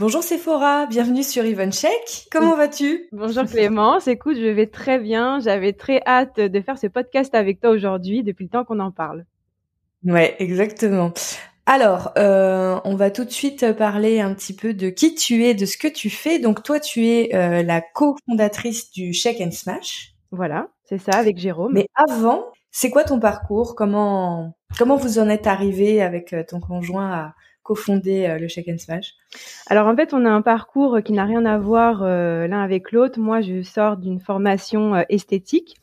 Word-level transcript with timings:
Bonjour 0.00 0.22
Sephora, 0.22 0.86
bienvenue 0.86 1.22
sur 1.22 1.44
EventCheck. 1.44 2.28
Comment 2.32 2.56
vas-tu? 2.56 3.08
Bonjour 3.12 3.44
Clémence, 3.44 4.08
écoute, 4.08 4.36
je 4.36 4.46
vais 4.46 4.66
très 4.66 4.98
bien. 4.98 5.40
J'avais 5.40 5.74
très 5.74 6.00
hâte 6.06 6.40
de 6.40 6.60
faire 6.62 6.78
ce 6.78 6.86
podcast 6.86 7.34
avec 7.34 7.60
toi 7.60 7.68
aujourd'hui 7.68 8.22
depuis 8.22 8.44
le 8.44 8.48
temps 8.48 8.64
qu'on 8.64 8.80
en 8.80 8.92
parle. 8.92 9.26
Ouais, 10.02 10.36
exactement. 10.38 11.12
Alors, 11.66 12.12
euh, 12.16 12.80
on 12.84 12.94
va 12.94 13.10
tout 13.10 13.26
de 13.26 13.30
suite 13.30 13.72
parler 13.72 14.20
un 14.20 14.32
petit 14.32 14.56
peu 14.56 14.72
de 14.72 14.88
qui 14.88 15.14
tu 15.14 15.44
es, 15.44 15.52
de 15.52 15.66
ce 15.66 15.76
que 15.76 15.88
tu 15.88 16.08
fais. 16.08 16.38
Donc 16.38 16.62
toi, 16.62 16.80
tu 16.80 17.06
es 17.06 17.34
euh, 17.34 17.62
la 17.62 17.82
cofondatrice 17.82 18.90
du 18.92 19.12
Shake 19.12 19.42
and 19.42 19.50
Smash. 19.50 20.14
Voilà, 20.30 20.68
c'est 20.84 20.96
ça, 20.96 21.18
avec 21.18 21.36
Jérôme. 21.36 21.74
Mais 21.74 21.88
avant, 22.08 22.46
c'est 22.70 22.88
quoi 22.88 23.04
ton 23.04 23.20
parcours? 23.20 23.74
Comment 23.74 24.56
comment 24.78 24.96
vous 24.96 25.18
en 25.18 25.28
êtes 25.28 25.46
arrivé 25.46 26.00
avec 26.00 26.32
euh, 26.32 26.42
ton 26.42 26.58
conjoint 26.58 27.12
à 27.12 27.34
cofondé 27.62 28.24
euh, 28.24 28.38
le 28.38 28.48
Shake 28.48 28.68
and 28.68 28.78
Smash? 28.78 29.12
Alors 29.68 29.86
en 29.86 29.96
fait, 29.96 30.12
on 30.14 30.24
a 30.24 30.30
un 30.30 30.42
parcours 30.42 31.00
qui 31.04 31.12
n'a 31.12 31.24
rien 31.24 31.44
à 31.46 31.58
voir 31.58 32.02
euh, 32.02 32.46
l'un 32.46 32.60
avec 32.62 32.92
l'autre. 32.92 33.18
Moi, 33.20 33.40
je 33.40 33.62
sors 33.62 33.96
d'une 33.96 34.20
formation 34.20 34.94
euh, 34.94 35.02
esthétique. 35.08 35.76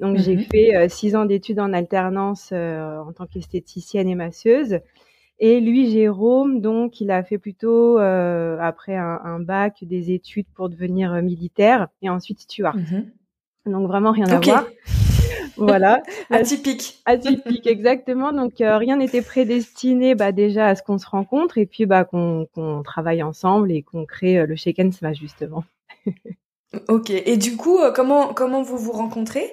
Donc 0.00 0.16
j'ai 0.18 0.36
Mhm. 0.36 0.42
fait 0.42 0.88
six 0.88 1.14
ans 1.14 1.26
d'études 1.26 1.60
en 1.60 1.72
alternance 1.72 2.50
en 2.52 3.12
tant 3.12 3.26
qu'esthéticienne 3.26 4.08
et 4.08 4.16
masseuse. 4.16 4.80
Et 5.38 5.60
lui, 5.60 5.90
Jérôme, 5.92 6.60
donc 6.60 7.00
il 7.00 7.10
a 7.12 7.22
fait 7.22 7.38
plutôt 7.38 7.98
après 7.98 8.96
un, 8.96 9.20
un 9.24 9.38
bac 9.38 9.78
des 9.82 10.10
études 10.10 10.46
pour 10.54 10.68
devenir 10.68 11.12
militaire 11.22 11.86
et 12.00 12.10
ensuite 12.10 12.40
steward. 12.40 12.78
Mhm. 12.78 13.12
Donc 13.66 13.86
vraiment 13.86 14.10
rien 14.10 14.26
à 14.26 14.40
voir. 14.40 14.66
Voilà. 15.56 16.02
Atypique. 16.30 17.00
Atypique, 17.04 17.66
exactement. 17.66 18.32
Donc 18.32 18.60
euh, 18.60 18.76
rien 18.78 18.96
n'était 18.96 19.22
prédestiné 19.22 20.14
bah, 20.14 20.32
déjà 20.32 20.68
à 20.68 20.74
ce 20.74 20.82
qu'on 20.82 20.98
se 20.98 21.06
rencontre 21.06 21.58
et 21.58 21.66
puis 21.66 21.86
bah, 21.86 22.04
qu'on 22.04 22.46
travaille 22.84 23.22
ensemble 23.22 23.70
et 23.72 23.82
qu'on 23.82 24.06
crée 24.06 24.38
euh, 24.38 24.46
le 24.46 24.56
Shake 24.56 24.78
and 24.78 24.92
Smash 24.92 25.18
justement. 25.18 25.64
Ok. 26.88 27.10
Et 27.10 27.36
du 27.36 27.58
coup, 27.58 27.78
euh, 27.80 27.92
comment 27.92 28.32
comment 28.32 28.62
vous 28.62 28.78
vous 28.78 28.92
rencontrez? 28.92 29.44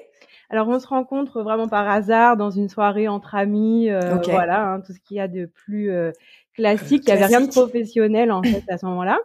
Alors 0.50 0.70
on 0.70 0.80
se 0.80 0.88
rencontre 0.88 1.42
vraiment 1.42 1.68
par 1.68 1.90
hasard 1.90 2.38
dans 2.38 2.50
une 2.50 2.70
soirée 2.70 3.10
entre 3.10 3.36
amis, 3.36 3.90
voilà, 4.24 4.70
hein, 4.70 4.80
tout 4.80 4.94
ce 4.94 5.00
qu'il 5.02 5.18
y 5.18 5.20
a 5.20 5.28
de 5.28 5.46
plus 5.46 5.92
classique. 6.56 7.04
Il 7.08 7.10
y 7.10 7.12
avait 7.12 7.26
rien 7.26 7.42
de 7.42 7.52
professionnel 7.52 8.32
en 8.32 8.42
fait 8.42 8.64
à 8.70 8.78
ce 8.78 8.86
moment-là. 8.86 9.20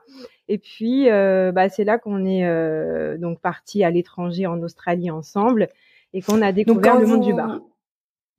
Et 0.48 0.58
puis 0.58 1.10
euh, 1.10 1.52
bah, 1.52 1.68
c'est 1.68 1.84
là 1.84 1.98
qu'on 1.98 2.24
est 2.24 2.44
euh, 2.44 3.16
donc 3.16 3.40
parti 3.40 3.82
à 3.84 3.90
l'étranger 3.90 4.46
en 4.46 4.60
Australie 4.62 5.10
ensemble 5.10 5.68
et 6.14 6.22
qu'on 6.22 6.40
a 6.40 6.52
découvert 6.52 6.98
le 6.98 7.06
monde 7.06 7.20
du 7.20 7.34
bar. 7.34 7.60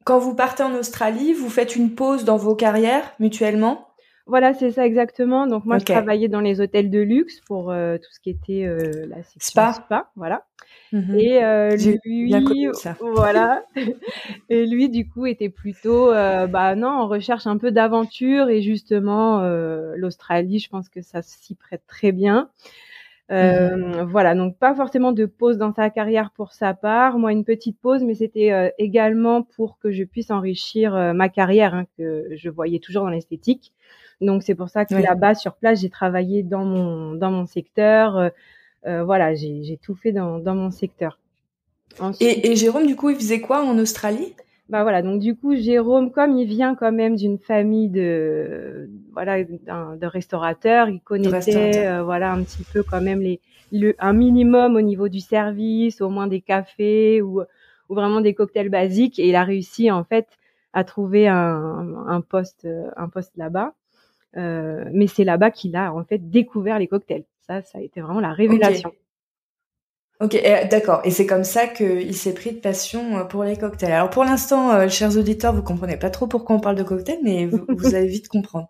Quand 0.06 0.18
vous 0.18 0.36
partez 0.36 0.64
en 0.64 0.74
Australie, 0.74 1.34
vous 1.34 1.50
faites 1.50 1.76
une 1.76 1.94
pause 1.94 2.26
dans 2.26 2.38
vos 2.38 2.56
carrières 2.56 3.14
mutuellement? 3.20 3.88
Voilà, 4.28 4.56
c'est 4.56 4.72
ça 4.72 4.86
exactement. 4.86 5.46
Donc 5.46 5.66
moi, 5.66 5.78
je 5.78 5.86
travaillais 5.86 6.28
dans 6.28 6.42
les 6.42 6.60
hôtels 6.60 6.90
de 6.90 7.00
luxe 7.00 7.42
pour 7.42 7.72
euh, 7.72 7.98
tout 7.98 8.12
ce 8.12 8.20
qui 8.20 8.32
était 8.32 8.66
euh, 8.66 9.06
la 9.08 9.22
section 9.22 9.40
Spa. 9.40 9.74
spa, 9.74 10.10
voilà. 10.16 10.46
Mhm. 10.92 11.20
Et 11.20 11.44
euh, 11.44 11.76
lui, 12.06 12.26
bien 12.26 12.44
connu 12.44 12.70
ça. 12.74 12.96
voilà. 13.02 13.64
et 14.50 14.66
lui, 14.66 14.90
du 14.90 15.08
coup, 15.08 15.28
était 15.28 15.50
plutôt, 15.50 16.10
bah 16.12 16.76
non, 16.76 16.90
en 16.90 17.08
recherche 17.08 17.46
un 17.46 17.58
peu 17.58 17.72
d'aventure 17.72 18.50
et 18.50 18.62
justement 18.62 19.42
l'Australie, 19.96 20.60
je 20.60 20.70
pense 20.70 20.90
que 20.90 21.02
ça 21.02 21.22
s'y 21.22 21.54
prête 21.56 21.84
très 21.88 22.12
bien. 22.12 22.50
Euh, 23.32 24.04
Mhm. 24.04 24.04
Voilà, 24.04 24.36
donc 24.36 24.58
pas 24.58 24.76
forcément 24.76 25.12
de 25.12 25.26
pause 25.26 25.58
dans 25.58 25.74
sa 25.74 25.90
carrière 25.90 26.32
pour 26.32 26.54
sa 26.54 26.74
part. 26.76 27.18
Moi, 27.18 27.32
une 27.32 27.44
petite 27.44 27.80
pause, 27.80 28.04
mais 28.04 28.14
c'était 28.16 28.52
euh, 28.52 28.70
également 28.78 29.42
pour 29.44 29.80
que 29.80 29.92
je 29.92 30.04
puisse 30.04 30.30
enrichir 30.32 30.96
euh, 30.96 31.14
ma 31.14 31.30
carrière, 31.30 31.74
hein, 31.74 31.86
que 31.98 32.28
je 32.36 32.50
voyais 32.50 32.80
toujours 32.80 33.04
dans 33.04 33.10
l'esthétique. 33.10 33.74
Donc 34.22 34.44
c'est 34.44 34.56
pour 34.56 34.70
ça 34.70 34.86
que 34.86 34.94
Oui. 34.96 35.02
là-bas 35.02 35.36
sur 35.36 35.56
place, 35.56 35.82
j'ai 35.82 35.90
travaillé 35.90 36.44
dans 36.44 36.64
mon 36.66 37.14
dans 37.16 37.32
mon 37.32 37.46
secteur. 37.48 38.18
euh, 38.18 38.30
euh, 38.88 39.04
voilà, 39.04 39.34
j'ai 39.36 39.64
j'ai 39.64 39.78
tout 39.78 39.96
fait 39.96 40.12
dans 40.12 40.40
dans 40.40 40.56
mon 40.56 40.72
secteur. 40.72 41.20
Ensuite, 42.00 42.22
Et, 42.22 42.52
et 42.52 42.56
Jérôme, 42.56 42.88
du 42.88 42.96
coup, 42.96 43.10
il 43.10 43.16
faisait 43.16 43.42
quoi 43.42 43.64
en 43.64 43.78
Australie? 43.80 44.36
Bah 44.70 44.82
voilà, 44.84 45.02
donc 45.04 45.20
du 45.20 45.36
coup 45.36 45.56
Jérôme, 45.56 46.12
comme 46.12 46.38
il 46.38 46.48
vient 46.48 46.74
quand 46.76 46.92
même 46.92 47.16
d'une 47.16 47.38
famille 47.38 47.90
de 47.90 48.90
voilà 49.14 49.44
d'un- 49.44 49.96
de 49.96 50.06
restaurateurs, 50.08 50.90
il 50.90 51.02
connaissait 51.02 51.86
euh, 51.88 52.04
voilà 52.04 52.32
un 52.32 52.44
petit 52.44 52.64
peu 52.74 52.82
quand 52.84 53.02
même 53.02 53.22
les 53.22 53.40
le, 53.72 53.96
un 54.00 54.14
minimum 54.14 54.76
au 54.76 54.82
niveau 54.82 55.08
du 55.10 55.20
service, 55.20 56.02
au 56.02 56.10
moins 56.10 56.28
des 56.28 56.42
cafés 56.42 57.22
ou 57.22 57.42
ou 57.90 57.94
vraiment 57.96 58.22
des 58.22 58.34
cocktails 58.34 58.70
basiques 58.70 59.20
et 59.20 59.30
il 59.30 59.36
a 59.36 59.44
réussi 59.44 59.92
en 59.92 60.04
fait 60.04 60.28
à 60.74 60.84
trouver 60.84 61.28
un, 61.28 61.96
un 62.08 62.22
poste 62.22 62.68
un 62.98 63.10
poste 63.10 63.34
là-bas. 63.38 63.74
Euh, 64.38 64.86
mais 64.94 65.08
c'est 65.08 65.24
là-bas 65.24 65.52
qu'il 65.52 65.76
a 65.76 65.94
en 65.94 66.04
fait 66.04 66.30
découvert 66.30 66.80
les 66.80 66.88
cocktails. 66.88 67.24
Ça, 67.48 67.62
ça 67.62 67.78
a 67.78 67.82
été 67.82 68.02
vraiment 68.02 68.20
la 68.20 68.34
révélation. 68.34 68.92
Ok, 70.22 70.34
et- 70.36 70.66
d'accord. 70.70 71.02
Et 71.04 71.12
c'est 71.12 71.26
comme 71.26 71.44
ça 71.44 71.68
qu'il 71.68 72.16
s'est 72.16 72.34
pris 72.34 72.52
de 72.54 72.60
passion 72.60 73.18
euh, 73.18 73.24
pour 73.26 73.44
les 73.44 73.58
cocktails. 73.58 73.92
Alors 73.92 74.10
pour 74.10 74.24
l'instant, 74.24 74.72
euh, 74.72 74.88
chers 74.88 75.18
auditeurs, 75.18 75.54
vous 75.54 75.62
comprenez 75.64 75.98
pas 75.98 76.10
trop 76.10 76.26
pourquoi 76.28 76.56
on 76.56 76.60
parle 76.60 76.78
de 76.78 76.84
cocktails, 76.84 77.20
mais 77.24 77.46
vous, 77.46 77.66
vous 77.70 77.96
allez 77.96 78.08
vite 78.08 78.30
comprendre. 78.30 78.70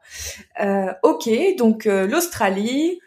Euh, 0.62 0.92
ok, 1.04 1.30
donc 1.58 1.86
euh, 1.86 2.08
l'Australie, 2.08 3.00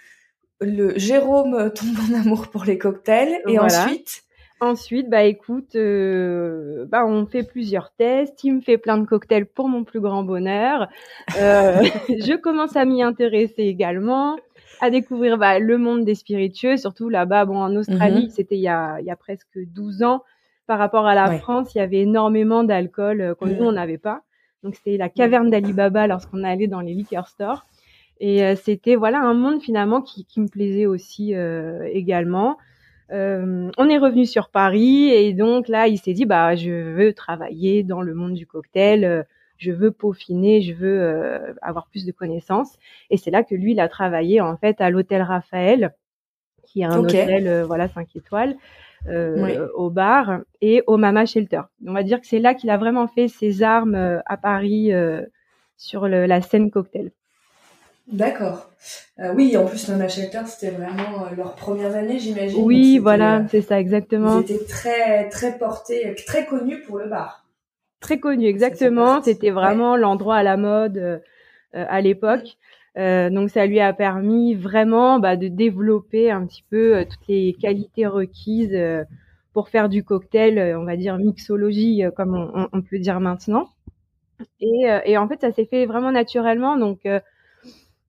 le 0.60 0.99
Jérôme 0.99 1.54
euh, 1.54 1.71
tombe 1.71 1.97
en 2.10 2.15
amour 2.21 2.49
pour 2.49 2.65
les 2.65 2.78
cocktails, 2.78 3.41
et 3.49 3.59
Voilà. 3.59 3.84
ensuite, 3.84 4.22
Ensuite, 4.60 5.09
bah 5.09 5.23
écoute, 5.23 5.76
euh, 5.76 6.84
bah 6.88 7.06
on 7.06 7.26
fait 7.26 7.44
plusieurs 7.44 7.93
tests. 7.93 8.43
Il 8.43 8.55
me 8.56 8.61
fait 8.61 8.76
plein 8.76 8.99
de 8.99 9.06
cocktails 9.06 9.46
pour 9.46 9.69
mon 9.69 9.84
plus 9.84 10.00
grand 10.00 10.25
bonheur. 10.25 10.88
Euh, 11.37 11.81
je 12.08 12.37
commence 12.37 12.75
à 12.75 12.84
m'y 12.84 13.00
intéresser 13.02 13.62
également, 13.62 14.37
à 14.81 14.91
découvrir 14.91 15.39
bah, 15.39 15.59
le 15.59 15.79
monde 15.79 16.05
des 16.05 16.15
spiritueux, 16.15 16.77
surtout 16.77 17.09
là-bas. 17.09 17.45
Bon, 17.45 17.59
en 17.59 17.75
Australie, 17.77 18.25
Mhm. 18.25 18.31
c'était 18.31 18.57
il 18.57 18.61
y 18.63 18.69
a, 18.69 18.99
il 19.01 19.07
y 19.07 19.11
a 19.11 19.17
presque 19.17 19.59
12 19.59 20.03
ans. 20.03 20.23
Par 20.67 20.79
rapport 20.79 21.07
à 21.07 21.15
la 21.15 21.29
Ouais. 21.31 21.39
France, 21.39 21.75
il 21.75 21.79
y 21.79 21.81
avait 21.81 22.01
énormément 22.03 22.63
d'alcool 22.63 23.21
euh, 23.23 23.35
que 23.35 23.47
Mhm. 23.47 23.57
nous 23.57 23.65
on 23.65 23.73
n'avait 23.73 23.97
pas. 23.99 24.23
Donc 24.63 24.75
c'était 24.75 24.97
la 24.97 25.09
caverne 25.09 25.51
d'Alibaba 25.51 26.07
lorsqu'on 26.07 26.45
allait 26.45 26.67
dans 26.67 26.81
les 26.81 26.93
liquor 26.95 27.27
stores. 27.29 27.65
Et 28.21 28.45
euh, 28.45 28.55
c'était 28.57 28.97
voilà 28.97 29.21
un 29.21 29.33
monde 29.35 29.63
finalement 29.63 30.03
qui, 30.03 30.25
qui 30.27 30.41
me 30.41 30.49
plaisait 30.49 30.87
aussi 30.87 31.35
euh, 31.35 31.89
également. 31.93 32.59
Euh, 33.11 33.71
on 33.79 33.89
est 33.89 33.97
revenu 33.97 34.27
sur 34.27 34.51
Paris 34.51 35.09
et 35.09 35.33
donc 35.33 35.69
là, 35.69 35.87
il 35.89 35.97
s'est 35.97 36.13
dit 36.13 36.27
bah 36.27 36.55
je 36.57 36.71
veux 36.93 37.15
travailler 37.15 37.83
dans 37.83 38.03
le 38.03 38.13
monde 38.15 38.35
du 38.35 38.47
cocktail, 38.47 39.05
euh, 39.05 39.23
je 39.58 39.70
veux 39.72 39.90
peaufiner, 39.90 40.62
je 40.62 40.72
veux 40.72 41.00
euh, 41.00 41.52
avoir 41.62 41.88
plus 41.88 42.05
de 42.06 42.12
connaissances. 42.12 42.76
Et 43.10 43.16
c'est 43.16 43.31
là 43.31 43.43
que 43.43 43.55
lui, 43.55 43.72
il 43.72 43.81
a 43.81 43.88
travaillé 43.88 44.40
en 44.40 44.56
fait 44.56 44.81
à 44.81 44.90
l'hôtel 44.90 45.22
Raphaël, 45.22 45.94
qui 46.64 46.81
est 46.81 46.84
un 46.84 46.99
hôtel 46.99 47.46
euh, 47.46 47.64
voilà 47.64 47.88
cinq 47.88 48.14
étoiles. 48.16 48.56
au 49.75 49.90
bar 49.90 50.40
et 50.60 50.82
au 50.87 50.96
Mama 50.96 51.26
Shelter. 51.26 51.62
On 51.87 51.93
va 51.93 52.02
dire 52.02 52.20
que 52.20 52.26
c'est 52.26 52.40
là 52.40 52.55
qu'il 52.55 52.70
a 52.70 52.76
vraiment 52.76 53.06
fait 53.06 53.28
ses 53.28 53.62
armes 53.62 54.20
à 54.26 54.37
Paris 54.37 54.93
sur 55.76 56.08
la 56.08 56.40
scène 56.40 56.70
cocktail. 56.70 57.12
D'accord. 58.10 58.70
Euh, 59.19 59.34
oui, 59.34 59.56
en 59.56 59.66
plus, 59.66 59.88
Mama 59.88 60.08
Shelter, 60.08 60.40
c'était 60.46 60.70
vraiment 60.70 61.26
euh, 61.26 61.34
leurs 61.37 61.55
premières 61.55 61.94
années, 61.94 62.19
j'imagine. 62.19 62.62
Oui, 62.62 62.99
voilà, 62.99 63.38
euh, 63.38 63.43
c'est 63.50 63.60
ça, 63.60 63.78
exactement. 63.78 64.40
Ils 64.40 64.52
étaient 64.52 64.64
très, 64.64 65.28
très 65.28 65.58
portés, 65.58 66.14
très 66.26 66.46
connus 66.46 66.81
pour 66.82 66.99
le 66.99 67.08
bar. 67.08 67.44
Très 68.00 68.19
connus, 68.21 68.47
exactement. 68.47 69.23
C'était 69.23 69.50
vraiment 69.50 69.97
l'endroit 69.97 70.37
à 70.37 70.43
la 70.43 70.56
mode 70.56 71.23
à 71.73 72.00
l'époque. 72.00 72.56
donc, 72.97 73.50
ça 73.50 73.67
lui 73.67 73.81
a 73.81 73.93
permis 73.93 74.55
vraiment 74.55 75.19
bah, 75.19 75.37
de 75.37 75.49
développer 75.49 76.31
un 76.31 76.47
petit 76.47 76.65
peu 76.71 77.05
toutes 77.09 77.27
les 77.29 77.55
qualités 77.61 78.06
requises 78.06 78.79
pour 79.53 79.69
faire 79.69 79.89
du 79.89 80.05
cocktail, 80.05 80.77
on 80.77 80.85
va 80.85 80.97
dire 80.97 81.19
mixologie, 81.19 82.05
comme 82.17 82.37
on, 82.37 82.69
on, 82.73 82.83
peut 82.83 82.99
dire 82.99 83.21
maintenant. 83.21 83.69
Et, 84.61 84.87
et 85.05 85.19
en 85.19 85.27
fait, 85.27 85.41
ça 85.41 85.51
s'est 85.51 85.67
fait 85.67 85.85
vraiment 85.85 86.12
naturellement. 86.12 86.77
Donc, 86.77 87.01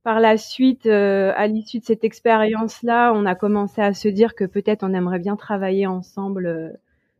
par 0.04 0.20
la 0.20 0.38
suite, 0.38 0.86
euh, 0.86 1.34
à 1.36 1.48
l'issue 1.48 1.80
de 1.80 1.86
cette 1.86 2.04
expérience-là, 2.04 3.12
on 3.14 3.26
a 3.26 3.36
commencé 3.36 3.82
à 3.82 3.94
se 3.94 4.08
dire 4.08 4.34
que 4.34 4.46
peut-être 4.46 4.84
on 4.84 4.94
aimerait 4.94 5.20
bien 5.20 5.36
travailler 5.36 5.88
ensemble 5.88 6.46
euh, 6.48 6.70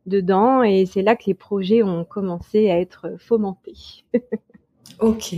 dedans, 0.06 0.62
et 0.62 0.86
c'est 0.86 1.02
là 1.02 1.16
que 1.16 1.24
les 1.26 1.34
projets 1.34 1.82
ont 1.82 2.04
commencé 2.04 2.70
à 2.70 2.80
être 2.80 3.16
fomentés. 3.18 4.04
ok. 5.00 5.34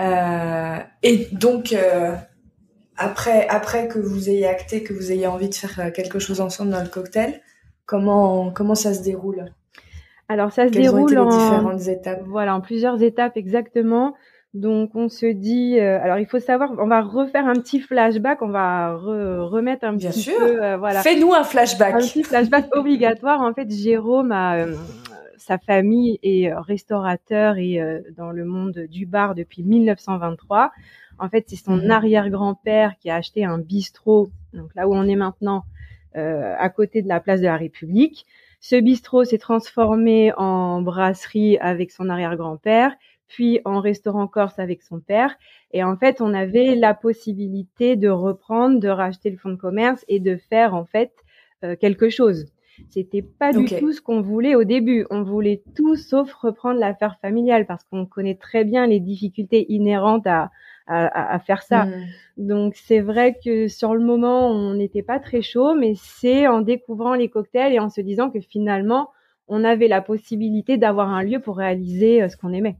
Euh, 0.00 0.78
et 1.02 1.28
donc, 1.32 1.74
après, 2.96 3.48
après 3.48 3.88
que 3.88 3.98
vous 3.98 4.28
ayez 4.28 4.46
acté, 4.46 4.82
que 4.82 4.92
vous 4.92 5.12
ayez 5.12 5.26
envie 5.26 5.48
de 5.48 5.54
faire 5.54 5.92
quelque 5.92 6.18
chose 6.18 6.40
ensemble 6.40 6.70
dans 6.70 6.82
le 6.82 6.88
cocktail, 6.88 7.42
comment 7.86 8.50
comment 8.52 8.74
ça 8.76 8.94
se 8.94 9.02
déroule? 9.02 9.52
Alors 10.28 10.52
ça 10.52 10.68
se 10.68 10.72
déroule 10.72 11.18
en 11.18 11.30
différentes 11.30 11.88
étapes? 11.88 12.22
Voilà, 12.26 12.54
en 12.54 12.60
plusieurs 12.60 13.02
étapes 13.02 13.36
exactement. 13.36 14.14
Donc 14.58 14.90
on 14.96 15.08
se 15.08 15.26
dit, 15.26 15.78
euh, 15.78 16.02
alors 16.02 16.18
il 16.18 16.26
faut 16.26 16.40
savoir, 16.40 16.72
on 16.78 16.88
va 16.88 17.00
refaire 17.00 17.46
un 17.46 17.52
petit 17.52 17.78
flashback, 17.78 18.42
on 18.42 18.48
va 18.48 18.96
remettre 18.96 19.84
un 19.84 19.92
Bien 19.92 20.10
petit 20.10 20.22
sûr. 20.22 20.36
peu, 20.36 20.64
euh, 20.64 20.76
voilà. 20.76 21.00
Fais-nous 21.00 21.32
un 21.32 21.44
flashback. 21.44 21.94
Un 21.94 21.98
petit 21.98 22.24
flashback 22.24 22.66
obligatoire. 22.76 23.40
En 23.40 23.54
fait, 23.54 23.70
Jérôme 23.70 24.32
a 24.32 24.56
euh, 24.56 24.74
sa 25.36 25.58
famille 25.58 26.18
est 26.24 26.52
restaurateur 26.52 27.56
et 27.56 27.80
dans 28.16 28.32
le 28.32 28.44
monde 28.44 28.86
du 28.90 29.06
bar 29.06 29.36
depuis 29.36 29.62
1923. 29.62 30.72
En 31.20 31.28
fait, 31.28 31.44
c'est 31.46 31.56
son 31.56 31.76
mhm. 31.76 31.90
arrière-grand-père 31.92 32.96
qui 32.98 33.10
a 33.10 33.14
acheté 33.14 33.44
un 33.44 33.58
bistrot, 33.58 34.30
donc 34.52 34.74
là 34.74 34.88
où 34.88 34.94
on 34.94 35.04
est 35.04 35.16
maintenant, 35.16 35.64
à 36.14 36.68
côté 36.68 37.00
de 37.00 37.08
la 37.08 37.20
place 37.20 37.40
de 37.40 37.46
la 37.46 37.56
République. 37.56 38.26
Ce 38.60 38.74
bistrot 38.74 39.24
s'est 39.24 39.38
transformé 39.38 40.32
en 40.36 40.82
brasserie 40.82 41.56
avec 41.58 41.92
son 41.92 42.08
arrière-grand-père 42.08 42.92
puis 43.28 43.60
en 43.64 43.80
restaurant 43.80 44.26
corse 44.26 44.58
avec 44.58 44.82
son 44.82 45.00
père. 45.00 45.36
Et 45.72 45.84
en 45.84 45.96
fait, 45.96 46.20
on 46.20 46.34
avait 46.34 46.74
la 46.74 46.94
possibilité 46.94 47.96
de 47.96 48.08
reprendre, 48.08 48.80
de 48.80 48.88
racheter 48.88 49.30
le 49.30 49.36
fonds 49.36 49.50
de 49.50 49.56
commerce 49.56 50.04
et 50.08 50.18
de 50.18 50.36
faire 50.36 50.74
en 50.74 50.84
fait 50.84 51.12
euh, 51.64 51.76
quelque 51.76 52.08
chose. 52.08 52.46
C'était 52.90 53.22
pas 53.22 53.52
du 53.52 53.64
tout 53.66 53.92
ce 53.92 54.00
qu'on 54.00 54.20
voulait 54.20 54.54
au 54.54 54.64
début. 54.64 55.04
On 55.10 55.22
voulait 55.22 55.62
tout 55.74 55.96
sauf 55.96 56.32
reprendre 56.32 56.78
l'affaire 56.78 57.18
familiale 57.20 57.66
parce 57.66 57.82
qu'on 57.84 58.06
connaît 58.06 58.36
très 58.36 58.64
bien 58.64 58.86
les 58.86 59.00
difficultés 59.00 59.66
inhérentes 59.72 60.28
à, 60.28 60.50
à, 60.86 61.34
à 61.34 61.38
faire 61.40 61.62
ça. 61.62 61.86
Hmm. 61.86 62.04
Donc 62.36 62.74
c'est 62.76 63.00
vrai 63.00 63.36
que 63.44 63.66
sur 63.66 63.94
le 63.94 64.04
moment, 64.04 64.48
on 64.50 64.74
n'était 64.74 65.02
pas 65.02 65.18
très 65.18 65.42
chaud, 65.42 65.74
mais 65.74 65.94
c'est 65.96 66.46
en 66.46 66.60
découvrant 66.60 67.14
les 67.14 67.28
cocktails 67.28 67.72
et 67.72 67.80
en 67.80 67.90
se 67.90 68.00
disant 68.00 68.30
que 68.30 68.40
finalement, 68.40 69.10
on 69.48 69.64
avait 69.64 69.88
la 69.88 70.02
possibilité 70.02 70.76
d'avoir 70.76 71.08
un 71.08 71.22
lieu 71.22 71.40
pour 71.40 71.56
réaliser 71.56 72.22
euh, 72.22 72.28
ce 72.28 72.36
qu'on 72.36 72.52
aimait. 72.52 72.76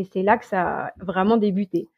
Et 0.00 0.08
c'est 0.10 0.22
là 0.22 0.38
que 0.38 0.46
ça 0.46 0.86
a 0.86 0.92
vraiment 0.96 1.36
débuté. 1.36 1.88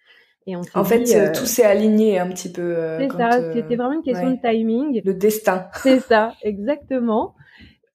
Et 0.48 0.56
on 0.56 0.62
en 0.74 0.84
fait, 0.84 1.08
euh, 1.14 1.32
tout 1.32 1.46
s'est 1.46 1.64
aligné 1.64 2.18
un 2.18 2.28
petit 2.28 2.50
peu. 2.50 2.76
Euh, 2.76 2.98
c'est 2.98 3.16
ça, 3.16 3.34
euh, 3.34 3.52
c'était 3.54 3.76
vraiment 3.76 3.92
une 3.92 4.02
question 4.02 4.32
de 4.32 4.40
timing. 4.42 5.00
Le 5.04 5.14
destin. 5.14 5.68
C'est 5.82 6.00
ça, 6.00 6.34
exactement. 6.42 7.36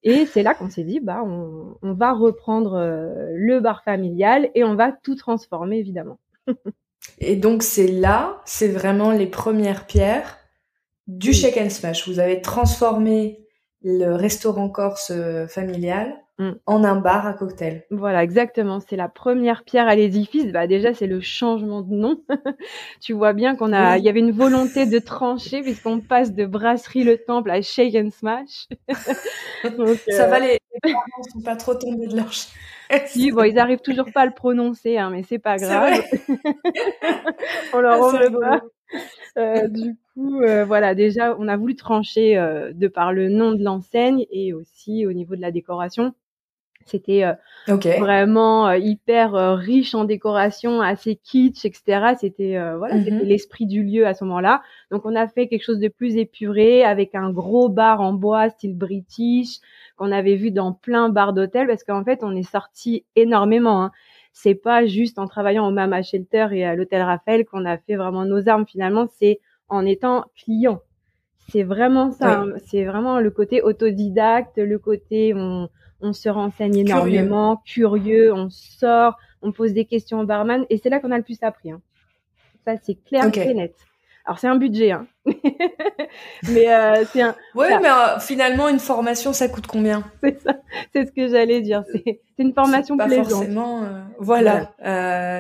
Et 0.04 0.26
c'est 0.26 0.44
là 0.44 0.54
qu'on 0.54 0.70
s'est 0.70 0.86
dit, 0.86 1.02
bah, 1.02 1.22
on, 1.26 1.76
on 1.82 1.94
va 1.94 2.14
reprendre 2.14 2.80
le 3.34 3.60
bar 3.60 3.84
familial 3.84 4.50
et 4.56 4.64
on 4.64 4.76
va 4.76 4.94
tout 4.94 5.16
transformer, 5.16 5.80
évidemment. 5.80 6.18
et 7.20 7.36
donc, 7.36 7.64
c'est 7.64 7.88
là, 7.88 8.40
c'est 8.46 8.70
vraiment 8.70 9.12
les 9.12 9.28
premières 9.28 9.86
pierres 9.86 10.38
du 11.08 11.34
Shake 11.34 11.58
and 11.58 11.72
Smash. 11.72 12.08
Vous 12.08 12.20
avez 12.20 12.42
transformé 12.42 13.46
le 13.82 14.14
restaurant 14.14 14.70
corse 14.70 15.12
familial 15.50 16.16
Mm. 16.40 16.52
en 16.68 16.84
un 16.84 16.98
bar 16.98 17.26
à 17.26 17.34
cocktail. 17.34 17.84
Voilà, 17.90 18.24
exactement. 18.24 18.80
C'est 18.80 18.96
la 18.96 19.10
première 19.10 19.64
pierre 19.64 19.88
à 19.88 19.96
l'édifice. 19.96 20.52
Bah 20.52 20.68
déjà, 20.68 20.94
c'est 20.94 21.08
le 21.08 21.20
changement 21.20 21.82
de 21.82 21.96
nom. 21.96 22.22
tu 23.02 23.14
vois 23.14 23.34
bien 23.34 23.56
qu'on 23.56 23.74
a, 23.74 23.98
il 23.98 24.04
y 24.04 24.10
avait 24.10 24.20
une 24.20 24.32
volonté 24.32 24.86
de 24.86 25.00
trancher 25.00 25.62
puisqu'on 25.64 26.00
passe 26.00 26.34
de 26.34 26.46
brasserie 26.46 27.04
le 27.04 27.18
Temple 27.18 27.50
à 27.50 27.64
Shake 27.64 27.96
and 27.96 28.12
Smash. 28.12 28.68
Ça 29.64 30.28
va, 30.28 30.38
euh, 30.38 30.40
les, 30.42 30.60
parents 30.84 31.24
sont 31.34 31.42
pas 31.42 31.56
trop 31.56 31.74
tombés 31.74 32.06
de 32.06 32.16
leur 32.16 32.30
si, 33.08 33.32
bon, 33.32 33.44
ils 33.44 33.60
arrivent 33.60 33.82
toujours 33.82 34.10
pas 34.14 34.22
à 34.22 34.26
le 34.26 34.32
prononcer, 34.32 34.98
hein, 34.98 35.10
mais 35.10 35.22
c'est 35.24 35.40
pas 35.40 35.58
grave. 35.58 36.02
on 37.74 37.80
leur 37.80 38.02
ah, 38.02 38.08
en 38.08 38.40
pas. 38.40 38.62
Euh, 39.38 39.68
du 39.68 39.98
coup, 40.14 40.42
euh, 40.42 40.64
voilà, 40.64 40.96
déjà, 40.96 41.36
on 41.38 41.50
a 41.50 41.58
voulu 41.58 41.76
trancher 41.76 42.36
de 42.74 42.88
par 42.88 43.12
le 43.12 43.28
nom 43.28 43.52
de 43.52 43.62
l'enseigne 43.62 44.26
et 44.32 44.54
aussi 44.54 45.06
au 45.06 45.12
niveau 45.12 45.36
de 45.36 45.42
la 45.42 45.52
décoration. 45.52 46.14
C'était 46.88 47.26
euh, 47.26 47.34
vraiment 48.00 48.68
euh, 48.68 48.78
hyper 48.78 49.36
euh, 49.36 49.56
riche 49.56 49.94
en 49.94 50.06
décoration, 50.06 50.82
assez 50.82 51.16
kitsch, 51.16 51.66
etc. 51.66 52.16
C'était 52.20 52.58
voilà, 52.78 52.98
c'était 52.98 53.12
mm-hmm. 53.12 53.24
l'esprit 53.24 53.66
du 53.66 53.84
lieu 53.84 54.08
à 54.08 54.14
ce 54.14 54.24
moment-là. 54.24 54.62
Donc 54.92 55.06
on 55.06 55.16
a 55.16 55.28
fait 55.28 55.48
quelque 55.48 55.64
chose 55.64 55.80
de 55.80 55.90
plus 55.90 56.18
épuré 56.18 56.84
avec 56.84 57.14
un 57.14 57.32
gros 57.32 57.70
bar 57.70 58.02
en 58.02 58.14
bois 58.14 58.50
style 58.50 58.76
british 58.76 59.60
qu'on 59.98 60.12
avait 60.12 60.36
vu 60.36 60.52
dans 60.52 60.72
plein 60.72 61.10
bars 61.10 61.34
d'hôtels 61.34 61.68
parce 61.68 61.84
qu'en 61.84 62.04
fait 62.04 62.20
on 62.24 62.36
est 62.36 62.50
sorti 62.50 63.06
énormément. 63.16 63.84
Hein. 63.84 63.92
C'est 64.32 64.56
pas 64.56 64.86
juste 64.86 65.20
en 65.20 65.28
travaillant 65.28 65.68
au 65.68 65.72
Mama 65.72 66.04
Shelter 66.04 66.48
et 66.52 66.64
à 66.64 66.76
l'hôtel 66.76 67.02
Raphaël 67.02 67.44
qu'on 67.46 67.66
a 67.66 67.78
fait 67.78 67.96
vraiment 67.96 68.24
nos 68.24 68.48
armes. 68.48 68.68
Finalement, 68.68 69.08
c'est 69.20 69.40
en 69.68 69.84
étant 69.86 70.26
client. 70.36 70.80
C'est 71.50 71.64
vraiment 71.64 72.12
ça. 72.12 72.42
Hein. 72.42 72.54
C'est 72.66 72.86
vraiment 72.86 73.20
le 73.20 73.32
côté 73.32 73.62
autodidacte, 73.62 74.58
le 74.58 74.78
côté 74.78 75.34
on 75.34 75.70
on 76.02 76.14
se 76.14 76.30
renseigne 76.30 76.78
énormément, 76.78 77.62
curieux, 77.66 78.34
on 78.34 78.50
sort, 78.50 79.18
on 79.42 79.52
pose 79.52 79.74
des 79.74 79.86
questions 79.86 80.20
au 80.20 80.26
barman, 80.26 80.66
et 80.70 80.78
c'est 80.78 80.90
là 80.90 81.00
qu'on 81.00 81.12
a 81.12 81.18
le 81.18 81.24
plus 81.24 81.40
appris. 81.42 81.72
Hein. 81.72 81.82
Ça, 82.66 82.76
c'est 82.84 82.96
clair, 83.04 83.30
c'est 83.34 83.54
net. 83.54 83.76
Alors 84.28 84.40
c'est 84.40 84.48
un 84.48 84.58
budget, 84.58 84.92
hein. 84.92 85.08
mais 86.52 86.70
euh, 86.70 87.06
c'est 87.14 87.22
un. 87.22 87.34
Oui, 87.56 87.68
mais 87.82 87.88
euh, 87.88 88.20
finalement 88.20 88.68
une 88.68 88.80
formation, 88.80 89.32
ça 89.32 89.48
coûte 89.48 89.68
combien? 89.68 90.04
C'est 90.22 90.42
ça, 90.42 90.58
c'est 90.94 91.06
ce 91.06 91.12
que 91.14 91.30
j'allais 91.30 91.62
dire. 91.62 91.86
C'est 91.94 92.20
une 92.38 92.54
formation 92.54 92.98
pas 92.98 93.08
Forcément, 93.08 93.84
euh, 93.84 94.02
voilà. 94.20 94.74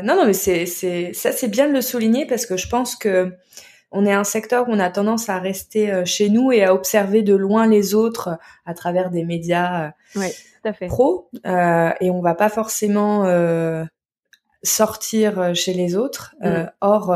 non, 0.03 0.15
non, 0.15 0.25
mais 0.25 0.31
c'est 0.31 0.65
c'est 0.65 1.11
ça, 1.11 1.33
c'est 1.33 1.49
bien 1.49 1.67
de 1.67 1.73
le 1.73 1.81
souligner 1.81 2.25
parce 2.25 2.45
que 2.45 2.55
je 2.55 2.69
pense 2.69 2.95
que 2.95 3.33
on 3.91 4.05
est 4.05 4.13
un 4.13 4.23
secteur 4.23 4.67
où 4.67 4.71
on 4.71 4.79
a 4.79 4.89
tendance 4.89 5.29
à 5.29 5.39
rester 5.39 6.05
chez 6.05 6.29
nous 6.29 6.51
et 6.51 6.63
à 6.63 6.73
observer 6.73 7.21
de 7.21 7.35
loin 7.35 7.67
les 7.67 7.95
autres 7.95 8.37
à 8.65 8.73
travers 8.73 9.09
des 9.09 9.23
médias 9.23 9.91
ouais 10.15 10.33
fait. 10.73 10.87
pro 10.87 11.29
euh, 11.45 11.89
et 12.01 12.11
on 12.11 12.21
va 12.21 12.35
pas 12.35 12.49
forcément 12.49 13.25
euh, 13.25 13.83
sortir 14.63 15.39
euh, 15.39 15.53
chez 15.53 15.73
les 15.73 15.95
autres. 15.95 16.35
Mm. 16.41 16.65
or, 16.81 17.15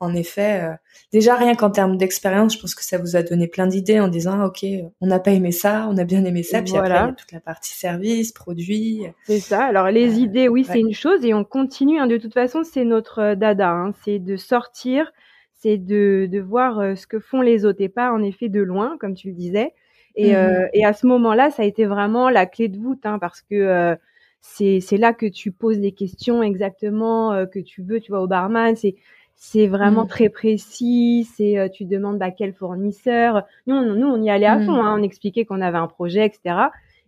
en 0.00 0.14
effet, 0.14 0.76
déjà 1.12 1.36
rien 1.36 1.54
qu'en 1.54 1.70
termes 1.70 1.96
d'expérience, 1.96 2.54
je 2.54 2.60
pense 2.60 2.74
que 2.74 2.84
ça 2.84 2.98
vous 2.98 3.16
a 3.16 3.22
donné 3.22 3.46
plein 3.46 3.66
d'idées 3.66 4.00
en 4.00 4.08
disant 4.08 4.40
ah, 4.40 4.46
ok, 4.46 4.64
on 5.00 5.06
n'a 5.06 5.20
pas 5.20 5.32
aimé 5.32 5.52
ça, 5.52 5.86
on 5.90 5.96
a 5.96 6.04
bien 6.04 6.24
aimé 6.24 6.42
ça, 6.42 6.62
puis 6.62 6.76
après 6.76 6.88
il 6.88 6.92
y 6.92 6.96
a 6.96 7.12
toute 7.12 7.32
la 7.32 7.40
partie 7.40 7.72
service, 7.72 8.32
produit. 8.32 9.02
C'est 9.24 9.40
ça. 9.40 9.64
Alors 9.64 9.90
les 9.90 10.18
idées, 10.18 10.48
oui, 10.48 10.64
c'est 10.64 10.80
une 10.80 10.94
chose 10.94 11.24
et 11.24 11.34
on 11.34 11.44
continue. 11.44 12.00
Hein. 12.00 12.06
de 12.06 12.16
toute 12.16 12.34
façon, 12.34 12.62
c'est 12.64 12.84
notre 12.84 13.34
dada, 13.34 13.70
hein. 13.70 13.92
c'est 14.04 14.18
de 14.18 14.36
sortir 14.36 15.12
c'est 15.58 15.76
de, 15.76 16.28
de 16.30 16.40
voir 16.40 16.96
ce 16.96 17.06
que 17.06 17.18
font 17.18 17.40
les 17.40 17.64
autres 17.64 17.80
et 17.80 17.88
pas 17.88 18.12
en 18.12 18.22
effet 18.22 18.48
de 18.48 18.60
loin, 18.60 18.96
comme 18.98 19.14
tu 19.14 19.28
le 19.28 19.34
disais. 19.34 19.72
Et, 20.18 20.32
mmh 20.32 20.36
euh, 20.36 20.66
et 20.72 20.84
à 20.84 20.92
ce 20.92 21.06
moment-là, 21.06 21.50
ça 21.50 21.62
a 21.62 21.66
été 21.66 21.84
vraiment 21.84 22.28
la 22.28 22.44
clé 22.46 22.68
de 22.68 22.76
voûte, 22.76 23.06
hein, 23.06 23.18
parce 23.20 23.40
que 23.40 23.54
euh, 23.54 23.94
c'est 24.40 24.80
c'est 24.80 24.96
là 24.96 25.12
que 25.12 25.26
tu 25.26 25.52
poses 25.52 25.78
les 25.78 25.92
questions 25.92 26.42
exactement 26.42 27.32
euh, 27.32 27.46
que 27.46 27.60
tu 27.60 27.82
veux, 27.82 28.00
tu 28.00 28.10
vois, 28.10 28.20
au 28.20 28.26
barman. 28.26 28.74
C'est 28.74 28.96
c'est 29.36 29.68
vraiment 29.68 30.04
mmh. 30.04 30.08
très 30.08 30.28
précis. 30.28 31.28
C'est 31.36 31.70
tu 31.72 31.84
demandes 31.84 32.18
bah, 32.18 32.32
quel 32.32 32.52
fournisseur. 32.52 33.44
Nous, 33.68 33.76
on, 33.76 33.94
nous, 33.94 34.08
on 34.08 34.20
y 34.20 34.28
allait 34.28 34.46
à 34.46 34.58
mmh. 34.58 34.66
fond. 34.66 34.82
Hein, 34.82 34.96
on 34.98 35.02
expliquait 35.04 35.44
qu'on 35.44 35.60
avait 35.60 35.78
un 35.78 35.86
projet, 35.86 36.26
etc. 36.26 36.56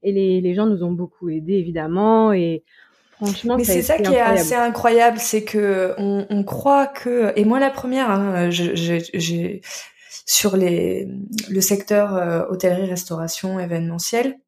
Et 0.04 0.12
les, 0.12 0.40
les 0.40 0.54
gens 0.54 0.66
nous 0.66 0.84
ont 0.84 0.92
beaucoup 0.92 1.28
aidés, 1.28 1.54
évidemment. 1.54 2.32
Et 2.32 2.62
franchement, 3.20 3.56
mais 3.56 3.64
c'est 3.64 3.82
ça 3.82 3.98
qui 3.98 4.12
est 4.12 4.20
assez 4.20 4.54
incroyable, 4.54 5.18
c'est 5.18 5.44
que 5.44 5.94
on, 5.98 6.26
on, 6.30 6.44
croit 6.44 6.86
que 6.86 7.32
et 7.36 7.44
moi 7.44 7.60
la 7.60 7.70
première, 7.70 8.10
hein, 8.10 8.50
j'ai 8.50 9.60
sur 10.30 10.56
les, 10.56 11.08
le 11.48 11.60
secteur 11.60 12.14
euh, 12.14 12.44
hôtellerie-restauration 12.48 13.58
événementiel, 13.58 14.38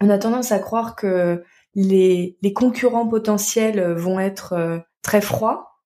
on 0.00 0.10
a 0.10 0.18
tendance 0.18 0.50
à 0.50 0.58
croire 0.58 0.96
que 0.96 1.44
les, 1.76 2.36
les 2.42 2.52
concurrents 2.52 3.06
potentiels 3.06 3.92
vont 3.92 4.18
être 4.18 4.54
euh, 4.54 4.78
très 5.02 5.20
froids 5.20 5.78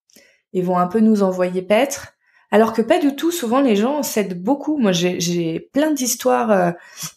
et 0.53 0.63
vont 0.63 0.79
un 0.79 0.87
peu 0.87 0.99
nous 0.99 1.21
envoyer 1.21 1.61
paître. 1.61 2.13
Alors 2.49 2.73
que 2.73 2.81
pas 2.81 2.97
du 2.97 3.15
tout, 3.15 3.31
souvent 3.31 3.61
les 3.61 3.75
gens 3.75 4.01
cèdent 4.01 4.41
beaucoup. 4.41 4.77
Moi, 4.77 4.91
j'ai 4.93 5.59
plein 5.73 5.91
d'histoires 5.91 6.51
euh, 6.51 6.71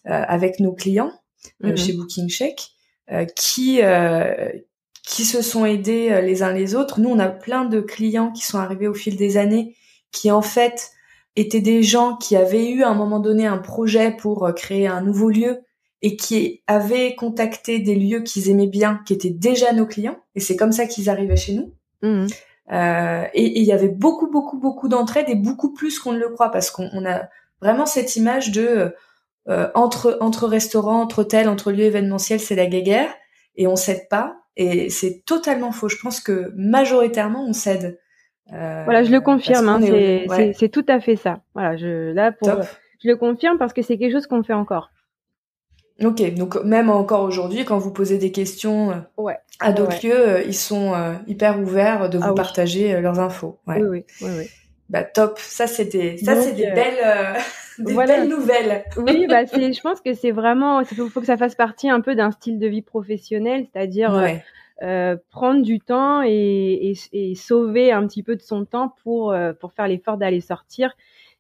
avec 0.05 0.61
nos 0.61 0.73
clients 0.73 1.13
mhm. 1.63 1.77
chez 1.77 1.95
Booking 1.95 2.29
Check 2.29 2.73
qui 3.37 3.81
qui 5.09 5.25
se 5.25 5.41
sont 5.43 5.65
aidés 5.65 6.21
les 6.23 6.43
uns 6.43 6.53
les 6.53 6.75
autres. 6.75 7.00
Nous, 7.00 7.09
on 7.09 7.19
a 7.19 7.29
plein 7.29 7.65
de 7.65 7.81
clients 7.81 8.31
qui 8.31 8.45
sont 8.45 8.59
arrivés 8.59 8.88
au 8.88 8.95
fil 8.95 9.17
des 9.17 9.38
années, 9.38 9.75
qui 10.12 10.31
en 10.31 10.43
fait 10.43 10.93
étaient 11.38 11.61
des 11.61 11.83
gens 11.83 12.17
qui 12.17 12.37
avaient 12.37 12.69
eu 12.69 12.83
à 12.83 12.88
un 12.88 12.95
moment 12.95 13.21
donné 13.21 13.47
un 13.47 13.59
projet 13.59 14.11
pour 14.11 14.45
euh, 14.45 14.53
créer 14.53 14.87
un 14.87 15.00
nouveau 15.00 15.31
lieu 15.31 15.61
et 16.03 16.17
qui 16.17 16.62
avaient 16.67 17.15
contacté 17.15 17.79
des 17.79 17.95
lieux 17.95 18.21
qu'ils 18.21 18.50
aimaient 18.50 18.69
bien, 18.69 19.00
qui 19.07 19.12
étaient 19.12 19.31
déjà 19.31 19.73
nos 19.73 19.87
clients, 19.87 20.19
et 20.35 20.41
c'est 20.41 20.57
comme 20.57 20.73
ça 20.73 20.87
qu'ils 20.87 21.11
arrivaient 21.11 21.37
chez 21.37 21.55
nous. 21.55 21.75
Mmh. 22.03 22.27
Euh, 22.71 23.25
et 23.35 23.59
il 23.59 23.65
y 23.65 23.73
avait 23.73 23.88
beaucoup, 23.88 24.31
beaucoup, 24.31 24.59
beaucoup 24.59 24.88
d'entraide 24.88 25.29
et 25.29 25.35
beaucoup 25.35 25.73
plus 25.73 25.99
qu'on 25.99 26.12
ne 26.12 26.19
le 26.19 26.29
croit 26.29 26.50
parce 26.50 26.71
qu'on 26.71 27.07
a 27.07 27.29
vraiment 27.62 27.87
cette 27.87 28.15
image 28.17 28.53
de 28.53 28.95
euh, 29.49 29.69
entre 29.75 30.19
entre 30.21 30.47
restaurants, 30.47 31.00
entre 31.00 31.21
hôtels, 31.21 31.49
entre 31.49 31.73
lieux 31.73 31.85
événementiels, 31.85 32.41
c'est 32.41 32.55
la 32.55 32.67
guéguerre 32.67 33.12
et 33.57 33.67
on 33.67 33.75
cède 33.75 34.07
pas. 34.11 34.38
Et 34.59 34.91
c'est 34.91 35.25
totalement 35.25 35.71
faux. 35.71 35.88
Je 35.88 35.97
pense 36.03 36.21
que 36.21 36.53
majoritairement 36.57 37.47
on 37.47 37.53
cède. 37.53 38.00
Euh, 38.53 38.83
voilà, 38.85 39.05
je 39.05 39.11
le 39.11 39.21
confirme. 39.21 39.69
Hein, 39.69 39.81
c'est 40.59 40.69
tout 40.69 40.85
à 40.88 41.00
fait 41.00 41.17
ça. 41.17 41.41
Voilà, 41.55 41.77
je 41.77 42.12
là 42.12 42.33
pour 42.33 42.50
je 43.00 43.09
le 43.09 43.17
confirme 43.17 43.57
parce 43.57 43.73
que 43.73 43.83
c'est 43.83 43.97
quelque 43.97 44.12
chose 44.12 44.27
qu'on 44.27 44.43
fait 44.43 44.55
encore. 44.55 44.91
Ok, 46.03 46.35
donc 46.35 46.57
même 46.65 46.91
encore 46.91 47.23
aujourd'hui, 47.23 47.65
quand 47.65 47.79
vous 47.79 47.93
posez 47.93 48.19
des 48.19 48.33
questions 48.33 48.91
euh, 48.91 48.95
ouais. 49.17 49.38
à 49.61 49.73
d'autres 49.73 50.05
lieux, 50.05 50.29
euh, 50.29 50.43
ils 50.43 50.55
sont 50.55 50.93
hyper 51.27 51.61
ouverts 51.61 52.11
de 52.11 52.19
ah 52.21 52.29
vous 52.29 52.35
partager 52.35 53.00
leurs 53.00 53.21
infos. 53.21 53.59
Oui, 53.69 53.77
oui, 53.83 54.05
oui, 54.23 54.49
Bah 54.88 55.04
top, 55.04 55.38
ça 55.38 55.66
c'était, 55.66 56.16
ça 56.16 56.35
c'est 56.37 56.52
des 56.52 56.71
belles, 56.71 57.37
des 57.78 57.95
belles 57.95 58.28
nouvelles. 58.28 58.85
oui, 58.97 59.26
bah 59.28 59.47
c'est, 59.47 59.73
je 59.73 59.80
pense 59.80 60.00
que 60.00 60.14
c'est 60.14 60.30
vraiment, 60.30 60.80
il 60.80 60.87
faut, 60.87 61.21
que 61.21 61.26
ça 61.26 61.37
fasse 61.37 61.54
partie 61.54 61.90
un 61.90 62.00
peu 62.00 62.14
d'un 62.14 62.30
style 62.30 62.59
de 62.59 62.66
vie 62.66 62.83
professionnel, 62.83 63.66
c'est-à-dire 63.73 64.40
euh, 64.83 65.16
prendre 65.30 65.62
du 65.62 65.80
temps 65.80 66.23
et, 66.23 66.30
et, 66.30 67.30
et, 67.30 67.35
sauver 67.35 67.90
un 67.90 68.07
petit 68.07 68.23
peu 68.23 68.37
de 68.37 68.42
son 68.42 68.64
temps 68.64 68.95
pour 69.02 69.33
euh, 69.33 69.52
pour 69.52 69.73
faire 69.73 69.88
l'effort 69.88 70.18
d'aller 70.18 70.40
sortir 70.40 70.95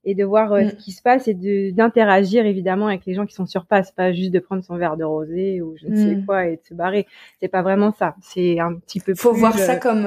et 0.04 0.14
de 0.14 0.24
voir 0.24 0.52
euh, 0.52 0.62
ce 0.62 0.74
mm. 0.74 0.76
qui 0.76 0.92
se 0.92 1.02
passe 1.02 1.28
et 1.28 1.34
d'interagir 1.72 2.46
évidemment 2.46 2.86
avec 2.86 3.04
les 3.06 3.14
gens 3.14 3.26
qui 3.26 3.34
sont 3.34 3.46
sur 3.46 3.66
place, 3.66 3.92
pas 3.92 4.12
juste 4.12 4.30
de 4.30 4.38
prendre 4.38 4.62
son 4.64 4.76
verre 4.76 4.96
de 4.96 5.04
rosé 5.04 5.60
ou 5.60 5.76
je 5.76 5.86
ne 5.88 5.96
sais 5.96 6.16
mm. 6.16 6.26
quoi 6.26 6.46
et 6.46 6.56
de 6.56 6.62
se 6.62 6.74
barrer. 6.74 7.06
C'est 7.40 7.48
pas 7.48 7.62
vraiment 7.62 7.92
ça. 7.92 8.14
C'est 8.22 8.60
un 8.60 8.74
petit 8.74 9.00
peu. 9.00 9.14
Faut 9.14 9.32
voir 9.32 9.58
ça 9.58 9.76
comme 9.76 10.06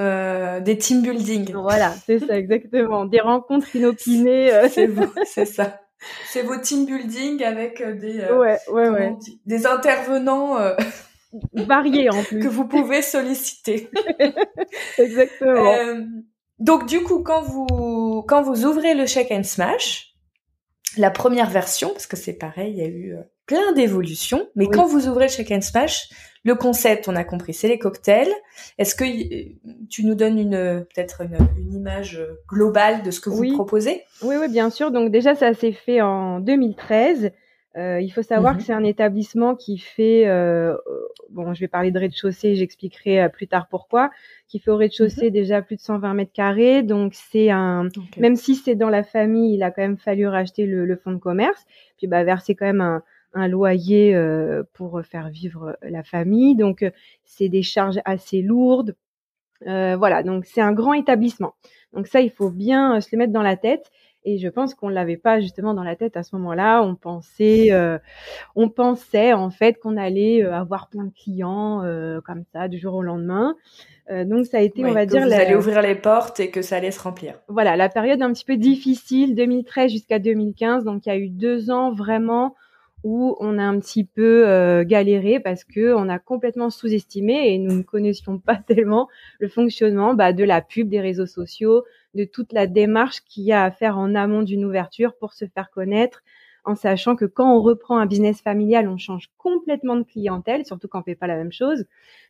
des 0.63 0.77
team 0.77 1.01
building. 1.01 1.53
Voilà, 1.53 1.91
c'est 2.05 2.19
ça 2.19 2.37
exactement. 2.37 3.05
Des 3.05 3.21
rencontres 3.21 3.75
inopinées. 3.75 4.51
c'est 4.69 4.89
c'est 5.25 5.45
ça. 5.45 5.81
C'est 6.25 6.41
vos 6.41 6.57
team 6.57 6.85
building 6.85 7.43
avec 7.43 7.83
des 7.99 8.25
ouais, 8.31 8.57
ouais, 8.71 8.89
ouais. 8.89 9.15
des 9.45 9.67
intervenants 9.67 10.57
varié 11.53 12.09
en 12.09 12.23
plus. 12.23 12.39
que 12.43 12.47
vous 12.47 12.65
pouvez 12.65 13.01
solliciter. 13.01 13.89
Exactement. 14.97 15.73
Euh, 15.73 16.01
donc 16.59 16.85
du 16.85 17.01
coup, 17.01 17.23
quand 17.23 17.41
vous 17.41 17.67
quand 18.21 18.41
vous 18.41 18.65
ouvrez 18.65 18.93
le 18.93 19.05
Check 19.05 19.31
and 19.31 19.43
Smash, 19.43 20.13
la 20.97 21.11
première 21.11 21.49
version, 21.49 21.89
parce 21.89 22.07
que 22.07 22.17
c'est 22.17 22.33
pareil, 22.33 22.71
il 22.71 22.77
y 22.77 22.81
a 22.81 22.87
eu 22.87 23.15
euh, 23.15 23.21
plein 23.45 23.71
d'évolutions, 23.73 24.47
mais 24.55 24.67
quand 24.67 24.85
vous 24.85 25.07
ouvrez 25.07 25.25
le 25.25 25.31
Check 25.31 25.51
and 25.51 25.61
Smash, 25.61 26.09
le 26.43 26.55
concept, 26.55 27.07
on 27.07 27.15
a 27.15 27.23
compris, 27.23 27.53
c'est 27.53 27.67
les 27.67 27.77
cocktails. 27.77 28.31
Est-ce 28.77 28.95
que 28.95 29.05
tu 29.89 30.05
nous 30.05 30.15
donnes 30.15 30.39
une 30.39 30.85
peut-être 30.93 31.21
une, 31.21 31.37
une, 31.57 31.73
image 31.73 32.19
globale 32.47 33.03
de 33.03 33.11
ce 33.11 33.19
que 33.19 33.29
vous 33.29 33.53
proposez? 33.53 34.01
Oui, 34.23 34.35
oui, 34.39 34.47
bien 34.49 34.71
sûr. 34.71 34.89
Donc 34.89 35.11
déjà, 35.11 35.35
ça 35.35 35.53
s'est 35.53 35.71
fait 35.71 36.01
en 36.01 36.39
2013. 36.39 37.31
Euh, 37.77 38.01
il 38.01 38.09
faut 38.09 38.21
savoir 38.21 38.53
que 38.53 38.59
mhm. 38.59 38.65
c'est 38.65 38.73
un 38.73 38.83
établissement 38.83 39.55
qui 39.55 39.77
fait, 39.77 40.27
euh, 40.27 40.75
bon, 41.29 41.53
je 41.53 41.61
vais 41.61 41.69
parler 41.69 41.91
de 41.91 41.99
rez-de-chaussée, 41.99 42.55
j'expliquerai 42.55 43.21
euh, 43.21 43.29
plus 43.29 43.47
tard 43.47 43.67
pourquoi, 43.69 44.11
qui 44.49 44.59
fait 44.59 44.71
au 44.71 44.75
rez-de-chaussée 44.75 45.27
mhm. 45.27 45.31
déjà 45.31 45.61
plus 45.61 45.77
de 45.77 45.81
120 45.81 46.13
mètres 46.13 46.33
carrés. 46.33 46.83
Donc 46.83 47.13
c'est 47.13 47.49
un, 47.49 47.87
même 48.17 48.35
si 48.35 48.55
c'est 48.55 48.75
dans 48.75 48.89
la 48.89 49.03
famille, 49.03 49.55
il 49.55 49.63
a 49.63 49.71
quand 49.71 49.81
même 49.81 49.97
fallu 49.97 50.27
racheter 50.27 50.65
le, 50.65 50.85
le 50.85 50.95
fonds 50.97 51.13
de 51.13 51.17
commerce, 51.17 51.65
puis 51.97 52.07
bah 52.07 52.23
verser 52.25 52.55
quand 52.55 52.65
même 52.65 52.81
un, 52.81 53.03
un 53.33 53.47
loyer 53.47 54.13
euh, 54.15 54.63
pour 54.73 55.01
faire 55.03 55.29
vivre 55.29 55.77
la 55.81 56.03
famille. 56.03 56.55
Donc 56.55 56.85
c'est 57.23 57.47
des 57.47 57.63
charges 57.63 58.01
assez 58.03 58.41
lourdes. 58.41 58.97
voilà, 59.61 60.23
donc 60.23 60.45
c'est 60.45 60.61
un 60.61 60.73
grand 60.73 60.93
établissement. 60.93 61.53
Donc 61.93 62.07
ça, 62.07 62.19
il 62.21 62.31
faut 62.31 62.49
bien 62.49 62.99
se 62.99 63.09
le 63.13 63.17
mettre 63.17 63.33
dans 63.33 63.41
la 63.43 63.55
tête. 63.55 63.91
Et 64.23 64.37
je 64.37 64.47
pense 64.47 64.75
qu'on 64.75 64.89
l'avait 64.89 65.17
pas 65.17 65.39
justement 65.39 65.73
dans 65.73 65.83
la 65.83 65.95
tête 65.95 66.15
à 66.15 66.23
ce 66.23 66.35
moment-là. 66.35 66.81
On 66.83 66.95
pensait, 66.95 67.71
euh, 67.71 67.97
on 68.55 68.69
pensait 68.69 69.33
en 69.33 69.49
fait 69.49 69.79
qu'on 69.79 69.97
allait 69.97 70.43
euh, 70.43 70.53
avoir 70.53 70.89
plein 70.89 71.05
de 71.05 71.13
clients 71.13 71.83
euh, 71.83 72.21
comme 72.21 72.43
ça 72.53 72.67
du 72.67 72.77
jour 72.77 72.93
au 72.93 73.01
lendemain. 73.01 73.55
donc 74.09 74.45
ça 74.45 74.57
a 74.57 74.61
été, 74.61 74.83
on 74.85 74.91
va 74.91 75.05
que 75.05 75.11
dire, 75.11 75.25
vous 75.25 75.33
allez 75.33 75.55
ouvrir 75.55 75.81
les 75.81 75.95
portes 75.95 76.39
et 76.39 76.49
que 76.49 76.61
ça 76.61 76.75
allait 76.75 76.91
se 76.91 77.01
remplir. 77.01 77.35
Voilà, 77.47 77.75
la 77.75 77.89
période 77.89 78.21
un 78.21 78.31
petit 78.33 78.45
peu 78.45 78.57
difficile, 78.57 79.35
2013 79.35 79.91
jusqu'à 79.91 80.19
2015. 80.19 80.83
Donc 80.83 81.05
il 81.05 81.09
y 81.09 81.11
a 81.11 81.17
eu 81.17 81.29
deux 81.29 81.71
ans 81.71 81.91
vraiment 81.91 82.55
où 83.03 83.35
on 83.39 83.57
a 83.57 83.63
un 83.63 83.79
petit 83.79 84.03
peu 84.03 84.47
euh, 84.47 84.83
galéré 84.83 85.39
parce 85.39 85.63
que 85.63 85.93
on 85.93 86.07
a 86.09 86.19
complètement 86.19 86.69
sous-estimé 86.69 87.53
et 87.53 87.57
nous 87.57 87.75
ne 87.75 87.81
connaissions 87.81 88.37
pas 88.37 88.55
tellement 88.67 89.07
le 89.39 89.47
fonctionnement 89.47 90.13
bah, 90.13 90.33
de 90.33 90.43
la 90.43 90.61
pub, 90.61 90.89
des 90.89 91.01
réseaux 91.01 91.25
sociaux, 91.25 91.83
de 92.13 92.25
toute 92.25 92.53
la 92.53 92.67
démarche 92.67 93.21
qu'il 93.21 93.43
y 93.43 93.51
a 93.51 93.63
à 93.63 93.71
faire 93.71 93.97
en 93.97 94.15
amont 94.15 94.41
d'une 94.41 94.65
ouverture 94.65 95.15
pour 95.17 95.33
se 95.33 95.45
faire 95.45 95.69
connaître, 95.71 96.23
en 96.63 96.75
sachant 96.75 97.15
que 97.15 97.25
quand 97.25 97.55
on 97.55 97.61
reprend 97.61 97.97
un 97.97 98.05
business 98.05 98.41
familial, 98.41 98.87
on 98.87 98.97
change 98.97 99.29
complètement 99.37 99.95
de 99.95 100.03
clientèle, 100.03 100.65
surtout 100.65 100.87
quand 100.87 100.99
on 100.99 101.03
fait 101.03 101.15
pas 101.15 101.27
la 101.27 101.35
même 101.35 101.51
chose. 101.51 101.85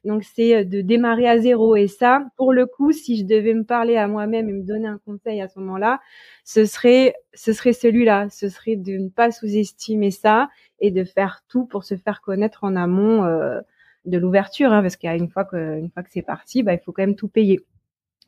Donc 0.05 0.23
c'est 0.23 0.55
euh, 0.55 0.63
de 0.63 0.81
démarrer 0.81 1.27
à 1.27 1.37
zéro. 1.37 1.75
Et 1.75 1.87
ça, 1.87 2.25
pour 2.37 2.53
le 2.53 2.65
coup, 2.65 2.91
si 2.93 3.17
je 3.17 3.25
devais 3.25 3.53
me 3.53 3.65
parler 3.65 3.97
à 3.97 4.07
moi-même 4.07 4.49
et 4.49 4.53
me 4.53 4.63
donner 4.63 4.87
un 4.87 4.99
conseil 5.05 5.41
à 5.41 5.47
ce 5.49 5.59
moment-là, 5.59 5.99
ce 6.45 6.65
serait, 6.65 7.13
ce 7.33 7.51
serait 7.53 7.73
celui-là. 7.73 8.29
Ce 8.29 8.47
serait 8.49 8.77
de 8.77 8.93
ne 8.93 9.09
pas 9.09 9.31
sous-estimer 9.31 10.11
ça 10.11 10.49
et 10.79 10.91
de 10.91 11.03
faire 11.03 11.41
tout 11.49 11.65
pour 11.65 11.83
se 11.83 11.95
faire 11.95 12.21
connaître 12.21 12.63
en 12.63 12.75
amont 12.77 13.25
euh, 13.25 13.59
de 14.05 14.17
l'ouverture, 14.17 14.71
hein, 14.71 14.81
parce 14.81 14.95
qu'une 14.95 15.29
fois 15.29 15.45
que, 15.45 15.81
fois 15.93 16.03
que 16.03 16.09
c'est 16.11 16.21
parti, 16.21 16.63
bah, 16.63 16.73
il 16.73 16.79
faut 16.79 16.91
quand 16.93 17.03
même 17.03 17.15
tout 17.15 17.27
payer. 17.27 17.59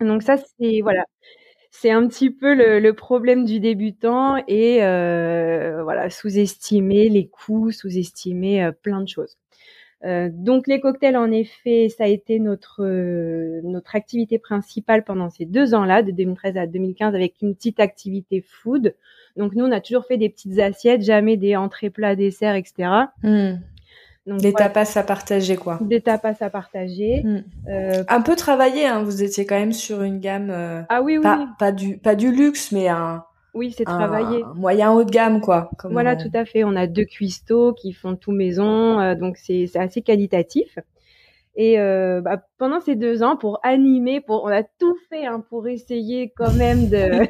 Donc 0.01 0.23
ça, 0.23 0.37
c'est 0.37 0.81
voilà, 0.81 1.03
c'est 1.75 1.89
un 1.89 2.07
petit 2.07 2.29
peu 2.29 2.53
le, 2.53 2.93
problème 2.93 3.45
du 3.45 3.59
débutant 3.59 4.37
et 4.47 4.83
euh, 4.83 5.81
voilà 5.83 6.11
sous-estimer 6.11 7.09
les 7.09 7.27
coûts, 7.27 7.71
sous-estimer 7.71 8.63
euh, 8.63 8.71
plein 8.71 9.01
de 9.01 9.07
choses. 9.09 9.37
Euh, 10.05 10.29
donc 10.31 10.67
les 10.67 10.79
cocktails, 10.79 11.17
en 11.17 11.31
effet, 11.31 11.89
ça 11.89 12.03
a 12.03 12.07
été 12.07 12.37
notre 12.39 12.83
notre 13.63 13.95
activité 13.95 14.37
principale 14.37 15.03
pendant 15.03 15.31
ces 15.31 15.45
deux 15.45 15.73
ans-là, 15.73 16.03
de 16.03 16.11
2013 16.11 16.57
à 16.57 16.67
2015, 16.67 17.15
avec 17.15 17.41
une 17.41 17.55
petite 17.55 17.79
activité 17.79 18.45
food. 18.47 18.95
Donc 19.35 19.55
nous, 19.55 19.65
on 19.65 19.71
a 19.71 19.81
toujours 19.81 20.05
fait 20.05 20.17
des 20.17 20.29
petites 20.29 20.59
assiettes, 20.59 21.01
jamais 21.01 21.37
des 21.37 21.55
entrées, 21.55 21.89
plats, 21.89 22.15
desserts, 22.15 22.55
etc. 22.55 23.07
Donc, 24.25 24.39
des 24.39 24.53
tapas 24.53 24.97
à 24.97 25.03
partager, 25.03 25.57
quoi. 25.57 25.79
Des 25.81 25.99
tapas 25.99 26.35
à 26.39 26.49
partager. 26.49 27.23
Hmm. 27.23 27.43
Euh, 27.67 28.03
un 28.07 28.21
peu 28.21 28.35
travaillé, 28.35 28.85
hein. 28.85 29.03
Vous 29.03 29.21
étiez 29.21 29.45
quand 29.45 29.59
même 29.59 29.73
sur 29.73 30.01
une 30.01 30.19
gamme. 30.19 30.49
Euh, 30.49 30.81
ah 30.89 31.01
oui, 31.01 31.17
oui. 31.17 31.23
Pas, 31.23 31.47
pas, 31.59 31.71
du 31.71 31.97
pas 31.97 32.15
du 32.15 32.31
luxe, 32.31 32.71
mais 32.71 32.87
un. 32.87 33.25
Oui, 33.53 33.73
c'est 33.77 33.83
travaillé. 33.83 34.43
Un 34.43 34.53
moyen 34.55 34.91
haut 34.93 35.03
de 35.03 35.11
gamme, 35.11 35.39
quoi. 35.39 35.69
voilà, 35.83 36.15
tout 36.15 36.31
à 36.33 36.45
fait. 36.45 36.63
On 36.63 36.75
a 36.75 36.87
deux 36.87 37.05
cuistots 37.05 37.73
qui 37.73 37.93
font 37.93 38.15
tout 38.15 38.31
maison, 38.31 38.99
euh, 38.99 39.15
donc 39.15 39.37
c'est 39.37 39.69
assez 39.75 40.01
qualitatif. 40.01 40.79
Et 41.55 41.79
euh, 41.79 42.19
bah, 42.21 42.41
pendant 42.57 42.79
ces 42.79 42.95
deux 42.95 43.21
ans, 43.21 43.37
pour 43.37 43.59
animer, 43.61 44.21
pour 44.21 44.43
on 44.43 44.47
a 44.47 44.63
tout 44.63 44.97
fait 45.09 45.27
hein, 45.27 45.43
pour 45.49 45.67
essayer 45.67 46.33
quand 46.35 46.51
même 46.53 46.89
de 46.89 47.27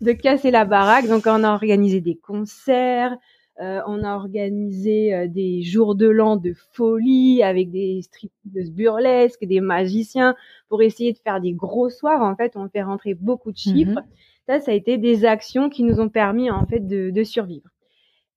de 0.04 0.12
casser 0.12 0.50
la 0.50 0.66
baraque. 0.66 1.08
Donc 1.08 1.22
on 1.26 1.42
a 1.42 1.50
organisé 1.50 2.02
des 2.02 2.16
concerts, 2.16 3.16
euh, 3.60 3.80
on 3.86 4.04
a 4.04 4.14
organisé 4.14 5.14
euh, 5.14 5.28
des 5.28 5.62
jours 5.62 5.94
de 5.94 6.06
l'an 6.06 6.36
de 6.36 6.52
folie 6.72 7.42
avec 7.42 7.70
des 7.70 8.02
striptease 8.02 8.70
burlesques, 8.70 9.44
des 9.44 9.60
magiciens 9.60 10.34
pour 10.68 10.82
essayer 10.82 11.12
de 11.12 11.18
faire 11.18 11.40
des 11.40 11.52
gros 11.52 11.88
soirs. 11.88 12.22
En 12.22 12.36
fait, 12.36 12.56
on 12.56 12.68
fait 12.68 12.82
rentrer 12.82 13.14
beaucoup 13.14 13.52
de 13.52 13.56
chiffres. 13.56 14.00
Mhm. 14.00 14.04
Ça, 14.46 14.60
ça 14.60 14.72
a 14.72 14.74
été 14.74 14.98
des 14.98 15.24
actions 15.24 15.70
qui 15.70 15.84
nous 15.84 16.00
ont 16.00 16.08
permis 16.08 16.50
en 16.50 16.66
fait 16.66 16.86
de, 16.86 17.24
survivre. 17.24 17.68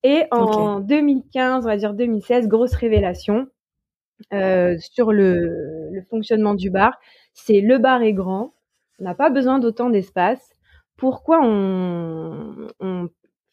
Et 0.03 0.23
en 0.31 0.79
2015, 0.79 1.65
on 1.65 1.67
va 1.67 1.75
dire 1.75 1.93
2016, 1.93 2.47
grosse 2.47 2.73
révélation 2.73 3.47
euh, 4.33 4.77
sur 4.79 5.11
le, 5.11 5.89
le 5.91 6.01
fonctionnement 6.09 6.55
du 6.55 6.69
bar. 6.69 6.97
C'est 7.33 7.59
le 7.59 7.77
bar 7.77 8.01
est 8.01 8.13
grand, 8.13 8.53
on 8.99 9.03
n'a 9.03 9.15
pas 9.15 9.29
besoin 9.29 9.59
d'autant 9.59 9.89
d'espace 9.89 10.49
pourquoi 10.99 11.39
on, 11.41 12.67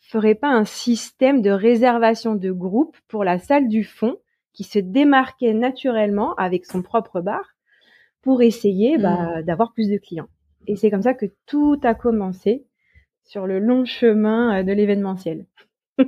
ferait 0.09 0.35
pas 0.35 0.49
un 0.49 0.65
système 0.65 1.43
de 1.43 1.51
réservation 1.51 2.35
de 2.35 2.51
groupe 2.53 2.97
pour 3.09 3.25
la 3.25 3.39
salle 3.39 3.69
du 3.69 3.85
fond 3.85 4.17
qui 4.53 4.65
se 4.65 4.79
démarquait 4.79 5.53
naturellement 5.53 6.35
avec 6.37 6.65
son 6.65 6.83
propre 6.83 7.21
bar 7.21 7.45
pour 8.23 8.43
essayer 8.43 8.99
bah, 8.99 9.41
mmh. 9.41 9.43
d'avoir 9.43 9.73
plus 9.73 9.89
de 9.91 9.99
clients. 9.99 10.29
Et 10.67 10.77
c'est 10.77 10.91
comme 10.91 11.03
ça 11.03 11.15
que 11.15 11.27
tout 11.47 11.79
a 11.83 11.95
commencé 11.95 12.65
sur 13.25 13.47
le 13.47 13.59
long 13.59 13.85
chemin 13.85 14.61
euh, 14.61 14.63
de 14.63 14.73
l'événementiel. 14.73 15.47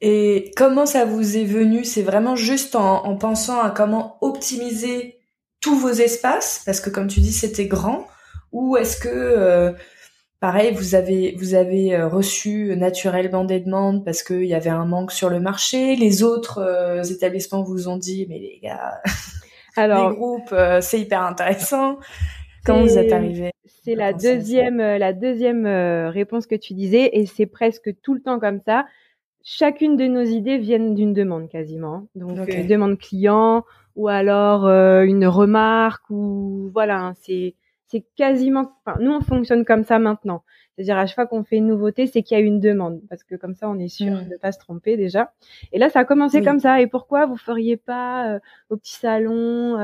Et 0.00 0.52
comment 0.56 0.86
ça 0.86 1.04
vous 1.04 1.36
est 1.36 1.44
venu? 1.44 1.84
C'est 1.84 2.02
vraiment 2.02 2.36
juste 2.36 2.76
en, 2.76 3.16
pensant 3.16 3.60
à 3.60 3.70
comment 3.70 4.18
optimiser 4.20 5.18
tous 5.60 5.76
vos 5.76 5.90
espaces, 5.90 6.62
parce 6.66 6.80
que 6.80 6.90
comme 6.90 7.08
tu 7.08 7.20
dis, 7.20 7.32
c'était 7.32 7.66
grand, 7.66 8.06
ou 8.52 8.76
est-ce 8.76 9.00
que 9.00 9.08
euh, 9.08 9.72
pareil, 10.40 10.72
vous 10.72 10.94
avez 10.94 11.34
vous 11.38 11.54
avez 11.54 11.94
euh, 11.94 12.08
reçu 12.08 12.76
naturellement 12.76 13.44
des 13.44 13.60
demandes 13.60 14.04
parce 14.04 14.22
qu'il 14.22 14.44
y 14.44 14.54
avait 14.54 14.70
un 14.70 14.84
manque 14.84 15.12
sur 15.12 15.30
le 15.30 15.40
marché. 15.40 15.96
Les 15.96 16.22
autres 16.22 16.58
euh, 16.58 17.02
établissements 17.02 17.62
vous 17.62 17.88
ont 17.88 17.96
dit, 17.96 18.26
mais 18.28 18.38
les 18.38 18.60
gars, 18.62 19.00
Alors, 19.76 20.10
les 20.10 20.16
groupes, 20.16 20.54
c'est 20.80 21.00
hyper 21.00 21.22
intéressant. 21.22 21.98
Comment 22.64 22.82
vous 22.82 22.98
êtes 22.98 23.12
arrivé 23.12 23.50
C'est 23.84 23.94
la 23.94 24.12
deuxième, 24.12 24.78
la 24.78 25.12
deuxième 25.12 25.66
réponse 25.66 26.46
que 26.46 26.54
tu 26.54 26.72
disais, 26.74 27.10
et 27.12 27.26
c'est 27.26 27.46
presque 27.46 27.90
tout 28.02 28.14
le 28.14 28.20
temps 28.20 28.40
comme 28.40 28.60
ça 28.64 28.86
chacune 29.46 29.96
de 29.96 30.06
nos 30.06 30.24
idées 30.24 30.58
viennent 30.58 30.94
d'une 30.94 31.14
demande 31.14 31.48
quasiment. 31.48 32.08
Donc 32.16 32.52
une 32.52 32.64
euh, 32.64 32.66
demande 32.66 32.98
client 32.98 33.64
ou 33.94 34.08
alors 34.08 34.66
euh, 34.66 35.04
une 35.04 35.26
remarque 35.26 36.10
ou 36.10 36.68
voilà, 36.74 37.00
hein, 37.00 37.14
c'est 37.22 37.54
c'est 37.86 38.04
quasiment 38.16 38.72
enfin, 38.84 38.98
nous 39.00 39.12
on 39.12 39.20
fonctionne 39.20 39.64
comme 39.64 39.84
ça 39.84 39.98
maintenant. 39.98 40.42
C'est-à-dire 40.74 40.98
à 40.98 41.06
chaque 41.06 41.14
fois 41.14 41.26
qu'on 41.26 41.44
fait 41.44 41.56
une 41.56 41.68
nouveauté, 41.68 42.06
c'est 42.06 42.22
qu'il 42.22 42.36
y 42.36 42.40
a 42.40 42.44
une 42.44 42.60
demande 42.60 43.00
parce 43.08 43.24
que 43.24 43.34
comme 43.34 43.54
ça 43.54 43.68
on 43.68 43.78
est 43.78 43.88
sûr 43.88 44.12
mmh. 44.12 44.24
de 44.24 44.30
ne 44.30 44.36
pas 44.36 44.52
se 44.52 44.58
tromper 44.58 44.96
déjà. 44.96 45.32
Et 45.72 45.78
là 45.78 45.88
ça 45.88 46.00
a 46.00 46.04
commencé 46.04 46.42
comme 46.42 46.60
ça 46.60 46.80
et 46.80 46.86
pourquoi 46.86 47.26
vous 47.26 47.36
feriez 47.36 47.76
pas 47.76 48.34
euh, 48.34 48.38
au 48.70 48.76
petit 48.76 48.94
salon 48.94 49.76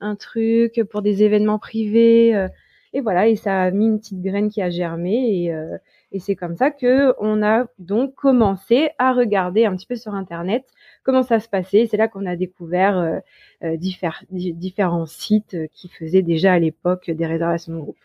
un 0.00 0.16
truc 0.16 0.82
pour 0.90 1.02
des 1.02 1.22
événements 1.22 1.58
privés 1.58 2.48
et 2.94 3.00
voilà, 3.00 3.26
et 3.26 3.34
ça 3.34 3.62
a 3.62 3.70
mis 3.72 3.86
une 3.86 3.98
petite 3.98 4.22
graine 4.22 4.48
qui 4.48 4.62
a 4.62 4.70
germé 4.70 5.42
et, 5.42 5.52
euh, 5.52 5.76
et 6.14 6.20
c'est 6.20 6.36
comme 6.36 6.56
ça 6.56 6.70
que 6.70 7.12
on 7.18 7.42
a 7.42 7.66
donc 7.78 8.14
commencé 8.14 8.90
à 8.98 9.12
regarder 9.12 9.66
un 9.66 9.74
petit 9.76 9.86
peu 9.86 9.96
sur 9.96 10.14
internet 10.14 10.64
comment 11.02 11.24
ça 11.24 11.40
se 11.40 11.48
passait. 11.48 11.88
C'est 11.90 11.96
là 11.96 12.06
qu'on 12.06 12.24
a 12.24 12.36
découvert 12.36 12.96
euh, 12.96 13.18
euh 13.64 13.76
différents 13.76 15.06
sites 15.06 15.56
qui 15.72 15.88
faisaient 15.88 16.22
déjà 16.22 16.52
à 16.52 16.58
l'époque 16.58 17.10
des 17.10 17.26
réservations 17.26 17.74
de 17.74 17.80
groupe. 17.80 17.98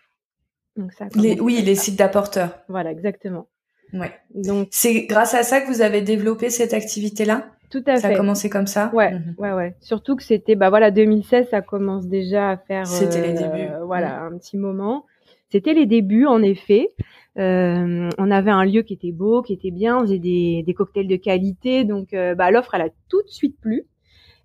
Donc 0.76 0.92
ça. 0.92 1.08
oui, 1.16 1.62
les 1.62 1.76
sites 1.76 1.98
d'apporteurs. 1.98 2.58
Voilà, 2.68 2.92
exactement. 2.92 3.48
Ouais. 3.94 4.12
Donc 4.34 4.70
c'est 4.72 5.06
grâce 5.06 5.36
à 5.36 5.44
ça 5.44 5.62
que 5.62 5.68
vous 5.68 5.82
avez 5.82 6.02
développé 6.02 6.50
cette 6.50 6.74
activité-là? 6.74 7.46
Tout 7.70 7.84
à 7.86 7.96
fait. 7.96 8.02
Ça 8.02 8.08
a 8.08 8.16
commencé 8.16 8.50
comme 8.50 8.66
ça? 8.66 8.90
Ouais, 8.94 9.12
mhm. 9.12 9.36
ouais, 9.38 9.52
ouais. 9.52 9.76
Surtout 9.82 10.16
que 10.16 10.24
c'était, 10.24 10.56
bah 10.56 10.70
voilà, 10.70 10.90
2016, 10.90 11.50
ça 11.52 11.62
commence 11.62 12.08
déjà 12.08 12.50
à 12.50 12.58
faire. 12.58 12.88
C'était 12.88 13.22
les 13.22 13.34
débuts. 13.34 13.72
Euh, 13.72 13.86
voilà, 13.86 14.22
un 14.22 14.36
petit 14.38 14.58
moment. 14.58 15.06
C'était 15.52 15.74
les 15.74 15.86
débuts, 15.86 16.26
en 16.26 16.42
effet. 16.42 16.92
Euh, 17.38 18.10
on 18.18 18.32
avait 18.32 18.52
un 18.52 18.66
lieu 18.66 18.82
qui 18.82 18.94
était 18.94 19.12
beau, 19.12 19.42
qui 19.42 19.54
était 19.54 19.72
bien. 19.72 19.98
On 19.98 20.02
faisait 20.02 20.20
des, 20.20 20.64
des 20.66 20.74
cocktails 20.74 21.08
de 21.08 21.16
qualité, 21.16 21.84
donc 21.86 22.14
euh, 22.14 22.36
bah 22.36 22.52
l'offre, 22.52 22.76
elle 22.76 22.82
a 22.82 22.90
tout 23.08 23.22
de 23.22 23.30
suite 23.30 23.58
plu. 23.62 23.86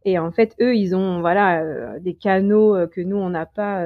Et 0.04 0.18
en 0.18 0.30
fait, 0.30 0.54
eux, 0.60 0.76
ils 0.76 0.94
ont 0.94 1.20
voilà 1.20 1.62
euh, 1.62 1.98
des 1.98 2.14
canaux 2.14 2.76
que 2.88 3.00
nous 3.00 3.16
on 3.16 3.30
n'a 3.30 3.46
pas 3.46 3.82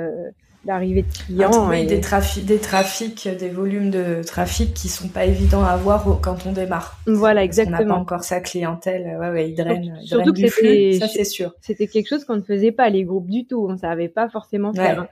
l'arrivée 0.64 1.02
de 1.02 1.12
clients. 1.12 1.70
oui, 1.70 1.86
des, 1.86 2.00
trafics, 2.00 2.44
des 2.44 2.58
trafics, 2.58 3.28
des 3.38 3.48
volumes 3.48 3.90
de 3.90 4.22
trafic 4.26 4.74
qui 4.74 4.88
sont 4.88 5.08
pas 5.08 5.24
évidents 5.24 5.62
à 5.62 5.68
avoir 5.68 6.20
quand 6.20 6.44
on 6.46 6.52
démarre. 6.52 6.98
Voilà, 7.06 7.44
exactement. 7.44 7.78
On 7.78 7.84
n'a 7.84 7.94
pas 7.94 8.00
encore 8.00 8.24
sa 8.24 8.40
clientèle. 8.40 9.16
Ouais, 9.18 9.30
ouais, 9.30 9.50
il 9.50 9.54
draine, 9.54 9.96
Surtout 10.02 10.32
que 10.32 10.46
c'était, 10.48 10.98
ça 10.98 11.06
c'est 11.06 11.24
sûr. 11.24 11.54
C'était 11.60 11.86
quelque 11.86 12.08
chose 12.08 12.24
qu'on 12.24 12.36
ne 12.36 12.42
faisait 12.42 12.72
pas 12.72 12.90
les 12.90 13.04
groupes 13.04 13.30
du 13.30 13.46
tout. 13.46 13.66
On 13.70 13.76
savait 13.78 14.08
pas 14.08 14.28
forcément 14.28 14.74
faire. 14.74 15.06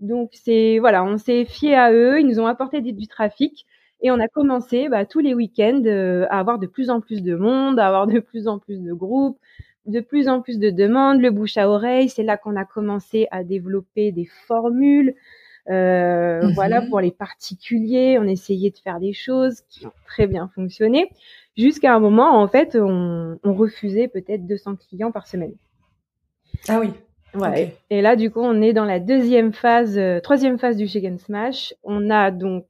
Donc 0.00 0.30
c'est 0.32 0.78
voilà, 0.78 1.04
on 1.04 1.18
s'est 1.18 1.44
fié 1.44 1.74
à 1.74 1.92
eux. 1.92 2.20
Ils 2.20 2.26
nous 2.26 2.40
ont 2.40 2.46
apporté 2.46 2.80
du, 2.80 3.06
trafic. 3.06 3.66
Et 4.02 4.10
on 4.10 4.20
a 4.20 4.28
commencé 4.28 4.88
bah, 4.88 5.06
tous 5.06 5.20
les 5.20 5.34
week-ends 5.34 5.82
euh, 5.86 6.26
à 6.28 6.38
avoir 6.38 6.58
de 6.58 6.66
plus 6.66 6.90
en 6.90 7.00
plus 7.00 7.22
de 7.22 7.34
monde, 7.34 7.78
à 7.78 7.86
avoir 7.86 8.06
de 8.06 8.20
plus 8.20 8.46
en 8.46 8.58
plus 8.58 8.82
de 8.82 8.92
groupes, 8.92 9.38
de 9.86 10.00
plus 10.00 10.28
en 10.28 10.42
plus 10.42 10.58
de 10.58 10.70
demandes, 10.70 11.20
le 11.20 11.30
bouche 11.30 11.56
à 11.56 11.68
oreille. 11.68 12.08
C'est 12.10 12.22
là 12.22 12.36
qu'on 12.36 12.56
a 12.56 12.64
commencé 12.64 13.26
à 13.30 13.42
développer 13.42 14.12
des 14.12 14.28
formules. 14.46 15.14
Euh, 15.68 16.42
mhm. 16.42 16.52
Voilà, 16.52 16.82
pour 16.82 17.00
les 17.00 17.10
particuliers, 17.10 18.18
on 18.20 18.24
essayait 18.24 18.70
de 18.70 18.78
faire 18.78 19.00
des 19.00 19.12
choses 19.12 19.62
qui 19.68 19.86
ont 19.86 19.92
très 20.06 20.26
bien 20.26 20.50
fonctionné, 20.54 21.10
jusqu'à 21.56 21.94
un 21.94 21.98
moment, 21.98 22.40
en 22.40 22.48
fait, 22.48 22.76
on, 22.76 23.38
refusait 23.44 24.08
peut-être 24.08 24.46
200 24.46 24.76
clients 24.76 25.12
par 25.12 25.26
semaine. 25.26 25.54
Ah 26.68 26.78
oui. 26.80 26.90
Et 27.90 28.02
là, 28.02 28.16
du 28.16 28.30
coup, 28.30 28.40
on 28.40 28.60
est 28.62 28.72
dans 28.72 28.84
la 28.84 29.00
deuxième 29.00 29.52
phase, 29.52 29.98
euh, 29.98 30.20
troisième 30.20 30.58
phase 30.58 30.76
du 30.76 30.86
Chicken 30.86 31.18
Smash. 31.18 31.74
On 31.82 32.10
a 32.10 32.30
donc 32.30 32.66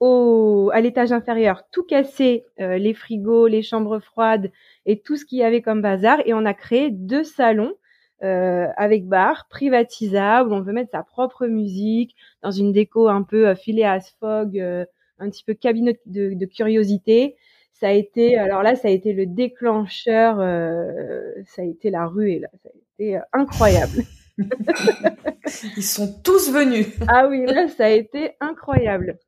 au, 0.00 0.70
à 0.72 0.80
l'étage 0.80 1.12
inférieur 1.12 1.62
tout 1.70 1.84
cassé, 1.84 2.44
euh, 2.60 2.78
les 2.78 2.94
frigos, 2.94 3.46
les 3.46 3.62
chambres 3.62 4.00
froides, 4.00 4.50
et 4.84 5.00
tout 5.00 5.16
ce 5.16 5.24
qu'il 5.24 5.38
y 5.38 5.44
avait 5.44 5.62
comme 5.62 5.82
bazar. 5.82 6.18
Et 6.26 6.34
on 6.34 6.44
a 6.44 6.54
créé 6.54 6.90
deux 6.90 7.24
salons 7.24 7.74
euh, 8.22 8.68
avec 8.76 9.08
bar 9.08 9.48
privatisable 9.48 10.52
on 10.52 10.62
peut 10.64 10.70
mettre 10.70 10.92
sa 10.92 11.02
propre 11.02 11.48
musique 11.48 12.14
dans 12.40 12.52
une 12.52 12.70
déco 12.72 13.08
un 13.08 13.24
peu 13.24 13.48
euh, 13.48 13.84
à 13.84 13.98
Fog, 14.20 14.60
euh, 14.60 14.84
un 15.18 15.28
petit 15.28 15.42
peu 15.42 15.54
cabinet 15.54 15.98
de, 16.06 16.34
de, 16.34 16.46
curiosité. 16.46 17.34
Ça 17.72 17.88
a 17.88 17.92
été, 17.92 18.36
alors 18.36 18.62
là, 18.62 18.76
ça 18.76 18.88
a 18.88 18.90
été 18.90 19.12
le 19.12 19.26
déclencheur, 19.26 20.38
euh, 20.40 21.32
ça 21.46 21.62
a 21.62 21.64
été 21.64 21.90
la 21.90 22.06
ruée, 22.06 22.38
là, 22.38 22.48
ça 22.62 22.68
a 22.68 23.02
été 23.02 23.20
incroyable. 23.32 24.04
Ils 25.76 25.82
sont 25.82 26.20
tous 26.22 26.50
venus. 26.50 26.86
ah 27.08 27.28
oui, 27.28 27.44
là, 27.46 27.68
ça 27.68 27.86
a 27.86 27.90
été 27.90 28.32
incroyable. 28.40 29.18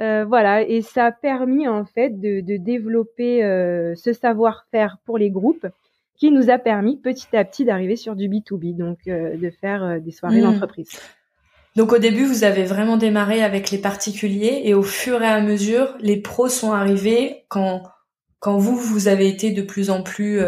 Euh, 0.00 0.24
voilà, 0.26 0.62
et 0.62 0.80
ça 0.80 1.06
a 1.06 1.12
permis 1.12 1.68
en 1.68 1.84
fait 1.84 2.20
de, 2.20 2.56
développer 2.56 3.44
euh, 3.44 3.94
ce 3.96 4.12
savoir-faire 4.12 4.98
pour 5.04 5.18
les 5.18 5.30
groupes 5.30 5.66
qui 6.16 6.30
nous 6.30 6.50
a 6.50 6.58
permis 6.58 6.96
petit 6.96 7.34
à 7.36 7.44
petit 7.44 7.64
d'arriver 7.64 7.96
sur 7.96 8.16
du 8.16 8.28
B2B, 8.28 8.76
donc 8.76 8.98
euh, 9.08 9.36
de 9.36 9.50
faire 9.50 10.00
des 10.00 10.10
soirées 10.10 10.40
mmh. 10.40 10.44
d'entreprise. 10.44 11.00
Donc 11.76 11.92
au 11.92 11.98
début, 11.98 12.24
vous 12.24 12.44
avez 12.44 12.64
vraiment 12.64 12.96
démarré 12.96 13.42
avec 13.42 13.70
les 13.70 13.78
particuliers 13.78 14.62
et 14.64 14.74
au 14.74 14.82
fur 14.82 15.22
et 15.22 15.28
à 15.28 15.40
mesure, 15.40 15.96
les 16.00 16.20
pros 16.20 16.48
sont 16.48 16.72
arrivés 16.72 17.44
quand, 17.48 17.82
quand 18.38 18.58
vous, 18.58 18.76
vous 18.76 19.08
avez 19.08 19.28
été 19.28 19.52
de 19.52 19.62
plus 19.62 19.90
en 19.90 20.02
plus 20.02 20.40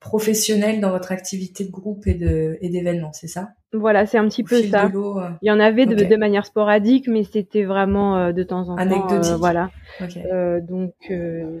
professionnel 0.00 0.80
dans 0.80 0.90
votre 0.90 1.12
activité 1.12 1.64
de 1.64 1.70
groupe 1.70 2.06
et 2.06 2.14
de 2.14 2.56
et 2.62 2.70
d'événements, 2.70 3.12
c'est 3.12 3.28
ça? 3.28 3.50
Voilà, 3.72 4.06
c'est 4.06 4.18
un 4.18 4.26
petit 4.26 4.42
peu 4.42 4.60
ça. 4.62 4.86
Euh. 4.86 5.28
Il 5.42 5.48
y 5.48 5.50
en 5.52 5.60
avait 5.60 5.86
de, 5.86 5.94
de 5.94 6.16
manière 6.16 6.44
sporadique, 6.46 7.06
mais 7.06 7.22
c'était 7.22 7.64
vraiment 7.64 8.16
euh, 8.16 8.32
de 8.32 8.42
temps 8.42 8.68
en 8.68 8.76
temps. 8.76 8.82
Euh, 8.82 8.82
Anecdotique. 8.82 9.34
voilà. 9.38 9.70
donc 10.62 10.94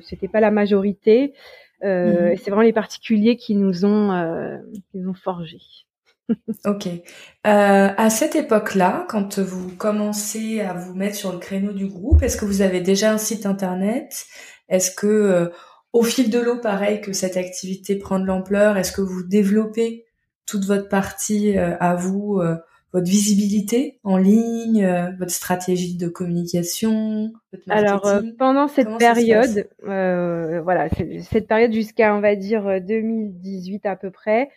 c'était 0.02 0.28
pas 0.28 0.40
la 0.40 0.50
majorité. 0.50 1.34
Mhm. 1.82 2.36
C'est 2.36 2.50
vraiment 2.50 2.62
les 2.62 2.72
particuliers 2.72 3.36
qui 3.36 3.54
nous 3.54 3.84
ont 3.84 4.60
qui 4.90 4.98
nous 4.98 5.10
ont 5.10 5.14
forgés. 5.14 5.60
Ok. 6.64 6.88
à 7.44 8.10
cette 8.10 8.36
époque-là, 8.36 9.06
quand 9.08 9.38
vous 9.38 9.74
commencez 9.76 10.60
à 10.60 10.74
vous 10.74 10.94
mettre 10.94 11.16
sur 11.16 11.32
le 11.32 11.38
créneau 11.38 11.72
du 11.72 11.86
groupe, 11.86 12.22
est-ce 12.22 12.36
que 12.36 12.44
vous 12.44 12.62
avez 12.62 12.80
déjà 12.80 13.12
un 13.12 13.18
site 13.18 13.46
internet? 13.46 14.26
Est-ce 14.68 14.90
que 14.90 15.50
au 15.92 16.02
fil 16.02 16.30
de 16.30 16.38
l'eau, 16.38 16.56
pareil 16.56 17.00
que 17.00 17.12
cette 17.12 17.36
activité 17.36 17.96
prend 17.96 18.20
de 18.20 18.26
l'ampleur, 18.26 18.76
est-ce 18.76 18.92
que 18.92 19.00
vous 19.00 19.24
développez 19.24 20.06
toute 20.46 20.64
votre 20.64 20.88
partie 20.88 21.56
euh, 21.56 21.76
à 21.80 21.94
vous, 21.94 22.38
euh, 22.40 22.56
votre 22.92 23.08
visibilité 23.08 23.98
en 24.04 24.16
ligne, 24.16 24.84
euh, 24.84 25.10
votre 25.18 25.30
stratégie 25.30 25.96
de 25.96 26.08
communication 26.08 27.32
votre 27.52 27.64
Alors 27.68 28.08
pendant 28.38 28.68
cette 28.68 28.98
période, 28.98 29.68
voilà, 29.82 30.88
cette 31.30 31.46
période 31.46 31.72
jusqu'à 31.72 32.14
on 32.14 32.20
va 32.20 32.36
dire 32.36 32.80
2018 32.80 33.86
à 33.86 33.96
peu 33.96 34.10
près, 34.10 34.50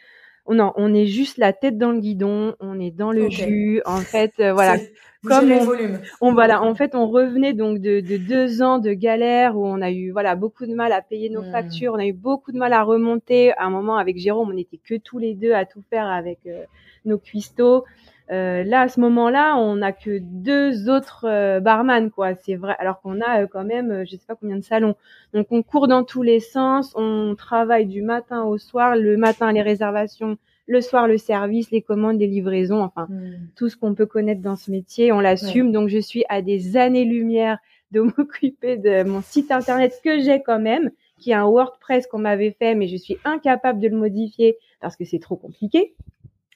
non, 0.49 0.73
on 0.75 0.93
est 0.93 1.05
juste 1.05 1.37
la 1.37 1.53
tête 1.53 1.77
dans 1.77 1.91
le 1.91 1.99
guidon, 1.99 2.55
on 2.59 2.79
est 2.79 2.91
dans 2.91 3.11
le 3.11 3.29
jus. 3.29 3.81
En 3.85 3.99
fait, 3.99 4.33
voilà, 4.37 4.77
comme 5.25 5.51
on, 5.51 5.63
volume. 5.63 5.99
on 6.19 6.33
voilà, 6.33 6.61
en 6.61 6.75
fait, 6.75 6.95
on 6.95 7.07
revenait 7.07 7.53
donc 7.53 7.79
de, 7.79 8.01
de, 8.01 8.17
deux 8.17 8.61
ans 8.61 8.79
de 8.79 8.91
galère 8.91 9.57
où 9.57 9.65
on 9.65 9.81
a 9.81 9.89
eu 9.89 10.11
voilà 10.11 10.35
beaucoup 10.35 10.65
de 10.65 10.73
mal 10.73 10.91
à 10.91 11.01
payer 11.01 11.29
nos 11.29 11.43
hmm. 11.43 11.51
factures, 11.51 11.93
on 11.93 11.99
a 11.99 12.05
eu 12.05 12.13
beaucoup 12.13 12.51
de 12.51 12.57
mal 12.57 12.73
à 12.73 12.83
remonter. 12.83 13.53
À 13.53 13.65
un 13.65 13.69
moment 13.69 13.97
avec 13.97 14.17
Jérôme, 14.17 14.49
on 14.49 14.53
n'était 14.53 14.79
que 14.83 14.95
tous 14.95 15.19
les 15.19 15.33
deux 15.33 15.53
à 15.53 15.65
tout 15.65 15.81
faire 15.89 16.07
avec 16.07 16.39
euh, 16.45 16.63
nos 17.05 17.17
cuistots. 17.17 17.83
Euh, 18.31 18.63
là, 18.63 18.81
à 18.81 18.87
ce 18.87 18.99
moment-là, 19.01 19.57
on 19.57 19.75
n'a 19.75 19.91
que 19.91 20.19
deux 20.19 20.89
autres 20.89 21.25
euh, 21.27 21.59
barman, 21.59 22.09
quoi. 22.09 22.35
C'est 22.35 22.55
vrai, 22.55 22.75
alors 22.79 23.01
qu'on 23.01 23.19
a 23.21 23.45
quand 23.47 23.65
même, 23.65 24.05
je 24.05 24.11
sais 24.11 24.25
pas 24.27 24.35
combien 24.35 24.55
de 24.55 24.63
salons. 24.63 24.95
Donc, 25.33 25.47
on 25.51 25.61
court 25.61 25.87
dans 25.87 26.03
tous 26.03 26.21
les 26.21 26.39
sens, 26.39 26.93
on 26.95 27.35
travaille 27.37 27.85
du 27.85 28.01
matin 28.01 28.43
au 28.43 28.57
soir. 28.57 28.95
Le 28.95 29.17
matin, 29.17 29.51
les 29.51 29.61
réservations, 29.61 30.37
le 30.67 30.81
soir 30.81 31.07
le 31.07 31.17
service, 31.17 31.71
les 31.71 31.81
commandes, 31.81 32.19
les 32.19 32.27
livraisons, 32.27 32.81
enfin 32.81 33.07
hmm. 33.09 33.49
tout 33.55 33.69
ce 33.69 33.77
qu'on 33.77 33.93
peut 33.93 34.05
connaître 34.05 34.41
dans 34.41 34.55
ce 34.55 34.71
métier, 34.71 35.11
on 35.11 35.19
l'assume. 35.19 35.71
Donc 35.71 35.89
je 35.89 35.99
suis 35.99 36.23
à 36.29 36.41
des 36.41 36.77
années-lumière 36.77 37.57
de 37.91 38.01
m'occuper 38.17 38.77
de 38.77 39.03
mon 39.03 39.21
site 39.21 39.51
internet 39.51 39.93
que 40.03 40.19
j'ai 40.19 40.41
quand 40.41 40.59
même, 40.59 40.91
qui 41.19 41.31
est 41.31 41.35
un 41.35 41.45
WordPress 41.45 42.07
qu'on 42.07 42.19
m'avait 42.19 42.51
fait, 42.51 42.75
mais 42.75 42.87
je 42.87 42.97
suis 42.97 43.17
incapable 43.25 43.79
de 43.79 43.87
le 43.87 43.97
modifier 43.97 44.57
parce 44.79 44.95
que 44.95 45.05
c'est 45.05 45.19
trop 45.19 45.35
compliqué. 45.35 45.95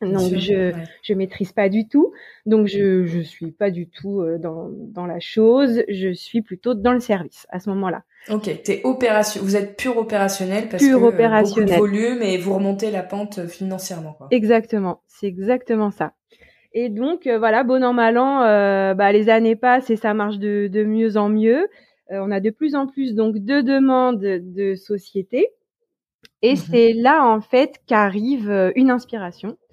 Donc 0.01 0.35
je 0.35 0.73
je 1.01 1.13
maîtrise 1.13 1.51
pas 1.51 1.69
du 1.69 1.87
tout. 1.87 2.13
Donc 2.45 2.67
je 2.67 3.05
je 3.05 3.19
suis 3.19 3.51
pas 3.51 3.71
du 3.71 3.89
tout 3.89 4.21
euh, 4.21 4.37
dans 4.37 4.69
dans 4.71 5.05
la 5.05 5.19
chose. 5.19 5.83
Je 5.89 6.13
suis 6.13 6.41
plutôt 6.41 6.73
dans 6.73 6.93
le 6.93 6.99
service 6.99 7.47
à 7.49 7.59
ce 7.59 7.69
moment-là. 7.69 8.03
Ok, 8.29 8.49
t'es 8.63 8.81
opération. 8.83 9.41
Vous 9.41 9.55
êtes 9.55 9.77
pur 9.77 9.97
opérationnel 9.97 10.69
parce 10.69 10.83
pur 10.83 10.99
que 10.99 11.05
opérationnel. 11.05 11.77
beaucoup 11.77 11.87
de 11.87 11.97
volume 11.97 12.21
et 12.21 12.37
vous 12.37 12.53
remontez 12.53 12.91
la 12.91 13.03
pente 13.03 13.47
financièrement. 13.47 14.13
Quoi. 14.13 14.27
Exactement, 14.31 15.01
c'est 15.07 15.27
exactement 15.27 15.91
ça. 15.91 16.13
Et 16.73 16.89
donc 16.89 17.25
euh, 17.25 17.39
voilà, 17.39 17.63
bon 17.63 17.83
an 17.83 17.93
mal 17.93 18.17
an, 18.17 18.43
euh, 18.43 18.93
bah, 18.93 19.11
les 19.11 19.29
années 19.29 19.55
passent 19.55 19.89
et 19.89 19.95
ça 19.95 20.13
marche 20.13 20.37
de 20.37 20.67
de 20.67 20.83
mieux 20.83 21.17
en 21.17 21.29
mieux. 21.29 21.67
on 22.09 22.31
a 22.31 22.39
de 22.39 22.51
plus 22.51 22.75
en 22.75 22.87
plus 22.87 23.15
donc 23.15 23.37
de 23.39 23.61
demandes 23.61 24.19
de 24.19 24.75
sociétés. 24.75 25.47
Et 26.43 26.53
mmh 26.53 26.57
c'est 26.57 26.93
là 26.93 27.25
en 27.25 27.41
fait 27.41 27.79
qu'arrive 27.87 28.71
une 28.75 28.91
inspiration 28.91 29.49
euh, 29.49 29.66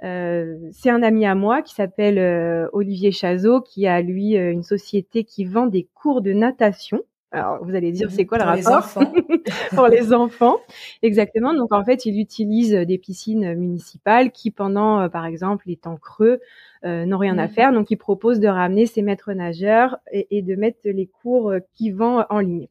c'est 0.00 0.90
un 0.90 1.02
ami 1.02 1.26
à 1.26 1.34
moi 1.34 1.62
qui 1.62 1.74
s'appelle 1.74 2.18
euh, 2.18 2.68
Olivier 2.72 3.10
Chazot, 3.10 3.60
qui 3.60 3.86
a 3.86 4.00
lui 4.00 4.36
euh, 4.36 4.52
une 4.52 4.62
société 4.62 5.24
qui 5.24 5.44
vend 5.44 5.66
des 5.66 5.88
cours 5.94 6.22
de 6.22 6.32
natation. 6.32 7.02
Alors 7.30 7.62
vous 7.62 7.74
allez 7.74 7.92
dire 7.92 8.10
c'est 8.10 8.24
quoi 8.24 8.38
le 8.38 8.62
pour 8.62 8.72
rapport 8.72 9.12
pour 9.74 9.88
les 9.88 10.14
enfants 10.14 10.56
Exactement. 11.02 11.52
Donc 11.52 11.74
en 11.74 11.84
fait 11.84 12.06
il 12.06 12.18
utilise 12.18 12.72
des 12.72 12.96
piscines 12.96 13.54
municipales 13.54 14.30
qui 14.30 14.50
pendant 14.50 15.10
par 15.10 15.26
exemple 15.26 15.64
les 15.66 15.76
temps 15.76 15.98
creux 15.98 16.40
n'ont 16.84 17.18
rien 17.18 17.36
à 17.36 17.46
mmh. 17.46 17.50
faire. 17.50 17.72
Donc 17.74 17.90
il 17.90 17.98
propose 17.98 18.40
de 18.40 18.48
ramener 18.48 18.86
ses 18.86 19.02
maîtres 19.02 19.34
nageurs 19.34 19.98
et, 20.10 20.38
et 20.38 20.40
de 20.40 20.54
mettre 20.54 20.78
les 20.84 21.06
cours 21.06 21.52
qu'il 21.74 21.96
vend 21.96 22.24
en 22.30 22.38
ligne. 22.38 22.68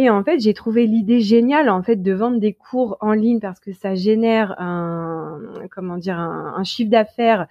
Et 0.00 0.08
en 0.08 0.24
fait, 0.24 0.40
j'ai 0.40 0.54
trouvé 0.54 0.86
l'idée 0.86 1.20
géniale 1.20 1.68
en 1.68 1.82
fait 1.82 1.96
de 1.96 2.12
vendre 2.14 2.40
des 2.40 2.54
cours 2.54 2.96
en 3.02 3.12
ligne 3.12 3.38
parce 3.38 3.60
que 3.60 3.74
ça 3.74 3.94
génère 3.94 4.58
un 4.58 5.38
comment 5.70 5.98
dire 5.98 6.18
un, 6.18 6.64
chiffre 6.64 6.90
d'affaires 6.90 7.46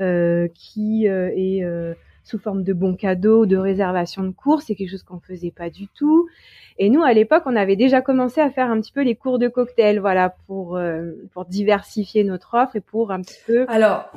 euh, 0.00 0.48
qui 0.56 1.06
euh, 1.06 1.30
est 1.36 1.62
euh, 1.62 1.94
sous 2.24 2.40
forme 2.40 2.64
de 2.64 2.72
bons 2.72 2.96
cadeaux, 2.96 3.46
de 3.46 3.56
réservation 3.56 4.24
de 4.24 4.32
cours. 4.32 4.60
C'est 4.60 4.74
quelque 4.74 4.90
chose 4.90 5.04
qu'on 5.04 5.20
faisait 5.20 5.52
pas 5.52 5.70
du 5.70 5.86
tout. 5.86 6.28
Et 6.78 6.90
nous, 6.90 7.04
à 7.04 7.12
l'époque, 7.12 7.44
on 7.46 7.54
avait 7.54 7.76
déjà 7.76 8.00
commencé 8.00 8.40
à 8.40 8.50
faire 8.50 8.72
un 8.72 8.80
petit 8.80 8.90
peu 8.90 9.02
les 9.02 9.14
cours 9.14 9.38
de 9.38 9.46
cocktail, 9.46 10.00
voilà, 10.00 10.34
pour 10.48 10.76
pour 11.32 11.44
diversifier 11.44 12.24
notre 12.24 12.54
offre 12.54 12.74
et 12.74 12.80
pour 12.80 13.12
un 13.12 13.20
petit 13.20 13.38
peu. 13.46 13.66
Alors, 13.68 14.10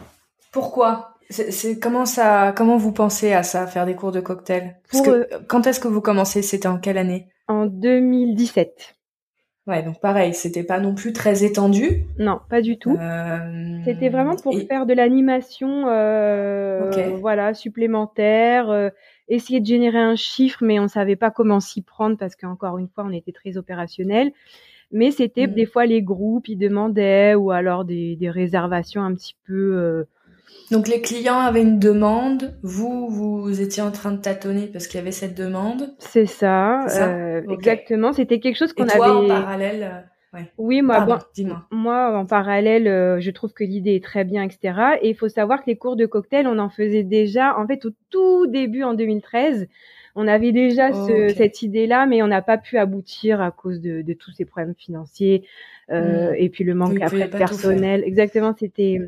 pourquoi? 0.51 1.13
C'est 1.29 1.77
comment 1.79 2.07
ça 2.07 2.55
Comment 2.57 2.77
vous 2.77 2.91
pensez 2.91 3.33
à 3.33 3.43
ça, 3.43 3.67
faire 3.67 3.85
des 3.85 3.93
cours 3.93 4.11
de 4.11 4.19
cocktail? 4.19 4.77
Parce 4.91 5.03
que, 5.05 5.29
Quand 5.45 5.67
est-ce 5.67 5.79
que 5.79 5.87
vous 5.87 6.01
commencez? 6.01 6.41
C'était 6.41 6.67
en 6.67 6.79
quelle 6.79 6.97
année? 6.97 7.27
En 7.47 7.65
2017. 7.65 8.97
Ouais, 9.67 9.83
donc 9.83 9.99
pareil, 9.99 10.33
c'était 10.33 10.63
pas 10.63 10.79
non 10.79 10.95
plus 10.95 11.11
très 11.11 11.43
étendu. 11.43 12.05
Non, 12.17 12.39
pas 12.49 12.61
du 12.61 12.79
tout. 12.79 12.95
Euh, 12.97 13.79
c'était 13.83 14.07
vraiment 14.07 14.37
pour 14.37 14.57
faire 14.61 14.85
de 14.85 14.93
l'animation, 14.93 15.89
euh, 15.89 16.89
voilà, 17.19 17.53
supplémentaire, 17.53 18.69
euh, 18.69 18.89
essayer 19.27 19.59
de 19.59 19.65
générer 19.65 19.99
un 19.99 20.15
chiffre, 20.15 20.59
mais 20.63 20.79
on 20.79 20.87
savait 20.87 21.17
pas 21.17 21.31
comment 21.31 21.59
s'y 21.59 21.81
prendre 21.81 22.15
parce 22.15 22.37
qu'encore 22.37 22.77
une 22.77 22.87
fois, 22.87 23.03
on 23.05 23.11
était 23.11 23.33
très 23.33 23.57
opérationnel. 23.57 24.31
Mais 24.93 25.11
c'était 25.11 25.47
mm. 25.47 25.53
des 25.53 25.65
fois 25.65 25.85
les 25.85 26.01
groupes, 26.01 26.47
ils 26.47 26.57
demandaient 26.57 27.35
ou 27.35 27.51
alors 27.51 27.83
des, 27.83 28.15
des 28.15 28.29
réservations 28.29 29.01
un 29.03 29.13
petit 29.13 29.35
peu 29.45 30.05
donc 30.71 30.87
les 30.87 31.01
clients 31.01 31.39
avaient 31.39 31.61
une 31.61 31.79
demande, 31.79 32.57
vous 32.61 33.07
vous 33.09 33.61
étiez 33.61 33.81
en 33.81 33.91
train 33.91 34.11
de 34.11 34.21
tâtonner 34.21 34.67
parce 34.67 34.87
qu'il 34.87 34.97
y 34.97 35.01
avait 35.01 35.11
cette 35.11 35.35
demande. 35.35 35.93
C'est 35.99 36.25
ça, 36.25 36.85
euh, 36.87 37.41
exactement. 37.49 38.11
C'était 38.11 38.39
quelque 38.39 38.57
chose 38.57 38.73
qu'on 38.73 38.87
avait. 38.87 38.99
en 38.99 39.27
parallèle. 39.27 39.83
Euh, 39.83 40.41
oui, 40.57 40.81
moi, 40.81 41.01
bon, 41.01 41.17
moi 41.71 42.17
en 42.17 42.25
parallèle, 42.25 42.87
euh, 42.87 43.19
je 43.19 43.31
trouve 43.31 43.53
que 43.53 43.63
l'idée 43.63 43.95
est 43.95 44.03
très 44.03 44.25
bien, 44.25 44.43
etc. 44.43 44.97
Et 45.01 45.09
il 45.09 45.15
faut 45.15 45.29
savoir 45.29 45.61
que 45.61 45.67
les 45.67 45.77
cours 45.77 45.95
de 45.95 46.05
cocktail, 46.05 46.47
on 46.47 46.59
en 46.59 46.69
faisait 46.69 47.03
déjà, 47.03 47.57
en 47.57 47.65
fait, 47.65 47.85
au 47.85 47.91
tout 48.09 48.47
début 48.47 48.83
en 48.83 48.93
2013. 48.93 49.67
On 50.15 50.27
avait 50.27 50.51
déjà 50.51 50.91
cette 51.35 51.61
idée-là, 51.61 52.07
mais 52.07 52.23
on 52.23 52.27
n'a 52.27 52.41
pas 52.41 52.57
pu 52.57 52.79
aboutir 52.79 53.39
à 53.39 53.51
cause 53.51 53.79
de, 53.79 54.01
tous 54.13 54.31
ces 54.31 54.45
problèmes 54.45 54.73
financiers 54.75 55.43
euh, 55.91 56.31
hmm. 56.31 56.35
et 56.37 56.49
puis 56.49 56.63
le 56.63 56.73
manque 56.73 56.99
après 56.99 57.29
personnel. 57.29 58.03
Exactement, 58.03 58.55
c'était 58.57 58.99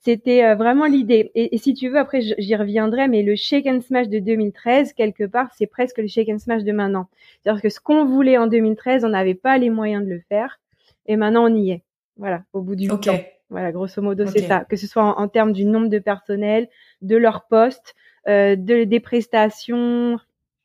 c'était 0.00 0.44
euh, 0.44 0.54
vraiment 0.54 0.86
l'idée. 0.86 1.30
Et, 1.34 1.56
si 1.58 1.74
tu 1.74 1.88
veux, 1.88 1.98
après, 1.98 2.20
j'y 2.20 2.56
reviendrai, 2.56 3.06
mais 3.06 3.22
le 3.22 3.36
shake 3.36 3.66
and 3.66 3.80
smash 3.82 4.08
de 4.08 4.18
2013, 4.18 4.94
quelque 4.94 5.24
part, 5.24 5.50
c'est 5.56 5.66
presque 5.66 5.98
le 5.98 6.06
shake 6.06 6.28
and 6.30 6.38
smash 6.38 6.64
de 6.64 6.72
maintenant. 6.72 7.08
C'est-à-dire 7.42 7.62
que 7.62 7.68
ce 7.68 7.80
qu'on 7.80 8.06
voulait 8.06 8.38
en 8.38 8.46
2013, 8.46 9.04
on 9.04 9.10
n'avait 9.10 9.34
pas 9.34 9.58
les 9.58 9.68
moyens 9.70 10.04
de 10.04 10.10
le 10.10 10.20
faire. 10.28 10.58
Et 11.06 11.16
maintenant, 11.16 11.44
on 11.44 11.54
y 11.54 11.70
est. 11.70 11.82
Voilà, 12.16 12.42
au 12.52 12.62
bout 12.62 12.76
du 12.76 12.88
temps. 12.88 13.18
Voilà, 13.50 13.72
grosso 13.72 14.00
modo, 14.00 14.26
c'est 14.26 14.42
ça. 14.42 14.64
Que 14.64 14.76
ce 14.76 14.86
soit 14.86 15.02
en, 15.02 15.28
termes 15.28 15.52
du 15.52 15.64
nombre 15.64 15.88
de 15.88 15.98
personnel, 15.98 16.68
de 17.02 17.16
leur 17.16 17.46
poste, 17.46 17.94
euh, 18.28 18.54
de, 18.56 18.84
des 18.84 19.00
prestations. 19.00 20.18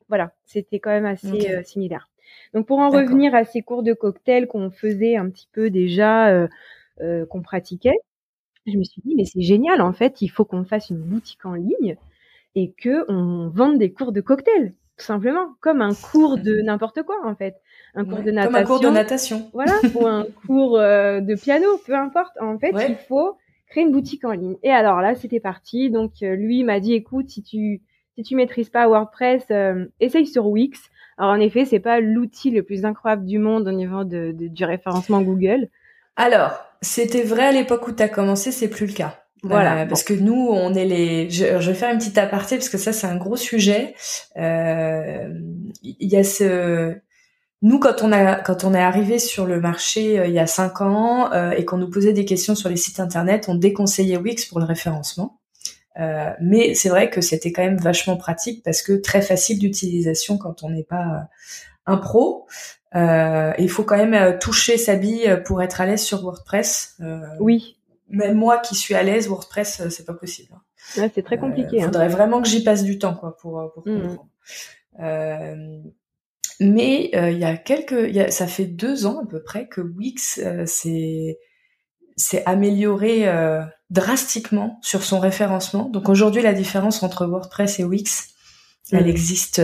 Voilà, 0.08 0.32
c'était 0.44 0.78
quand 0.78 0.90
même 0.90 1.06
assez 1.06 1.50
euh, 1.50 1.62
similaire. 1.64 2.08
Donc, 2.54 2.66
pour 2.66 2.78
en 2.78 2.90
revenir 2.90 3.34
à 3.34 3.44
ces 3.44 3.60
cours 3.60 3.82
de 3.82 3.92
cocktail 3.92 4.46
qu'on 4.46 4.70
faisait 4.70 5.16
un 5.16 5.28
petit 5.28 5.48
peu 5.52 5.68
déjà, 5.68 6.28
euh, 6.28 6.48
euh 7.00 7.26
qu'on 7.26 7.42
pratiquait, 7.42 7.98
je 8.66 8.78
me 8.78 8.84
suis 8.84 9.02
dit, 9.04 9.14
mais 9.14 9.24
c'est 9.24 9.42
génial, 9.42 9.80
en 9.80 9.92
fait, 9.92 10.22
il 10.22 10.28
faut 10.28 10.44
qu'on 10.44 10.64
fasse 10.64 10.90
une 10.90 10.98
boutique 10.98 11.44
en 11.44 11.54
ligne 11.54 11.96
et 12.54 12.72
que 12.72 13.04
on 13.10 13.48
vende 13.48 13.78
des 13.78 13.92
cours 13.92 14.12
de 14.12 14.20
cocktail, 14.20 14.74
tout 14.96 15.04
simplement, 15.04 15.54
comme 15.60 15.82
un 15.82 15.94
cours 15.94 16.38
de 16.38 16.62
n'importe 16.62 17.02
quoi, 17.02 17.16
en 17.24 17.34
fait. 17.34 17.56
Un 17.94 18.04
cours 18.04 18.22
de 18.22 18.30
natation. 18.30 18.52
Comme 18.52 18.62
un 18.62 18.66
cours 18.66 18.80
de 18.80 18.88
natation. 18.88 19.50
Voilà, 19.52 19.74
ou 19.94 20.06
un 20.06 20.26
cours 20.46 20.78
euh, 20.78 21.20
de 21.20 21.34
piano, 21.34 21.66
peu 21.84 21.94
importe. 21.94 22.32
En 22.40 22.58
fait, 22.58 22.74
il 22.88 22.96
faut 22.96 23.36
créer 23.68 23.84
une 23.84 23.92
boutique 23.92 24.24
en 24.24 24.32
ligne. 24.32 24.56
Et 24.62 24.70
alors 24.70 25.00
là, 25.00 25.14
c'était 25.14 25.40
parti. 25.40 25.90
Donc, 25.90 26.12
euh, 26.22 26.34
lui 26.34 26.64
m'a 26.64 26.80
dit, 26.80 26.94
écoute, 26.94 27.28
si 27.28 27.42
tu, 27.42 27.82
si 28.16 28.22
tu 28.22 28.34
maîtrises 28.36 28.70
pas 28.70 28.88
WordPress, 28.88 29.44
euh, 29.50 29.86
essaye 30.00 30.26
sur 30.26 30.46
Wix. 30.46 30.80
Alors, 31.18 31.32
en 31.32 31.40
effet, 31.40 31.66
c'est 31.66 31.80
pas 31.80 32.00
l'outil 32.00 32.50
le 32.50 32.62
plus 32.62 32.84
incroyable 32.84 33.26
du 33.26 33.38
monde 33.38 33.68
au 33.68 33.72
niveau 33.72 34.04
de, 34.04 34.32
de 34.32 34.48
du 34.48 34.64
référencement 34.64 35.20
Google. 35.20 35.68
Alors, 36.16 36.58
c'était 36.82 37.22
vrai 37.22 37.46
à 37.46 37.52
l'époque 37.52 37.86
où 37.88 37.92
tu 37.92 38.02
as 38.02 38.08
commencé, 38.08 38.52
c'est 38.52 38.68
plus 38.68 38.86
le 38.86 38.92
cas. 38.92 39.22
Voilà, 39.42 39.82
euh, 39.82 39.86
parce 39.86 40.02
que 40.02 40.14
nous, 40.14 40.48
on 40.50 40.74
est 40.74 40.84
les. 40.84 41.30
Je, 41.30 41.44
vais 41.44 41.74
faire 41.74 41.92
une 41.92 41.98
petite 41.98 42.18
aparté 42.18 42.56
parce 42.56 42.68
que 42.68 42.78
ça, 42.78 42.92
c'est 42.92 43.06
un 43.06 43.16
gros 43.16 43.36
sujet. 43.36 43.94
Euh, 44.36 45.28
il 45.82 46.08
y 46.08 46.16
a 46.16 46.24
ce. 46.24 46.96
Nous, 47.62 47.78
quand 47.78 48.02
on 48.02 48.12
a 48.12 48.36
quand 48.36 48.64
on 48.64 48.74
est 48.74 48.82
arrivé 48.82 49.18
sur 49.18 49.46
le 49.46 49.60
marché 49.60 50.18
euh, 50.18 50.26
il 50.26 50.34
y 50.34 50.38
a 50.38 50.46
cinq 50.46 50.80
ans 50.80 51.30
et 51.52 51.64
qu'on 51.64 51.78
nous 51.78 51.90
posait 51.90 52.12
des 52.12 52.24
questions 52.24 52.54
sur 52.54 52.68
les 52.68 52.76
sites 52.76 53.00
internet, 53.00 53.46
on 53.48 53.54
déconseillait 53.54 54.16
Wix 54.16 54.46
pour 54.46 54.58
le 54.58 54.66
référencement. 54.66 55.40
mais 56.40 56.74
c'est 56.74 56.90
vrai 56.90 57.08
que 57.10 57.20
c'était 57.20 57.52
quand 57.52 57.62
même 57.62 57.78
vachement 57.78 58.16
pratique 58.16 58.62
parce 58.62 58.82
que 58.82 58.92
très 58.92 59.22
facile 59.22 59.58
d'utilisation 59.58 60.36
quand 60.38 60.62
on 60.62 60.70
n'est 60.70 60.84
pas 60.84 61.28
un 61.86 61.96
pro. 61.96 62.46
Euh, 62.94 63.52
il 63.58 63.70
faut 63.70 63.84
quand 63.84 63.96
même 63.96 64.14
euh, 64.14 64.38
toucher 64.38 64.78
sa 64.78 64.96
bille 64.96 65.42
pour 65.44 65.62
être 65.62 65.80
à 65.80 65.86
l'aise 65.86 66.02
sur 66.02 66.22
WordPress. 66.22 66.96
Euh, 67.00 67.20
oui. 67.40 67.78
Même 68.08 68.36
moi 68.36 68.58
qui 68.58 68.74
suis 68.74 68.94
à 68.94 69.02
l'aise, 69.02 69.28
WordPress, 69.28 69.88
c'est 69.88 70.04
pas 70.04 70.14
possible. 70.14 70.50
Ouais, 70.96 71.10
c'est 71.14 71.24
très 71.24 71.38
compliqué. 71.38 71.78
Il 71.78 71.82
hein. 71.82 71.86
faudrait 71.86 72.08
vraiment 72.08 72.40
que 72.40 72.48
j'y 72.48 72.62
passe 72.62 72.84
du 72.84 72.98
temps, 72.98 73.14
quoi, 73.14 73.36
pour, 73.36 73.72
pour 73.74 73.82
mmh. 73.86 74.00
comprendre. 74.02 74.28
mais 76.60 77.10
il 77.12 77.38
y 77.38 77.44
a 77.44 77.56
quelques, 77.56 78.14
y 78.14 78.20
a, 78.20 78.30
ça 78.30 78.46
fait 78.46 78.66
deux 78.66 79.06
ans 79.06 79.22
à 79.24 79.26
peu 79.26 79.42
près 79.42 79.66
que 79.66 79.80
Wix 79.80 80.40
s'est 80.66 81.38
s'est 82.18 82.42
amélioré 82.46 83.26
drastiquement 83.90 84.78
sur 84.82 85.02
son 85.02 85.18
référencement. 85.18 85.88
Donc 85.88 86.08
aujourd'hui, 86.08 86.42
la 86.42 86.54
différence 86.54 87.02
entre 87.02 87.26
WordPress 87.26 87.80
et 87.80 87.84
Wix, 87.84 88.28
elle 88.92 89.06
mmh. 89.06 89.08
existe 89.08 89.62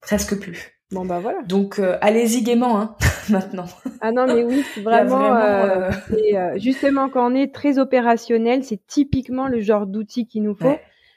presque 0.00 0.40
plus. 0.40 0.77
Bon 0.90 1.04
bah 1.04 1.18
voilà. 1.20 1.42
Donc 1.42 1.78
euh, 1.78 1.98
allez-y 2.00 2.42
gaiement 2.42 2.80
hein, 2.80 2.96
maintenant. 3.30 3.66
Ah 4.00 4.10
non 4.10 4.26
mais 4.26 4.42
oui, 4.42 4.64
vraiment, 4.82 5.36
euh, 5.36 5.90
euh, 6.34 6.58
justement 6.58 7.10
quand 7.10 7.30
on 7.30 7.34
est 7.34 7.54
très 7.54 7.78
opérationnel, 7.78 8.64
c'est 8.64 8.80
typiquement 8.86 9.48
le 9.48 9.60
genre 9.60 9.86
d'outil 9.86 10.26
qu'il 10.26 10.44
nous 10.44 10.54
faut 10.54 10.76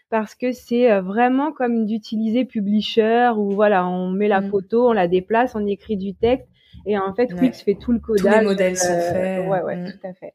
parce 0.10 0.36
que 0.36 0.52
c'est 0.52 1.00
vraiment 1.00 1.54
comme 1.54 1.86
d'utiliser 1.86 2.44
Publisher 2.44 3.32
où 3.38 3.52
voilà, 3.52 3.88
on 3.88 4.10
met 4.10 4.28
la 4.28 4.42
mm. 4.42 4.50
photo, 4.50 4.90
on 4.90 4.92
la 4.92 5.08
déplace, 5.08 5.54
on 5.56 5.66
écrit 5.66 5.96
du 5.96 6.16
texte 6.16 6.50
et 6.86 6.98
en 6.98 7.14
fait 7.14 7.32
Wix 7.32 7.62
fait 7.62 7.76
tout 7.76 7.94
le 7.94 8.00
codage. 8.00 8.34
Tous 8.34 8.40
les 8.40 8.46
modèles 8.46 8.76
sont 8.76 8.88
faits. 8.88 9.48
Ouais 9.48 9.62
ouais, 9.62 9.78
mm. 9.78 9.94
tout 9.94 10.08
à 10.08 10.14
fait. 10.14 10.34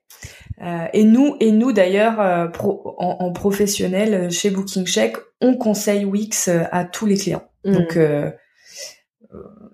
et 0.94 1.05
nous 1.05 1.37
et 1.40 1.53
nous 1.53 1.72
d'ailleurs 1.72 2.51
pro, 2.53 2.94
en, 2.96 3.31
professionnel 3.33 4.31
chez 4.31 4.49
Booking 4.49 4.87
Check, 4.87 5.18
on 5.42 5.59
conseille 5.59 6.07
Wix 6.07 6.49
à 6.49 6.87
tous 6.87 7.05
les 7.05 7.18
clients. 7.18 7.44
Mm. 7.66 7.72
Donc 7.75 7.99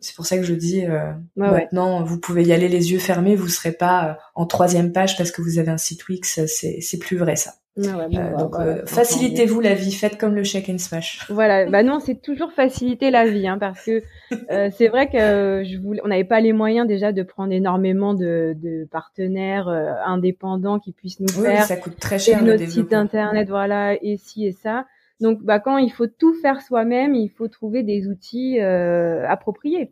c'est 0.02 0.14
pour 0.14 0.26
ça 0.26 0.36
que 0.36 0.42
je 0.42 0.54
dis 0.54 0.84
euh, 0.84 1.12
maintenant, 1.36 2.02
vous 2.02 2.18
pouvez 2.18 2.44
y 2.44 2.52
aller 2.52 2.68
les 2.68 2.92
yeux 2.92 2.98
fermés, 2.98 3.36
vous 3.36 3.48
serez 3.48 3.72
pas 3.72 4.08
euh, 4.08 4.14
en 4.34 4.46
troisième 4.46 4.92
page 4.92 5.16
parce 5.16 5.30
que 5.30 5.40
vous 5.40 5.58
avez 5.58 5.70
un 5.70 5.78
site 5.78 6.06
Wix. 6.08 6.44
C'est 6.46 6.80
c'est 6.80 6.98
plus 6.98 7.16
vrai 7.16 7.36
ça. 7.36 7.52
Ah 7.78 8.06
bah, 8.12 8.32
donc 8.36 8.54
facilitez-vous 8.84 9.60
la 9.60 9.72
vie, 9.72 9.92
faites 9.92 10.18
comme 10.18 10.34
le 10.34 10.44
check 10.44 10.68
and 10.68 10.76
smash. 10.76 11.24
Voilà, 11.30 11.64
bah 11.70 11.82
non, 11.82 12.00
c'est 12.00 12.20
toujours 12.20 12.52
faciliter 12.52 13.10
la 13.10 13.26
vie, 13.26 13.48
hein, 13.48 13.56
parce 13.58 13.82
que 13.82 14.02
c'est 14.48 14.88
vrai 14.88 15.08
que 15.08 15.62
je 15.64 15.78
voulais, 15.78 16.02
on 16.04 16.08
n'avait 16.08 16.24
pas 16.24 16.40
les 16.40 16.52
moyens 16.52 16.86
déjà 16.86 17.12
de 17.12 17.22
prendre 17.22 17.50
énormément 17.50 18.12
de, 18.12 18.54
de 18.56 18.86
partenaires 18.90 19.68
indépendants 19.68 20.80
qui 20.80 20.92
puissent 20.92 21.20
nous 21.20 21.34
oui, 21.38 21.46
faire. 21.46 21.64
ça 21.64 21.76
coûte 21.76 21.98
très 21.98 22.18
cher 22.18 22.42
notre 22.42 22.68
site 22.68 22.92
internet, 22.92 23.48
voilà, 23.48 23.94
et 24.02 24.18
ci 24.18 24.44
et 24.44 24.52
ça. 24.52 24.84
Donc, 25.22 25.42
bah, 25.42 25.60
quand 25.60 25.78
il 25.78 25.90
faut 25.90 26.06
tout 26.06 26.34
faire 26.34 26.60
soi-même, 26.60 27.14
il 27.14 27.30
faut 27.30 27.48
trouver 27.48 27.82
des 27.82 28.08
outils 28.08 28.60
euh, 28.60 29.26
appropriés. 29.28 29.90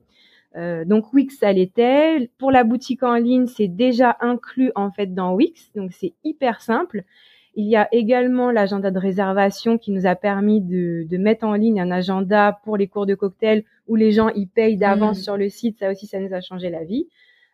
Euh, 0.56 0.84
donc 0.84 1.12
Wix, 1.12 1.36
ça 1.38 1.52
l'était. 1.52 2.30
Pour 2.38 2.50
la 2.50 2.64
boutique 2.64 3.02
en 3.02 3.14
ligne, 3.14 3.46
c'est 3.46 3.68
déjà 3.68 4.16
inclus 4.20 4.72
en 4.74 4.90
fait 4.90 5.14
dans 5.14 5.34
Wix, 5.34 5.70
donc 5.74 5.92
c'est 5.92 6.14
hyper 6.24 6.60
simple. 6.60 7.04
Il 7.54 7.66
y 7.66 7.76
a 7.76 7.88
également 7.92 8.50
l'agenda 8.50 8.90
de 8.90 8.98
réservation 8.98 9.76
qui 9.76 9.90
nous 9.90 10.06
a 10.06 10.14
permis 10.14 10.60
de, 10.60 11.04
de, 11.08 11.16
mettre 11.18 11.44
en 11.44 11.54
ligne 11.54 11.80
un 11.80 11.90
agenda 11.90 12.60
pour 12.64 12.76
les 12.76 12.86
cours 12.86 13.06
de 13.06 13.14
cocktail 13.14 13.64
où 13.88 13.96
les 13.96 14.12
gens 14.12 14.28
y 14.30 14.46
payent 14.46 14.76
d'avance 14.76 15.18
mmh. 15.18 15.22
sur 15.22 15.36
le 15.36 15.48
site. 15.48 15.78
Ça 15.78 15.90
aussi, 15.90 16.06
ça 16.06 16.20
nous 16.20 16.32
a 16.32 16.40
changé 16.40 16.70
la 16.70 16.84
vie. 16.84 17.08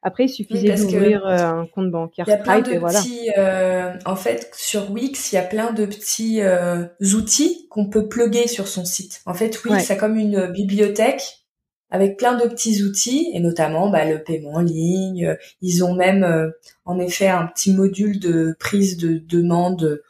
Après, 0.07 0.27
il 0.27 0.29
suffisait 0.29 0.77
d'ouvrir 0.77 1.27
euh, 1.27 1.37
un 1.37 1.67
compte 1.67 1.91
bancaire. 1.91 2.27
Il 2.29 2.31
y 2.31 2.35
a 2.35 2.37
plein 2.37 2.61
de 2.61 2.79
petits, 2.79 3.29
euh, 3.37 3.93
en 4.05 4.15
fait, 4.15 4.49
sur 4.55 4.93
Wix, 4.93 5.33
il 5.33 5.35
y 5.35 5.39
a 5.39 5.43
plein 5.43 5.73
de 5.73 5.85
petits 5.85 6.43
euh, 6.43 6.85
outils 7.01 7.67
qu'on 7.71 7.91
peut 7.91 8.07
plugger 8.07 8.47
sur 8.47 8.69
son 8.69 8.85
site. 8.85 9.21
En 9.27 9.35
fait, 9.35 9.65
Wix, 9.65 9.83
c'est 9.83 9.97
comme 9.97 10.17
une 10.17 10.47
bibliothèque 10.47 11.45
avec 11.91 12.19
plein 12.19 12.37
de 12.37 12.49
petits 12.49 12.85
outils 12.85 13.33
et 13.35 13.41
notamment 13.41 13.91
bah, 13.91 14.05
le 14.05 14.23
paiement 14.23 14.55
en 14.55 14.61
ligne. 14.61 15.37
Ils 15.61 15.83
ont 15.83 15.95
même, 15.95 16.53
en 16.85 17.01
effet, 17.01 17.27
un 17.27 17.49
petit 17.49 17.75
module 17.75 18.21
de 18.21 18.55
prise 18.61 18.99
de 18.99 19.19
demande 19.19 20.03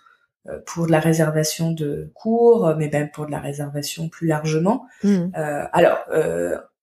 pour 0.67 0.87
de 0.87 0.93
la 0.93 1.01
réservation 1.01 1.73
de 1.73 2.11
cours, 2.13 2.75
mais 2.77 2.91
même 2.93 3.11
pour 3.11 3.25
de 3.25 3.31
la 3.31 3.41
réservation 3.41 4.11
plus 4.11 4.27
largement. 4.27 4.85
Mmh. 5.03 5.31
alors, 5.73 6.05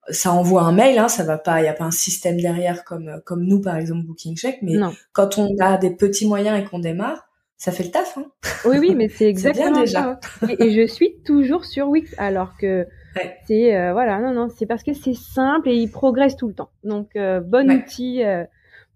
ça 0.10 0.34
envoie 0.34 0.64
un 0.64 0.72
mail, 0.72 0.98
hein, 0.98 1.08
ça 1.08 1.24
va 1.24 1.38
pas, 1.38 1.62
il 1.62 1.66
y 1.66 1.70
a 1.70 1.74
pas 1.74 1.86
un 1.86 1.92
système 1.92 2.40
derrière 2.40 2.84
comme 2.84 3.22
comme 3.26 3.46
nous 3.46 3.62
par 3.62 3.78
exemple 3.78 4.06
Booking 4.06 4.36
Check, 4.36 4.60
mais 4.62 4.76
quand 5.14 5.38
on 5.38 5.56
a 5.60 5.78
des 5.78 5.92
petits 5.92 6.28
moyens 6.28 6.60
et 6.60 6.66
qu'on 6.66 6.80
démarre, 6.80 7.28
ça 7.64 7.72
fait 7.72 7.84
le 7.84 7.92
taf. 7.92 8.18
Hein. 8.18 8.26
Oui 8.66 8.78
oui, 8.80 8.94
mais 8.96 9.08
c'est 9.08 9.26
exactement 9.30 9.80
déjà. 9.80 10.20
ça. 10.42 10.48
Et, 10.60 10.72
je 10.72 10.86
suis 10.86 11.16
toujours 11.26 11.64
sur 11.64 11.88
Wix 11.88 12.14
alors 12.18 12.58
que 12.58 12.86
c'est 13.46 13.78
euh, 13.78 13.94
voilà 13.94 14.20
non 14.20 14.34
non 14.34 14.50
c'est 14.50 14.66
parce 14.66 14.84
que 14.84 14.94
c'est 14.94 15.14
simple 15.14 15.70
et 15.70 15.76
il 15.76 15.90
progresse 15.90 16.36
tout 16.36 16.48
le 16.48 16.54
temps. 16.54 16.72
Donc 16.84 17.16
euh, 17.16 17.40
bon 17.40 17.72
outil 17.72 18.24
euh, 18.24 18.44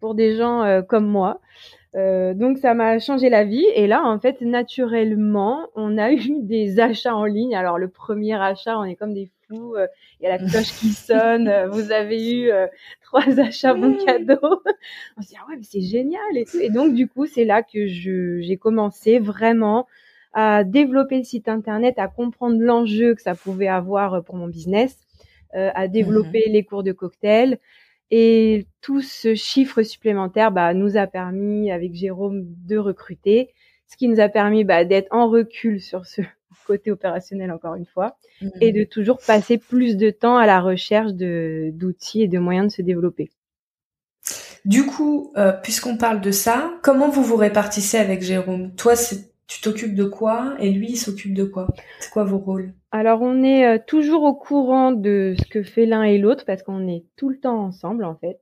pour 0.01 0.15
des 0.15 0.35
gens 0.35 0.81
comme 0.89 1.07
moi. 1.07 1.39
donc 1.93 2.57
ça 2.57 2.73
m'a 2.73 2.99
changé 2.99 3.29
la 3.29 3.45
vie 3.45 3.65
et 3.73 3.87
là 3.87 4.03
en 4.03 4.19
fait 4.19 4.41
naturellement 4.41 5.69
on 5.75 5.97
a 5.97 6.11
eu 6.11 6.41
des 6.41 6.81
achats 6.81 7.15
en 7.15 7.25
ligne. 7.25 7.55
Alors 7.55 7.79
le 7.79 7.87
premier 7.87 8.33
achat 8.33 8.77
on 8.77 8.83
est 8.83 8.95
comme 8.95 9.13
des 9.13 9.31
euh, 9.51 9.87
il 10.19 10.23
y 10.23 10.27
a 10.27 10.37
la 10.37 10.39
cloche 10.39 10.73
qui 10.79 10.89
sonne, 10.89 11.47
euh, 11.47 11.67
vous 11.67 11.91
avez 11.91 12.31
eu 12.31 12.49
euh, 12.49 12.67
trois 13.01 13.21
achats 13.39 13.73
bon 13.73 13.95
cadeau. 14.03 14.61
On 15.17 15.21
se 15.21 15.27
dit 15.27 15.35
ah 15.39 15.45
ouais 15.49 15.57
mais 15.57 15.63
c'est 15.63 15.81
génial 15.81 16.35
et 16.35 16.45
tout. 16.45 16.57
Et 16.59 16.69
donc 16.69 16.93
du 16.93 17.07
coup 17.07 17.25
c'est 17.25 17.45
là 17.45 17.63
que 17.63 17.87
je 17.87 18.39
j'ai 18.41 18.57
commencé 18.57 19.19
vraiment 19.19 19.87
à 20.33 20.63
développer 20.63 21.17
le 21.17 21.23
site 21.23 21.47
internet, 21.47 21.97
à 21.97 22.07
comprendre 22.07 22.57
l'enjeu 22.59 23.15
que 23.15 23.21
ça 23.21 23.35
pouvait 23.35 23.67
avoir 23.67 24.23
pour 24.23 24.35
mon 24.35 24.47
business, 24.47 24.97
à 25.53 25.87
développer 25.87 26.43
mhm. 26.45 26.53
les 26.53 26.63
cours 26.63 26.83
de 26.83 26.91
cocktail. 26.91 27.57
Et 28.11 28.67
tout 28.81 29.01
ce 29.01 29.35
chiffre 29.35 29.83
supplémentaire 29.83 30.51
bah, 30.51 30.73
nous 30.73 30.95
a 30.95 31.07
permis, 31.07 31.71
avec 31.71 31.93
Jérôme, 31.93 32.45
de 32.65 32.77
recruter, 32.77 33.53
ce 33.87 33.97
qui 33.97 34.07
nous 34.07 34.19
a 34.19 34.29
permis 34.29 34.63
bah, 34.63 34.85
d'être 34.85 35.07
en 35.11 35.29
recul 35.29 35.81
sur 35.81 36.05
ce 36.05 36.21
côté 36.67 36.91
opérationnel 36.91 37.51
encore 37.51 37.75
une 37.75 37.85
fois, 37.85 38.17
mmh. 38.41 38.49
et 38.61 38.71
de 38.71 38.83
toujours 38.83 39.19
passer 39.25 39.57
plus 39.57 39.97
de 39.97 40.09
temps 40.11 40.37
à 40.37 40.45
la 40.45 40.59
recherche 40.61 41.13
de 41.13 41.71
d'outils 41.73 42.23
et 42.23 42.27
de 42.27 42.39
moyens 42.39 42.67
de 42.67 42.71
se 42.73 42.81
développer. 42.83 43.29
Du 44.65 44.85
coup, 44.85 45.31
euh, 45.37 45.53
puisqu'on 45.53 45.95
parle 45.95 46.19
de 46.19 46.31
ça, 46.31 46.73
comment 46.83 47.09
vous 47.09 47.23
vous 47.23 47.37
répartissez 47.37 47.97
avec 47.97 48.21
Jérôme? 48.21 48.75
Toi, 48.75 48.95
tu 49.47 49.61
t'occupes 49.61 49.95
de 49.95 50.03
quoi? 50.03 50.55
Et 50.59 50.71
lui, 50.71 50.87
il 50.89 50.97
s'occupe 50.97 51.33
de 51.33 51.45
quoi? 51.45 51.67
C'est 51.99 52.11
quoi 52.11 52.25
vos 52.25 52.37
rôles? 52.37 52.73
Alors, 52.91 53.21
on 53.21 53.43
est 53.43 53.65
euh, 53.65 53.79
toujours 53.85 54.23
au 54.23 54.35
courant 54.35 54.91
de 54.91 55.35
ce 55.39 55.45
que 55.45 55.63
fait 55.63 55.85
l'un 55.85 56.03
et 56.03 56.17
l'autre 56.17 56.43
parce 56.45 56.63
qu'on 56.63 56.87
est 56.89 57.05
tout 57.15 57.29
le 57.29 57.39
temps 57.39 57.59
ensemble 57.63 58.03
en 58.03 58.15
fait. 58.15 58.39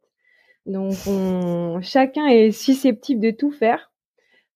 Donc, 0.66 0.96
on... 1.06 1.80
chacun 1.84 2.26
est 2.26 2.52
susceptible 2.52 3.22
de 3.22 3.30
tout 3.30 3.52
faire. 3.52 3.92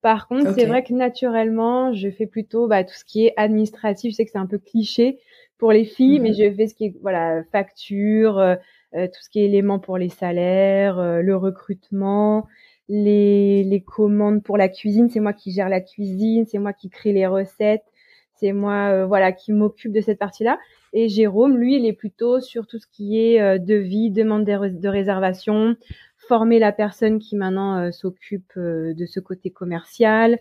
Par 0.02 0.28
contre, 0.28 0.54
c'est 0.54 0.66
vrai 0.66 0.84
que 0.84 0.94
naturellement, 0.94 1.94
je 1.94 2.10
fais 2.10 2.26
plutôt 2.26 2.68
bah, 2.68 2.84
tout 2.84 2.94
ce 2.94 3.04
qui 3.04 3.26
est 3.26 3.34
administratif. 3.36 4.12
Je 4.12 4.16
sais 4.16 4.26
que 4.26 4.32
c'est 4.32 4.38
un 4.38 4.46
peu 4.46 4.58
cliché 4.58 5.20
pour 5.58 5.74
les 5.74 5.84
filles, 5.84 6.20
mais 6.20 6.30
mhm. 6.30 6.36
je 6.36 6.56
fais 6.56 6.68
ce 6.68 6.74
qui 6.74 6.86
est 6.86 6.96
voilà 7.02 7.44
facture, 7.52 8.40
euh, 8.40 8.56
euh, 8.96 9.08
tout 9.08 9.22
ce 9.22 9.30
qui 9.30 9.42
est 9.42 9.46
éléments 9.46 9.80
pour 9.80 9.98
les 9.98 10.10
salaires, 10.10 11.00
euh, 11.00 11.22
le 11.22 11.36
recrutement, 11.36 12.48
les, 12.88 13.64
les 13.64 13.82
commandes 13.82 14.42
pour 14.42 14.58
la 14.58 14.70
cuisine. 14.70 15.10
C'est 15.10 15.20
moi 15.20 15.34
qui 15.34 15.52
gère 15.52 15.70
la 15.70 15.82
cuisine, 15.82 16.46
c'est 16.46 16.60
moi 16.60 16.72
qui 16.72 16.90
crée 16.90 17.12
les 17.12 17.28
recettes, 17.28 17.84
c'est 18.36 18.54
moi 18.54 19.06
voilà 19.06 19.34
qui 19.34 19.52
m'occupe 19.52 19.92
de 19.92 20.02
cette 20.02 20.18
partie-là. 20.18 20.58
Et 20.94 21.10
Jérôme, 21.10 21.58
lui, 21.58 21.76
il 21.76 21.86
est 21.86 21.94
plutôt 21.94 22.40
sur 22.40 22.66
tout 22.66 22.80
ce 22.80 22.88
qui 22.88 23.20
est 23.20 23.60
devis, 23.60 24.10
demande 24.10 24.46
de 24.46 24.88
réservation, 24.88 25.76
former 26.30 26.60
la 26.60 26.72
personne 26.72 27.18
qui 27.18 27.36
maintenant 27.36 27.78
euh, 27.80 27.92
s'occupe 27.92 28.54
euh, 28.56 28.94
de 28.94 29.06
ce 29.08 29.20
côté 29.20 29.50
commercial, 29.50 30.38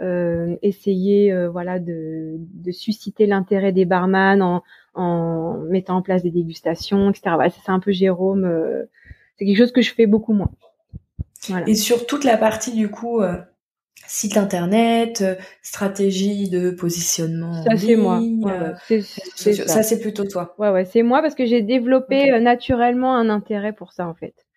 euh, 0.00 0.56
essayer 0.62 1.34
voilà 1.48 1.78
de, 1.78 2.36
de 2.38 2.72
susciter 2.72 3.26
l'intérêt 3.26 3.72
des 3.72 3.84
barman 3.84 4.40
en, 4.40 4.62
en, 4.94 5.58
mettant 5.68 5.96
en 5.96 6.02
place 6.02 6.22
des 6.22 6.30
dégustations, 6.30 7.10
etc. 7.10 7.36
c'est 7.50 7.70
un 7.70 7.80
peu 7.80 7.92
Jérôme. 7.92 8.48
c'est 9.36 9.44
quelque 9.44 9.58
chose 9.58 9.72
que 9.72 9.82
je 9.82 9.92
fais 9.92 10.06
beaucoup 10.06 10.32
moins. 10.32 10.50
Et 11.66 11.74
sur 11.74 12.06
toute 12.06 12.24
la 12.24 12.36
partie 12.36 12.72
du 12.72 12.88
coup 12.90 13.20
site 14.06 14.36
internet, 14.36 15.24
stratégie 15.62 16.48
de 16.48 16.70
positionnement. 16.70 17.64
Ça 17.64 17.76
c'est 17.76 17.96
moi. 17.96 18.22
ça, 19.66 19.82
c'est 19.82 20.00
plutôt 20.00 20.24
toi. 20.24 20.54
Ouais 20.58 20.70
ouais, 20.70 20.84
c'est 20.84 21.02
moi 21.02 21.20
parce 21.20 21.34
que 21.34 21.44
j'ai 21.44 21.62
développé 21.62 22.40
naturellement 22.40 23.14
un 23.16 23.28
intérêt 23.28 23.72
pour 23.72 23.92
ça 23.92 24.06
en 24.06 24.14
fait. 24.14 24.47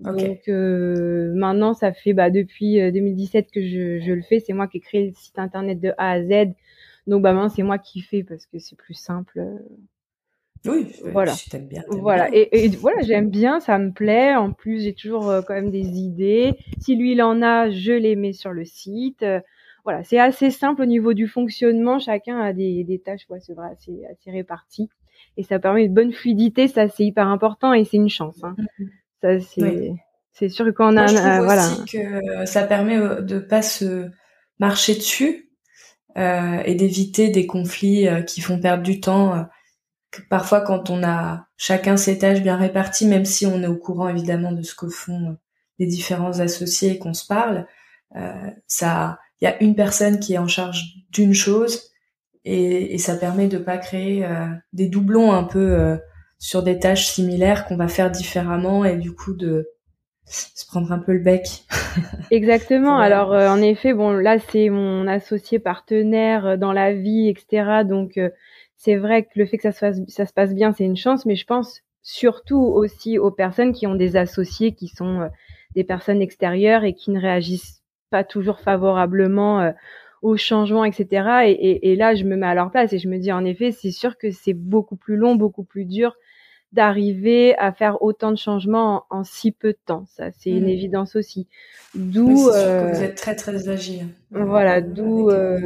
Donc 0.00 0.48
euh, 0.48 1.32
maintenant, 1.34 1.74
ça 1.74 1.92
fait 1.92 2.12
bah, 2.12 2.30
depuis 2.30 2.76
2017 2.92 3.44
euh, 3.44 3.48
que 3.52 3.62
je, 3.62 4.00
je 4.00 4.12
le 4.12 4.22
fais. 4.22 4.40
C'est 4.40 4.52
moi 4.52 4.66
qui 4.66 4.78
ai 4.78 4.80
créé 4.80 5.06
le 5.06 5.12
site 5.14 5.38
internet 5.38 5.80
de 5.80 5.92
A 5.98 6.12
à 6.12 6.22
Z. 6.22 6.52
Donc 7.06 7.22
bah, 7.22 7.32
maintenant, 7.32 7.48
c'est 7.48 7.62
moi 7.62 7.78
qui 7.78 8.00
fais 8.00 8.22
parce 8.24 8.46
que 8.46 8.58
c'est 8.58 8.76
plus 8.76 8.94
simple. 8.94 9.42
Oui, 10.66 10.86
voilà. 11.12 11.34
bien. 11.60 11.82
Voilà. 11.88 12.28
Et, 12.32 12.68
voilà, 12.68 13.00
j'aime 13.02 13.30
bien, 13.30 13.60
ça 13.60 13.78
me 13.78 13.92
plaît. 13.92 14.34
En 14.36 14.52
plus, 14.52 14.82
j'ai 14.82 14.94
toujours 14.94 15.28
euh, 15.28 15.42
quand 15.42 15.54
même 15.54 15.70
des 15.70 15.98
idées. 15.98 16.52
Si 16.78 16.96
lui 16.96 17.12
il 17.12 17.22
en 17.22 17.42
a, 17.42 17.70
je 17.70 17.92
les 17.92 18.16
mets 18.16 18.32
sur 18.32 18.52
le 18.52 18.64
site. 18.64 19.24
voilà, 19.84 20.02
c'est 20.04 20.18
assez 20.18 20.50
simple 20.50 20.82
au 20.82 20.86
niveau 20.86 21.14
du 21.14 21.28
fonctionnement. 21.28 21.98
Chacun 21.98 22.38
a 22.40 22.52
des, 22.52 22.84
des 22.84 22.98
tâches, 22.98 23.26
ouais, 23.28 23.40
c'est 23.40 23.54
vrai, 23.54 23.68
assez, 23.72 24.02
assez 24.10 24.30
réparties. 24.30 24.88
Et 25.36 25.42
ça 25.42 25.58
permet 25.58 25.84
une 25.84 25.94
bonne 25.94 26.12
fluidité. 26.12 26.68
Ça, 26.68 26.88
c'est 26.88 27.04
hyper 27.04 27.28
important 27.28 27.72
et 27.72 27.84
c'est 27.84 27.96
une 27.96 28.08
chance. 28.08 28.42
Hein. 28.42 28.56
Mm-hmm. 28.58 28.88
Ça, 29.22 29.38
c'est, 29.40 29.92
c'est 30.32 30.48
sûr 30.48 30.64
que 30.64 30.70
quand 30.70 30.92
on 30.92 30.96
a, 30.96 31.06
je 31.06 31.16
trouve 31.16 31.44
voilà. 31.44 31.66
aussi 31.66 31.84
que 31.84 32.46
ça 32.46 32.62
permet 32.62 32.96
euh, 32.96 33.20
de 33.20 33.38
pas 33.38 33.62
se 33.62 34.10
marcher 34.58 34.94
dessus 34.94 35.50
euh, 36.18 36.62
et 36.64 36.74
d'éviter 36.74 37.28
des 37.28 37.46
conflits 37.46 38.08
euh, 38.08 38.22
qui 38.22 38.40
font 38.40 38.58
perdre 38.58 38.82
du 38.82 39.00
temps. 39.00 39.34
Euh, 39.34 39.42
parfois, 40.28 40.60
quand 40.60 40.90
on 40.90 41.04
a 41.04 41.46
chacun 41.56 41.96
ses 41.96 42.18
tâches 42.18 42.42
bien 42.42 42.56
réparties, 42.56 43.06
même 43.06 43.24
si 43.24 43.46
on 43.46 43.62
est 43.62 43.68
au 43.68 43.76
courant 43.76 44.08
évidemment 44.08 44.50
de 44.50 44.62
ce 44.62 44.74
que 44.74 44.88
font 44.88 45.36
les 45.78 45.86
différents 45.86 46.40
associés 46.40 46.92
et 46.92 46.98
qu'on 46.98 47.14
se 47.14 47.26
parle, 47.26 47.66
ça, 48.66 49.20
il 49.40 49.44
y 49.44 49.46
a 49.46 49.62
une 49.62 49.76
personne 49.76 50.18
qui 50.18 50.34
est 50.34 50.38
en 50.38 50.48
charge 50.48 50.82
d'une 51.10 51.32
chose 51.32 51.92
et, 52.44 52.92
et, 52.94 52.98
ça 52.98 53.14
permet 53.14 53.46
de 53.46 53.56
pas 53.56 53.78
créer 53.78 54.28
des 54.72 54.88
doublons 54.88 55.32
un 55.32 55.44
peu 55.44 55.96
sur 56.40 56.62
des 56.62 56.78
tâches 56.78 57.06
similaires 57.06 57.66
qu'on 57.66 57.76
va 57.76 57.86
faire 57.86 58.10
différemment 58.10 58.84
et 58.84 58.96
du 58.96 59.14
coup 59.14 59.34
de 59.34 59.68
se 60.24 60.66
prendre 60.66 60.90
un 60.90 60.98
peu 60.98 61.12
le 61.12 61.18
bec. 61.18 61.64
Exactement. 62.30 62.96
Alors 62.96 63.32
euh, 63.32 63.48
en 63.48 63.60
effet, 63.60 63.92
bon 63.92 64.12
là 64.12 64.38
c'est 64.38 64.70
mon 64.70 65.06
associé 65.06 65.58
partenaire 65.58 66.46
euh, 66.46 66.56
dans 66.56 66.72
la 66.72 66.94
vie, 66.94 67.28
etc. 67.28 67.84
Donc 67.86 68.16
euh, 68.16 68.30
c'est 68.76 68.96
vrai 68.96 69.24
que 69.24 69.30
le 69.36 69.46
fait 69.46 69.58
que 69.58 69.64
ça 69.64 69.72
se 69.72 69.80
passe, 69.80 69.98
ça 70.08 70.24
se 70.24 70.32
passe 70.32 70.54
bien, 70.54 70.72
c'est 70.72 70.84
une 70.84 70.96
chance, 70.96 71.26
mais 71.26 71.36
je 71.36 71.44
pense 71.44 71.82
surtout 72.02 72.62
aussi 72.62 73.18
aux 73.18 73.30
personnes 73.30 73.72
qui 73.72 73.86
ont 73.86 73.94
des 73.94 74.16
associés 74.16 74.72
qui 74.72 74.88
sont 74.88 75.28
des 75.74 75.84
personnes 75.84 76.22
extérieures 76.22 76.84
et 76.84 76.94
qui 76.94 77.10
ne 77.10 77.20
réagissent 77.20 77.82
pas 78.08 78.24
toujours 78.24 78.60
favorablement 78.60 79.74
au 80.22 80.38
changement, 80.38 80.86
etc. 80.86 81.44
Et, 81.44 81.50
et, 81.50 81.92
et, 81.92 81.96
là, 81.96 82.14
je 82.14 82.24
me 82.24 82.36
mets 82.36 82.46
à 82.46 82.54
leur 82.54 82.70
place 82.70 82.94
et 82.94 82.98
je 82.98 83.06
me 83.06 83.18
dis, 83.18 83.30
en 83.30 83.44
effet, 83.44 83.70
c'est 83.70 83.90
sûr 83.90 84.16
que 84.16 84.30
c'est 84.30 84.54
beaucoup 84.54 84.96
plus 84.96 85.16
long, 85.16 85.34
beaucoup 85.34 85.62
plus 85.62 85.84
dur 85.84 86.16
d'arriver 86.72 87.56
à 87.58 87.72
faire 87.72 88.02
autant 88.02 88.30
de 88.30 88.36
changements 88.36 89.04
en, 89.10 89.24
si 89.24 89.52
peu 89.52 89.72
de 89.72 89.78
temps. 89.84 90.04
Ça, 90.08 90.30
c'est 90.32 90.50
une 90.50 90.66
mmh. 90.66 90.68
évidence 90.68 91.16
aussi. 91.16 91.48
D'où 91.94 92.28
oui, 92.28 92.52
euh, 92.54 92.92
vous 92.92 93.02
êtes 93.02 93.16
très 93.16 93.34
très 93.34 93.68
agile. 93.68 94.06
Voilà, 94.30 94.76
euh, 94.76 94.80
d'où 94.80 95.30
euh, 95.30 95.58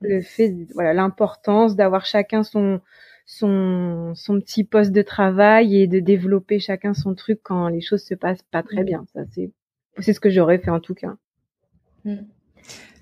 le 0.00 0.20
fait, 0.20 0.54
voilà, 0.74 0.92
l'importance 0.92 1.76
d'avoir 1.76 2.04
chacun 2.04 2.42
son 2.42 2.80
son 3.26 4.12
son 4.14 4.40
petit 4.40 4.64
poste 4.64 4.92
de 4.92 5.02
travail 5.02 5.76
et 5.76 5.86
de 5.86 6.00
développer 6.00 6.58
chacun 6.58 6.94
son 6.94 7.14
truc 7.14 7.40
quand 7.42 7.68
les 7.68 7.80
choses 7.80 8.02
se 8.02 8.14
passent 8.14 8.44
pas 8.50 8.62
très 8.62 8.82
mmh. 8.82 8.86
bien. 8.86 9.04
Ça, 9.14 9.20
c'est 9.32 9.50
c'est 9.98 10.12
ce 10.12 10.20
que 10.20 10.30
j'aurais 10.30 10.58
fait 10.58 10.70
en 10.70 10.80
tout 10.80 10.94
cas. 10.94 11.14
Mmh. 12.04 12.16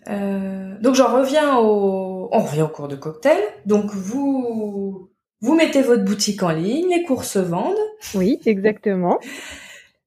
Euh, 0.08 0.78
donc 0.80 0.94
j'en 0.94 1.12
reviens 1.14 1.58
au, 1.58 2.28
on 2.32 2.38
revient 2.38 2.62
au 2.62 2.68
cours 2.68 2.88
de 2.88 2.96
cocktail. 2.96 3.38
Donc 3.66 3.92
vous 3.92 5.10
vous 5.40 5.54
mettez 5.54 5.82
votre 5.82 6.04
boutique 6.04 6.42
en 6.42 6.50
ligne, 6.50 6.88
les 6.90 7.02
cours 7.04 7.24
se 7.24 7.38
vendent. 7.38 7.76
Oui, 8.14 8.40
exactement. 8.46 9.18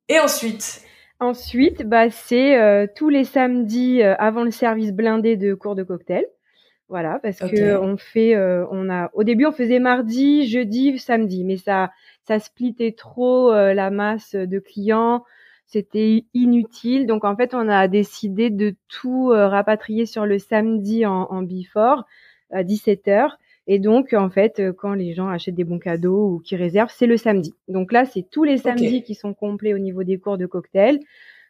Et 0.09 0.19
ensuite 0.19 0.81
Ensuite, 1.19 1.83
bah, 1.83 2.09
c'est 2.09 2.59
euh, 2.59 2.87
tous 2.95 3.09
les 3.09 3.25
samedis 3.25 4.01
euh, 4.01 4.15
avant 4.17 4.43
le 4.43 4.49
service 4.49 4.91
blindé 4.91 5.37
de 5.37 5.53
cours 5.53 5.75
de 5.75 5.83
cocktail. 5.83 6.25
Voilà, 6.89 7.19
parce 7.23 7.39
que 7.39 7.77
on 7.77 7.95
fait, 7.95 8.35
on 8.35 8.89
a, 8.89 9.09
au 9.13 9.23
début 9.23 9.45
on 9.45 9.53
faisait 9.53 9.79
mardi, 9.79 10.45
jeudi, 10.45 10.99
samedi, 10.99 11.45
mais 11.45 11.55
ça, 11.55 11.89
ça 12.27 12.37
splittait 12.37 12.91
trop 12.91 13.53
la 13.53 13.89
masse 13.89 14.35
de 14.35 14.59
clients 14.59 15.23
c'était 15.71 16.25
inutile. 16.33 17.07
Donc 17.07 17.23
en 17.23 17.35
fait, 17.35 17.53
on 17.53 17.69
a 17.69 17.87
décidé 17.87 18.49
de 18.49 18.75
tout 18.89 19.31
euh, 19.31 19.47
rapatrier 19.47 20.05
sur 20.05 20.25
le 20.25 20.37
samedi 20.37 21.05
en, 21.05 21.27
en 21.29 21.41
before 21.41 22.03
à 22.51 22.63
17h. 22.63 23.31
Et 23.67 23.79
donc 23.79 24.13
en 24.13 24.29
fait, 24.29 24.59
euh, 24.59 24.73
quand 24.73 24.93
les 24.93 25.13
gens 25.13 25.27
achètent 25.27 25.55
des 25.55 25.63
bons 25.63 25.79
cadeaux 25.79 26.29
ou 26.29 26.39
qui 26.39 26.55
réservent, 26.55 26.93
c'est 26.95 27.07
le 27.07 27.17
samedi. 27.17 27.53
Donc 27.67 27.91
là, 27.91 28.05
c'est 28.05 28.25
tous 28.29 28.43
les 28.43 28.57
samedis 28.57 29.03
qui 29.03 29.15
sont 29.15 29.33
complets 29.33 29.73
au 29.73 29.79
niveau 29.79 30.03
des 30.03 30.17
cours 30.17 30.37
de 30.37 30.45
cocktail. 30.45 30.99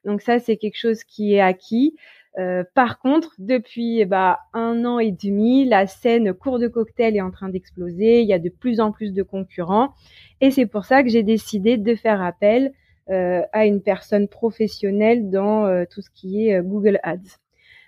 Donc 0.05 0.21
ça, 0.21 0.39
c'est 0.39 0.57
quelque 0.57 0.77
chose 0.77 1.03
qui 1.03 1.33
est 1.33 1.41
acquis. 1.41 1.95
Euh, 2.39 2.63
par 2.73 2.99
contre, 2.99 3.33
depuis 3.39 4.05
bah, 4.05 4.39
un 4.53 4.85
an 4.85 4.99
et 4.99 5.11
demi, 5.11 5.65
la 5.65 5.85
scène 5.87 6.33
cours 6.33 6.59
de 6.59 6.67
cocktail 6.67 7.15
est 7.15 7.21
en 7.21 7.31
train 7.31 7.49
d'exploser. 7.49 8.21
Il 8.21 8.27
y 8.27 8.33
a 8.33 8.39
de 8.39 8.49
plus 8.49 8.79
en 8.79 8.91
plus 8.91 9.13
de 9.13 9.23
concurrents. 9.23 9.93
Et 10.39 10.51
c'est 10.51 10.65
pour 10.65 10.85
ça 10.85 11.03
que 11.03 11.09
j'ai 11.09 11.23
décidé 11.23 11.77
de 11.77 11.95
faire 11.95 12.21
appel 12.21 12.71
euh, 13.09 13.41
à 13.51 13.65
une 13.65 13.81
personne 13.81 14.27
professionnelle 14.27 15.29
dans 15.29 15.65
euh, 15.65 15.83
tout 15.89 16.01
ce 16.01 16.09
qui 16.09 16.47
est 16.47 16.61
Google 16.61 16.99
Ads 17.03 17.37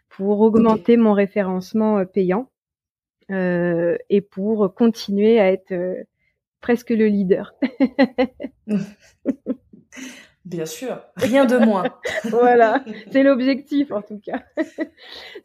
pour 0.10 0.42
augmenter 0.42 0.98
mon 0.98 1.14
référencement 1.14 2.06
payant 2.06 2.50
et 3.30 4.22
pour 4.22 4.74
continuer 4.76 5.40
à 5.40 5.52
être 5.52 5.74
presque 6.64 6.90
le 6.90 7.08
leader. 7.08 7.54
Bien 10.46 10.66
sûr, 10.66 11.00
rien 11.16 11.46
de 11.46 11.56
moins. 11.58 11.86
voilà, 12.26 12.84
c'est 13.12 13.24
l'objectif 13.24 13.94
en 13.94 14.02
tout 14.02 14.20
cas. 14.20 14.44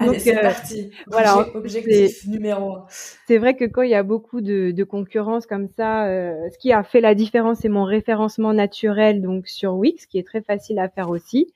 Allez, 0.00 0.18
c'est 0.18 0.36
euh, 0.36 0.42
parti. 0.42 0.90
Voilà, 1.06 1.38
objectif 1.54 2.26
numéro 2.26 2.72
un. 2.72 2.86
C'est 3.28 3.38
vrai 3.38 3.54
que 3.54 3.64
quand 3.64 3.82
il 3.82 3.90
y 3.90 3.94
a 3.94 4.02
beaucoup 4.02 4.40
de, 4.40 4.72
de 4.72 4.84
concurrence 4.84 5.46
comme 5.46 5.68
ça, 5.68 6.08
euh, 6.08 6.34
ce 6.52 6.58
qui 6.58 6.72
a 6.72 6.82
fait 6.82 7.00
la 7.00 7.14
différence, 7.14 7.58
c'est 7.60 7.68
mon 7.68 7.84
référencement 7.84 8.52
naturel 8.52 9.22
donc 9.22 9.46
sur 9.46 9.74
Wix, 9.74 10.06
qui 10.06 10.18
est 10.18 10.26
très 10.26 10.42
facile 10.42 10.80
à 10.80 10.88
faire 10.88 11.10
aussi. 11.10 11.54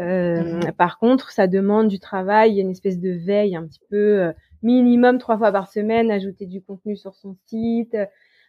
Euh, 0.00 0.42
mhm. 0.42 0.72
Par 0.72 0.98
contre, 0.98 1.30
ça 1.30 1.46
demande 1.46 1.86
du 1.86 2.00
travail, 2.00 2.52
il 2.52 2.56
y 2.56 2.58
a 2.58 2.62
une 2.62 2.70
espèce 2.70 2.98
de 2.98 3.10
veille 3.10 3.54
un 3.54 3.64
petit 3.66 3.80
peu 3.88 4.22
euh, 4.22 4.32
minimum 4.64 5.18
trois 5.18 5.38
fois 5.38 5.52
par 5.52 5.70
semaine, 5.70 6.10
ajouter 6.10 6.46
du 6.46 6.60
contenu 6.60 6.96
sur 6.96 7.14
son 7.14 7.36
site, 7.46 7.96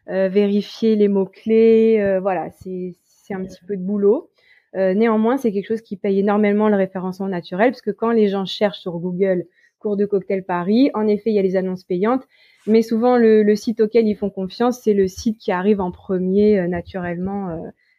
vérifier 0.08 0.96
les 0.96 1.08
mots 1.08 1.26
clés, 1.26 2.20
voilà, 2.22 2.50
c'est 2.52 2.96
c'est 3.26 3.34
un 3.34 3.44
petit 3.44 3.64
peu 3.66 3.76
de 3.76 3.82
boulot. 3.82 4.30
Euh, 4.76 4.94
néanmoins, 4.94 5.38
c'est 5.38 5.52
quelque 5.52 5.68
chose 5.68 5.82
qui 5.82 5.96
paye 5.98 6.20
énormément 6.20 6.70
le 6.70 6.76
référencement 6.76 7.28
naturel, 7.28 7.72
parce 7.72 7.82
que 7.82 7.92
quand 7.92 8.12
les 8.12 8.28
gens 8.28 8.46
cherchent 8.46 8.80
sur 8.80 8.98
Google 9.00 9.46
cours 9.80 9.98
de 9.98 10.06
cocktail 10.06 10.44
Paris, 10.44 10.90
en 10.94 11.08
effet, 11.08 11.30
il 11.30 11.36
y 11.36 11.40
a 11.40 11.42
les 11.42 11.56
annonces 11.56 11.84
payantes, 11.84 12.24
mais 12.68 12.82
souvent 12.82 13.18
le, 13.18 13.56
site 13.56 13.82
auquel 13.82 14.08
ils 14.08 14.16
font 14.16 14.30
confiance, 14.30 14.82
c'est 14.82 14.94
le 14.94 15.08
site 15.08 15.38
qui 15.38 15.52
arrive 15.52 15.80
en 15.80 15.92
premier 15.92 16.60
euh, 16.60 16.68
naturellement, 16.68 17.50
euh, 17.50 17.58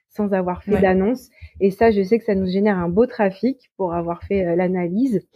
sans 0.08 0.32
avoir 0.32 0.62
fait 0.62 0.80
d'annonce. 0.80 1.28
Et 1.60 1.70
ça, 1.70 1.90
je 1.90 2.02
sais 2.02 2.18
que 2.18 2.24
ça 2.24 2.34
nous 2.34 2.46
génère 2.46 2.78
un 2.78 2.88
beau 2.88 3.06
trafic 3.06 3.70
pour 3.76 3.92
avoir 3.92 4.22
fait 4.22 4.56
l'analyse. 4.56 5.26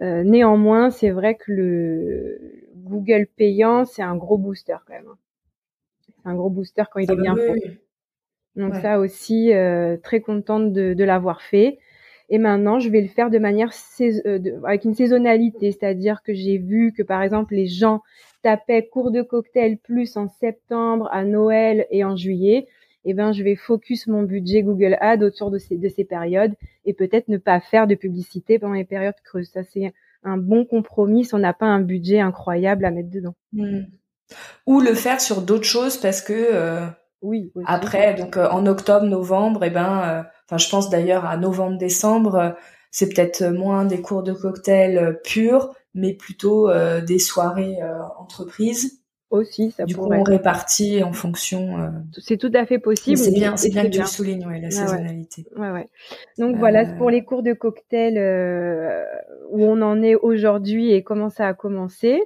Néanmoins, 0.00 0.90
c'est 0.90 1.10
vrai 1.10 1.34
que 1.34 1.50
le 1.52 2.40
Google 2.76 3.26
payant, 3.36 3.84
c'est 3.84 4.02
un 4.02 4.16
gros 4.16 4.38
booster 4.38 4.76
quand 4.86 4.94
même. 4.94 5.14
C'est 6.06 6.28
un 6.28 6.34
gros 6.34 6.50
booster 6.50 6.84
quand 6.92 7.00
il 7.00 7.10
est 7.10 7.16
bien 7.16 7.36
fait. 7.36 7.78
Donc 8.56 8.74
ça 8.74 8.98
aussi, 8.98 9.52
euh, 9.52 9.96
très 9.96 10.20
contente 10.20 10.72
de, 10.72 10.92
de 10.94 11.04
l'avoir 11.04 11.42
fait. 11.42 11.78
Et 12.28 12.38
maintenant, 12.38 12.78
je 12.78 12.90
vais 12.90 13.00
le 13.00 13.08
faire 13.08 13.30
de 13.30 13.38
manière 13.38 13.70
euh, 14.00 14.60
avec 14.64 14.84
une 14.84 14.94
saisonnalité, 14.94 15.72
c'est-à-dire 15.72 16.22
que 16.22 16.34
j'ai 16.34 16.58
vu 16.58 16.92
que 16.92 17.02
par 17.02 17.22
exemple 17.22 17.54
les 17.54 17.66
gens 17.66 18.02
tapaient 18.42 18.86
cours 18.86 19.10
de 19.10 19.22
cocktail 19.22 19.78
plus 19.78 20.16
en 20.16 20.28
septembre, 20.28 21.08
à 21.12 21.24
Noël 21.24 21.86
et 21.90 22.04
en 22.04 22.16
juillet. 22.16 22.66
Eh 23.10 23.14
ben, 23.14 23.32
je 23.32 23.42
vais 23.42 23.56
focus 23.56 24.06
mon 24.06 24.22
budget 24.22 24.62
Google 24.62 24.96
Ads 25.00 25.24
autour 25.24 25.50
de 25.50 25.58
ces, 25.58 25.76
de 25.76 25.88
ces 25.88 26.04
périodes 26.04 26.54
et 26.84 26.92
peut-être 26.92 27.28
ne 27.28 27.38
pas 27.38 27.60
faire 27.60 27.86
de 27.86 27.94
publicité 27.94 28.58
pendant 28.58 28.74
les 28.74 28.84
périodes 28.84 29.14
creuses. 29.24 29.48
Ça, 29.48 29.60
c'est 29.64 29.94
un 30.24 30.36
bon 30.36 30.64
compromis 30.64 31.24
si 31.24 31.34
on 31.34 31.38
n'a 31.38 31.54
pas 31.54 31.66
un 31.66 31.80
budget 31.80 32.20
incroyable 32.20 32.84
à 32.84 32.90
mettre 32.90 33.10
dedans. 33.10 33.34
Hmm. 33.52 33.84
Ou 34.66 34.80
le 34.80 34.92
faire 34.92 35.20
sur 35.20 35.40
d'autres 35.40 35.64
choses 35.64 35.96
parce 35.96 36.20
que 36.20 36.34
euh, 36.34 36.86
oui. 37.22 37.52
Après, 37.66 38.14
donc 38.14 38.36
euh, 38.36 38.48
en 38.50 38.66
octobre, 38.66 39.06
novembre, 39.06 39.64
et 39.64 39.68
eh 39.68 39.70
ben, 39.70 40.24
euh, 40.52 40.56
je 40.58 40.68
pense 40.68 40.88
d'ailleurs 40.88 41.24
à 41.24 41.36
novembre-décembre, 41.36 42.34
euh, 42.36 42.50
c'est 42.90 43.08
peut-être 43.08 43.44
moins 43.44 43.84
des 43.84 44.00
cours 44.00 44.22
de 44.22 44.32
cocktail 44.32 45.18
purs, 45.24 45.74
mais 45.94 46.14
plutôt 46.14 46.70
des 47.06 47.18
soirées 47.18 47.76
entreprises. 48.18 49.02
Aussi, 49.30 49.72
ça 49.72 49.84
du 49.84 49.94
pourrait. 49.94 50.16
coup, 50.16 50.22
on 50.22 50.30
répartit 50.30 51.02
en 51.02 51.12
fonction. 51.12 51.92
C'est 52.18 52.38
tout 52.38 52.50
à 52.54 52.64
fait 52.64 52.78
possible. 52.78 53.18
C'est 53.18 53.30
bien, 53.30 53.56
c'est 53.58 53.68
bien 53.68 53.84
que 53.84 53.90
tu 53.90 54.00
le 54.00 54.06
soulignes, 54.06 54.46
ouais, 54.46 54.60
la 54.60 54.70
saisonnalité. 54.70 55.44
Ouais, 55.54 55.70
ouais. 55.70 55.86
Donc 56.38 56.56
voilà, 56.56 56.86
pour 56.94 57.10
les 57.10 57.24
cours 57.24 57.42
de 57.42 57.52
cocktail 57.52 58.16
où 59.50 59.64
on 59.64 59.82
en 59.82 60.02
est 60.02 60.14
aujourd'hui 60.14 60.92
et 60.92 61.02
comment 61.02 61.28
ça 61.28 61.46
a 61.46 61.54
commencé. 61.54 62.22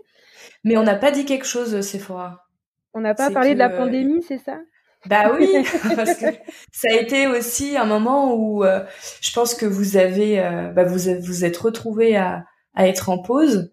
Mais 0.64 0.76
on 0.76 0.84
n'a 0.84 0.94
pas 0.94 1.10
dit 1.10 1.24
quelque 1.24 1.46
chose, 1.46 1.80
Sephora. 1.80 2.46
On 2.94 3.00
n'a 3.00 3.14
pas 3.14 3.30
parlé 3.30 3.54
de 3.54 3.58
la 3.58 3.70
pandémie, 3.70 4.22
c'est 4.22 4.38
ça? 4.38 4.58
Bah 5.06 5.32
oui, 5.38 5.48
parce 5.96 6.14
que 6.14 6.26
ça 6.70 6.88
a 6.90 6.94
été 6.94 7.26
aussi 7.26 7.76
un 7.76 7.84
moment 7.84 8.34
où 8.34 8.64
euh, 8.64 8.84
je 9.20 9.32
pense 9.32 9.54
que 9.54 9.66
vous 9.66 9.96
avez, 9.96 10.40
euh, 10.40 10.70
bah 10.70 10.84
vous 10.84 10.98
vous 11.20 11.44
êtes 11.44 11.56
retrouvé 11.56 12.16
à, 12.16 12.44
à 12.74 12.86
être 12.86 13.08
en 13.08 13.18
pause 13.18 13.72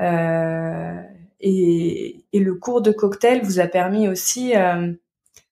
euh, 0.00 1.00
et, 1.40 2.21
et, 2.32 2.40
le 2.40 2.54
cours 2.54 2.82
de 2.82 2.92
cocktail 2.92 3.42
vous 3.42 3.60
a 3.60 3.66
permis 3.66 4.08
aussi 4.08 4.56
euh, 4.56 4.92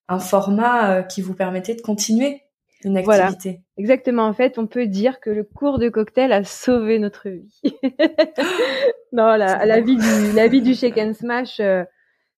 un 0.08 0.18
format 0.18 1.02
qui 1.02 1.20
vous 1.22 1.34
permettait 1.34 1.74
de 1.74 1.80
continuer 1.80 2.42
une 2.82 2.96
activité. 2.96 3.04
Voilà. 3.04 3.58
Exactement. 3.76 4.24
En 4.24 4.32
fait, 4.32 4.58
on 4.58 4.66
peut 4.66 4.86
dire 4.86 5.20
que 5.20 5.30
le 5.30 5.44
cours 5.44 5.78
de 5.78 5.88
cocktail 5.88 6.32
a 6.32 6.44
sauvé 6.44 6.98
notre 6.98 7.28
vie. 7.28 7.60
non, 9.12 9.36
la, 9.36 9.66
la 9.66 9.80
vie 9.80 9.96
du 9.96 10.32
la 10.34 10.48
vie 10.48 10.62
du 10.62 10.74
shake 10.74 10.98
and 10.98 11.12
smash 11.14 11.60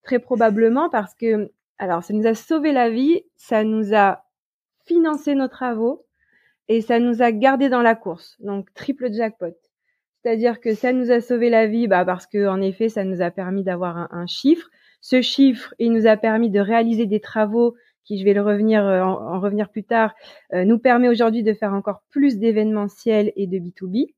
très 0.02 0.18
probablement 0.18 0.90
parce 0.90 1.14
que 1.14 1.50
alors, 1.82 2.04
ça 2.04 2.14
nous 2.14 2.28
a 2.28 2.34
sauvé 2.34 2.70
la 2.70 2.90
vie, 2.90 3.24
ça 3.34 3.64
nous 3.64 3.92
a 3.92 4.24
financé 4.84 5.34
nos 5.34 5.48
travaux 5.48 6.06
et 6.68 6.80
ça 6.80 7.00
nous 7.00 7.22
a 7.22 7.32
gardé 7.32 7.68
dans 7.68 7.82
la 7.82 7.96
course. 7.96 8.36
Donc, 8.38 8.72
triple 8.72 9.12
jackpot. 9.12 9.56
C'est-à-dire 10.22 10.60
que 10.60 10.74
ça 10.74 10.92
nous 10.92 11.10
a 11.10 11.20
sauvé 11.20 11.50
la 11.50 11.66
vie 11.66 11.88
bah, 11.88 12.04
parce 12.04 12.26
que 12.26 12.46
en 12.46 12.60
effet, 12.60 12.88
ça 12.88 13.04
nous 13.04 13.22
a 13.22 13.30
permis 13.30 13.64
d'avoir 13.64 14.08
un, 14.12 14.26
chiffre. 14.26 14.68
Ce 15.00 15.20
chiffre, 15.20 15.74
il 15.80 15.92
nous 15.92 16.06
a 16.06 16.16
permis 16.16 16.48
de 16.48 16.60
réaliser 16.60 17.06
des 17.06 17.18
travaux 17.18 17.74
qui, 18.04 18.18
je 18.18 18.24
vais 18.24 18.34
le 18.34 18.42
revenir, 18.42 18.86
euh, 18.86 19.02
en, 19.02 19.40
revenir 19.40 19.68
plus 19.68 19.84
tard, 19.84 20.14
euh, 20.54 20.64
nous 20.64 20.78
permet 20.78 21.08
aujourd'hui 21.08 21.42
de 21.42 21.52
faire 21.52 21.72
encore 21.72 22.02
plus 22.10 22.38
d'événementiels 22.38 23.32
et 23.34 23.46
de 23.48 23.58
B2B. 23.58 24.14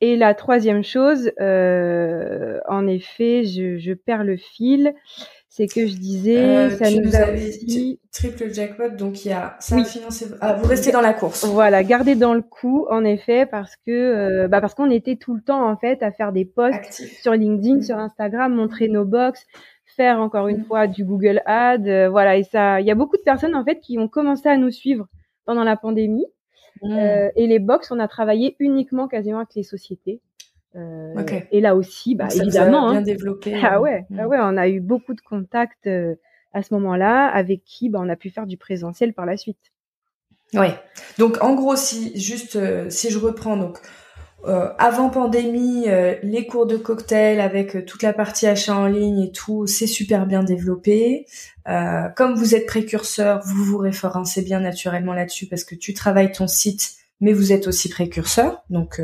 Et 0.00 0.16
la 0.16 0.34
troisième 0.34 0.84
chose, 0.84 1.32
euh, 1.40 2.58
en 2.68 2.86
effet, 2.86 3.44
je, 3.44 3.78
je, 3.78 3.92
perds 3.94 4.24
le 4.24 4.36
fil 4.36 4.94
c'est 5.56 5.68
que 5.68 5.86
je 5.86 5.96
disais, 5.96 6.36
euh, 6.36 6.68
ça 6.68 6.90
nous 6.90 7.16
a 7.16 7.32
aussi... 7.32 7.98
triple 8.12 8.52
jackpot, 8.52 8.90
donc 8.90 9.24
il 9.24 9.28
y 9.28 9.32
a 9.32 9.56
ça 9.58 9.76
oui. 9.76 9.86
financé. 9.86 10.26
Ah, 10.42 10.52
vous 10.52 10.68
restez 10.68 10.92
dans 10.92 11.00
la 11.00 11.14
course. 11.14 11.46
Voilà, 11.46 11.82
garder 11.82 12.14
dans 12.14 12.34
le 12.34 12.42
coup, 12.42 12.86
en 12.90 13.04
effet, 13.04 13.46
parce 13.46 13.74
que 13.76 13.90
euh, 13.90 14.48
bah 14.48 14.60
parce 14.60 14.74
qu'on 14.74 14.90
était 14.90 15.16
tout 15.16 15.34
le 15.34 15.40
temps 15.40 15.66
en 15.66 15.78
fait 15.78 16.02
à 16.02 16.12
faire 16.12 16.32
des 16.32 16.44
posts 16.44 17.02
sur 17.22 17.32
LinkedIn, 17.32 17.80
sur 17.80 17.96
Instagram, 17.96 18.54
montrer 18.54 18.88
nos 18.88 19.06
box, 19.06 19.46
faire 19.86 20.20
encore 20.20 20.48
une 20.48 20.58
mm. 20.58 20.64
fois 20.64 20.86
du 20.88 21.06
Google 21.06 21.40
Ads, 21.46 21.86
euh, 21.86 22.10
voilà. 22.10 22.36
Et 22.36 22.42
ça, 22.42 22.82
il 22.82 22.86
y 22.86 22.90
a 22.90 22.94
beaucoup 22.94 23.16
de 23.16 23.22
personnes 23.22 23.54
en 23.54 23.64
fait 23.64 23.80
qui 23.80 23.98
ont 23.98 24.08
commencé 24.08 24.50
à 24.50 24.58
nous 24.58 24.70
suivre 24.70 25.06
pendant 25.46 25.64
la 25.64 25.76
pandémie. 25.76 26.26
Mm. 26.82 27.30
et 27.34 27.46
les 27.46 27.58
box, 27.60 27.90
on 27.90 27.98
a 27.98 28.08
travaillé 28.08 28.56
uniquement 28.58 29.08
quasiment 29.08 29.38
avec 29.38 29.54
les 29.54 29.62
sociétés. 29.62 30.20
Euh, 30.76 31.14
et 31.50 31.60
là 31.60 31.74
aussi, 31.74 32.14
bah, 32.14 32.28
évidemment, 32.34 32.90
bien 32.90 33.00
hein. 33.00 33.02
développé. 33.02 33.54
Ah 33.62 33.80
ouais, 33.80 34.06
ah 34.18 34.24
mm. 34.24 34.26
ouais, 34.26 34.38
on 34.40 34.56
a 34.56 34.68
eu 34.68 34.80
beaucoup 34.80 35.14
de 35.14 35.20
contacts 35.20 35.86
euh, 35.86 36.14
à 36.52 36.62
ce 36.62 36.74
moment-là, 36.74 37.26
avec 37.28 37.64
qui 37.64 37.88
bah, 37.88 37.98
on 38.02 38.08
a 38.08 38.16
pu 38.16 38.30
faire 38.30 38.46
du 38.46 38.56
présentiel 38.56 39.12
par 39.12 39.26
la 39.26 39.36
suite. 39.36 39.72
Ouais. 40.54 40.74
Donc 41.18 41.42
en 41.42 41.54
gros, 41.54 41.76
si 41.76 42.18
juste 42.18 42.56
euh, 42.56 42.88
si 42.88 43.10
je 43.10 43.18
reprends 43.18 43.56
donc 43.56 43.78
euh, 44.44 44.68
avant 44.78 45.10
pandémie, 45.10 45.88
euh, 45.88 46.14
les 46.22 46.46
cours 46.46 46.66
de 46.66 46.76
cocktail 46.76 47.40
avec 47.40 47.84
toute 47.84 48.02
la 48.02 48.12
partie 48.12 48.46
achat 48.46 48.76
en 48.76 48.86
ligne 48.86 49.22
et 49.22 49.32
tout, 49.32 49.66
c'est 49.66 49.86
super 49.86 50.26
bien 50.26 50.44
développé. 50.44 51.26
comme 52.16 52.34
vous 52.36 52.54
êtes 52.54 52.66
précurseur, 52.66 53.40
vous 53.44 53.64
vous 53.64 53.78
référencez 53.78 54.42
bien 54.42 54.60
naturellement 54.60 55.14
là-dessus 55.14 55.46
parce 55.46 55.64
que 55.64 55.74
tu 55.74 55.94
travailles 55.94 56.32
ton 56.32 56.46
site, 56.46 56.92
mais 57.20 57.32
vous 57.32 57.52
êtes 57.52 57.66
aussi 57.66 57.88
précurseur, 57.88 58.62
donc 58.70 59.00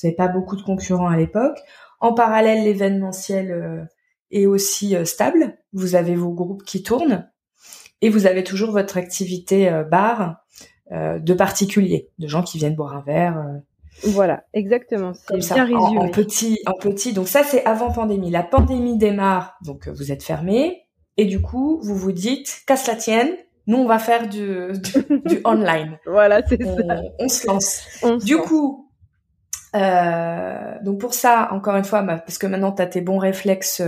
vous 0.00 0.08
n'avez 0.08 0.16
pas 0.16 0.28
beaucoup 0.28 0.56
de 0.56 0.62
concurrents 0.62 1.08
à 1.08 1.16
l'époque. 1.16 1.58
En 2.00 2.14
parallèle, 2.14 2.64
l'événementiel 2.64 3.88
est 4.30 4.46
aussi 4.46 4.94
stable. 5.04 5.58
Vous 5.72 5.94
avez 5.94 6.14
vos 6.14 6.32
groupes 6.32 6.64
qui 6.64 6.82
tournent 6.82 7.28
et 8.00 8.08
vous 8.08 8.26
avez 8.26 8.42
toujours 8.42 8.70
votre 8.70 8.96
activité 8.96 9.70
bar 9.90 10.40
euh, 10.92 11.20
de 11.20 11.34
particuliers, 11.34 12.08
de 12.18 12.26
gens 12.26 12.42
qui 12.42 12.58
viennent 12.58 12.74
boire 12.74 12.96
un 12.96 13.02
verre. 13.02 13.38
Euh, 13.38 14.10
voilà, 14.10 14.42
exactement. 14.54 15.12
C'est 15.14 15.54
bien 15.54 15.64
résumé. 15.64 15.98
En, 15.98 16.08
petit, 16.08 16.58
en 16.66 16.72
petit. 16.72 17.12
Donc 17.12 17.28
ça, 17.28 17.44
c'est 17.44 17.64
avant 17.64 17.92
pandémie. 17.92 18.28
La 18.32 18.42
pandémie 18.42 18.98
démarre, 18.98 19.56
donc 19.64 19.86
euh, 19.86 19.92
vous 19.92 20.10
êtes 20.10 20.24
fermé, 20.24 20.86
et 21.16 21.26
du 21.26 21.40
coup, 21.40 21.78
vous 21.80 21.94
vous 21.94 22.10
dites, 22.10 22.62
casse 22.66 22.88
la 22.88 22.96
tienne. 22.96 23.30
Nous, 23.68 23.76
on 23.76 23.86
va 23.86 24.00
faire 24.00 24.28
du, 24.28 24.72
du, 25.26 25.40
online. 25.44 25.96
voilà, 26.06 26.42
c'est 26.44 26.60
ça. 26.60 27.02
On 27.20 27.28
se 27.28 27.46
lance. 27.46 28.24
du 28.24 28.38
coup, 28.38 28.89
euh, 29.74 30.74
donc 30.82 30.98
pour 31.00 31.14
ça, 31.14 31.48
encore 31.52 31.76
une 31.76 31.84
fois, 31.84 32.02
bah, 32.02 32.18
parce 32.18 32.38
que 32.38 32.46
maintenant, 32.46 32.72
tu 32.72 32.82
as 32.82 32.86
tes 32.86 33.00
bons 33.00 33.18
réflexes 33.18 33.82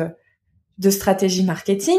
de 0.78 0.90
stratégie 0.90 1.44
marketing. 1.44 1.98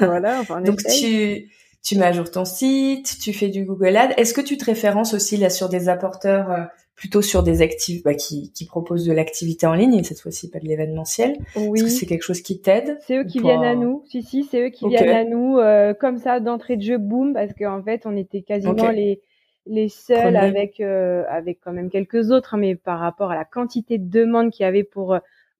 Voilà, 0.00 0.40
enfin, 0.40 0.60
donc 0.60 0.78
tu 0.84 1.48
tu 1.86 1.96
mets 1.96 2.06
à 2.06 2.12
jour 2.12 2.28
ton 2.28 2.44
site, 2.44 3.16
tu 3.20 3.32
fais 3.32 3.48
du 3.48 3.64
Google 3.64 3.96
Ads. 3.96 4.14
Est-ce 4.16 4.34
que 4.34 4.40
tu 4.40 4.56
te 4.56 4.64
références 4.64 5.14
aussi 5.14 5.36
là 5.36 5.50
sur 5.50 5.68
des 5.68 5.88
apporteurs 5.88 6.50
euh, 6.50 6.64
plutôt 6.96 7.22
sur 7.22 7.44
des 7.44 7.62
actifs 7.62 8.02
bah, 8.02 8.14
qui, 8.14 8.50
qui 8.52 8.66
proposent 8.66 9.04
de 9.04 9.12
l'activité 9.12 9.68
en 9.68 9.74
ligne 9.74 9.94
et 9.94 10.02
cette 10.02 10.20
fois-ci 10.20 10.50
pas 10.50 10.58
de 10.58 10.64
l'événementiel? 10.64 11.36
Oui. 11.54 11.78
Est-ce 11.78 11.84
que 11.84 11.90
c'est 11.90 12.06
quelque 12.06 12.24
chose 12.24 12.40
qui 12.40 12.60
t'aide 12.60 12.98
C'est 13.06 13.18
eux 13.18 13.24
qui 13.24 13.38
viennent 13.38 13.62
à 13.62 13.76
nous. 13.76 14.02
Si 14.08 14.24
si, 14.24 14.42
c'est 14.42 14.66
eux 14.66 14.70
qui 14.70 14.88
viennent 14.88 15.08
à 15.10 15.24
nous 15.24 15.58
euh, 15.58 15.94
comme 15.94 16.18
ça 16.18 16.40
d'entrée 16.40 16.76
de 16.76 16.82
jeu 16.82 16.98
boom 16.98 17.34
parce 17.34 17.52
qu'en 17.52 17.80
fait 17.84 18.02
on 18.04 18.16
était 18.16 18.42
quasiment 18.42 18.90
les 18.90 19.20
les 19.66 19.88
seuls 19.88 20.36
avec 20.36 20.80
euh, 20.80 21.24
avec 21.28 21.58
quand 21.62 21.72
même 21.72 21.90
quelques 21.90 22.30
autres 22.30 22.54
hein, 22.54 22.58
mais 22.58 22.76
par 22.76 22.98
rapport 23.00 23.30
à 23.30 23.34
la 23.34 23.44
quantité 23.44 23.98
de 23.98 24.08
demandes 24.08 24.50
qu'il 24.50 24.64
y 24.64 24.66
avait 24.66 24.84
pour 24.84 25.18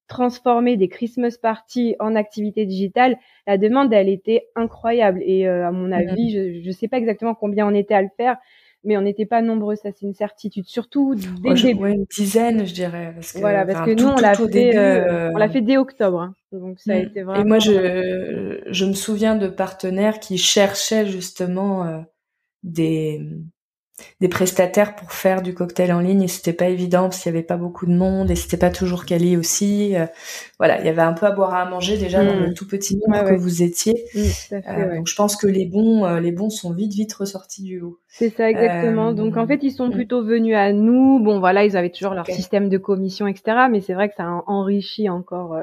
transformer 0.08 0.76
des 0.76 0.88
Christmas 0.88 1.36
parties 1.40 1.96
en 1.98 2.14
activité 2.14 2.64
digitale, 2.64 3.16
la 3.46 3.58
demande, 3.58 3.92
elle 3.92 4.08
était 4.08 4.48
incroyable. 4.54 5.20
Et 5.24 5.48
euh, 5.48 5.66
à 5.66 5.72
mon 5.72 5.92
avis, 5.92 6.62
je 6.62 6.66
ne 6.66 6.72
sais 6.72 6.88
pas 6.88 6.98
exactement 6.98 7.34
combien 7.34 7.66
on 7.66 7.74
était 7.74 7.94
à 7.94 8.02
le 8.02 8.08
faire, 8.16 8.36
mais 8.84 8.96
on 8.96 9.02
n'était 9.02 9.26
pas 9.26 9.42
nombreux, 9.42 9.74
ça 9.74 9.90
c'est 9.92 10.06
une 10.06 10.14
certitude. 10.14 10.66
Surtout 10.66 11.14
dès 11.14 11.50
le 11.50 11.60
début. 11.60 11.90
une 11.90 12.04
dizaine, 12.04 12.66
je 12.66 12.72
dirais. 12.72 13.12
Parce 13.14 13.32
que, 13.32 13.38
voilà, 13.40 13.66
parce 13.66 13.84
que 13.84 14.00
nous, 14.00 14.08
on 14.08 14.16
l'a 14.16 14.34
fait, 14.34 14.76
euh, 14.76 15.32
on 15.34 15.38
l'a 15.38 15.48
fait 15.48 15.60
dès 15.60 15.76
octobre. 15.76 16.20
Hein. 16.20 16.34
Donc 16.52 16.78
ça 16.78 16.92
a 16.92 16.96
mm. 16.96 17.02
été 17.02 17.22
vraiment. 17.22 17.40
Et 17.40 17.44
moi, 17.44 17.58
je, 17.58 18.60
je 18.66 18.84
me 18.84 18.94
souviens 18.94 19.34
de 19.34 19.48
partenaires 19.48 20.20
qui 20.20 20.38
cherchaient 20.38 21.06
justement 21.06 21.84
euh, 21.84 21.98
des 22.62 23.22
des 24.20 24.28
prestataires 24.28 24.94
pour 24.94 25.12
faire 25.12 25.42
du 25.42 25.54
cocktail 25.54 25.92
en 25.92 26.00
ligne 26.00 26.22
et 26.22 26.28
c'était 26.28 26.52
pas 26.52 26.68
évident 26.68 27.02
parce 27.02 27.22
qu'il 27.22 27.32
y 27.32 27.34
avait 27.34 27.44
pas 27.44 27.56
beaucoup 27.56 27.86
de 27.86 27.94
monde 27.94 28.30
et 28.30 28.36
c'était 28.36 28.56
pas 28.56 28.70
toujours 28.70 29.06
quali 29.06 29.36
aussi. 29.36 29.96
Euh, 29.96 30.06
voilà, 30.58 30.80
il 30.80 30.86
y 30.86 30.88
avait 30.88 31.02
un 31.02 31.12
peu 31.12 31.26
à 31.26 31.30
boire 31.30 31.54
à 31.54 31.64
manger 31.64 31.96
déjà 31.96 32.24
dans 32.24 32.38
le 32.38 32.50
mm. 32.50 32.54
tout 32.54 32.66
petit 32.66 32.96
nombre 32.96 33.24
que 33.24 33.34
vous 33.34 33.62
étiez. 33.62 34.04
Mm, 34.14 34.54
euh, 34.54 34.96
donc 34.96 35.06
je 35.06 35.14
pense 35.14 35.36
que 35.36 35.46
les 35.46 35.66
bons, 35.66 36.04
euh, 36.04 36.20
les 36.20 36.32
bons 36.32 36.50
sont 36.50 36.72
vite 36.72 36.92
vite 36.92 37.12
ressortis 37.14 37.62
du 37.62 37.78
lot. 37.78 37.98
C'est 38.08 38.30
ça 38.30 38.50
exactement. 38.50 39.12
donc 39.12 39.36
en 39.36 39.46
fait 39.46 39.62
ils 39.62 39.72
sont 39.72 39.88
mm. 39.88 39.92
plutôt 39.92 40.22
venus 40.22 40.56
à 40.56 40.72
nous. 40.72 41.18
Bon 41.20 41.38
voilà, 41.38 41.64
ils 41.64 41.76
avaient 41.76 41.90
toujours 41.90 42.14
leur 42.14 42.26
système 42.26 42.68
de 42.68 42.78
commission 42.78 43.26
etc. 43.26 43.66
Mais 43.70 43.80
c'est 43.80 43.94
vrai 43.94 44.08
que 44.08 44.14
ça 44.16 44.24
a 44.24 44.42
enrichi 44.46 45.08
encore 45.08 45.56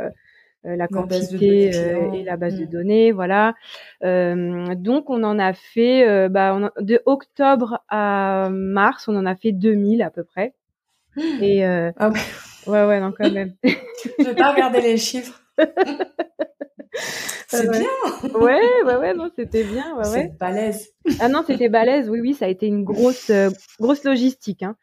euh, 0.65 0.77
la 0.77 0.87
quantité 0.87 1.71
euh, 1.75 2.13
et 2.13 2.23
la 2.23 2.37
base 2.37 2.57
de 2.57 2.63
mm. 2.63 2.69
données, 2.69 3.11
voilà. 3.11 3.53
Euh, 4.03 4.73
donc 4.75 5.09
on 5.09 5.21
en 5.23 5.37
a 5.37 5.51
fait, 5.51 6.29
bah, 6.29 6.71
de 6.79 7.01
octobre 7.05 7.79
à 7.89 8.49
mars, 8.49 9.09
on 9.09 9.15
en 9.17 9.25
a 9.25 9.35
fait 9.35 9.51
2000 9.51 10.01
à 10.01 10.09
peu 10.09 10.23
près. 10.23 10.53
Et 11.41 11.65
ah 11.65 12.11
ouais. 12.65 12.85
ouais, 12.85 12.99
non 12.99 13.13
quand 13.17 13.29
même. 13.29 13.53
Je 13.63 14.23
vais 14.23 14.35
pas 14.35 14.51
regarder 14.51 14.81
les 14.81 14.97
chiffres. 14.97 15.41
C'est 17.47 17.69
bien. 17.69 17.83
ouais, 18.33 18.83
ouais, 18.85 18.95
ouais, 18.95 19.13
non, 19.13 19.29
c'était 19.35 19.63
bien. 19.63 19.95
Ouais, 19.95 20.03
c'est 20.05 20.37
balèze. 20.39 20.89
Ah 21.19 21.29
non, 21.29 21.43
c'était 21.45 21.69
balèze. 21.69 22.09
Oui, 22.09 22.19
oui, 22.19 22.33
ça 22.33 22.45
a 22.45 22.47
été 22.47 22.65
une 22.65 22.83
grosse, 22.83 23.31
grosse 23.79 24.03
logistique. 24.03 24.63
Hein. 24.63 24.75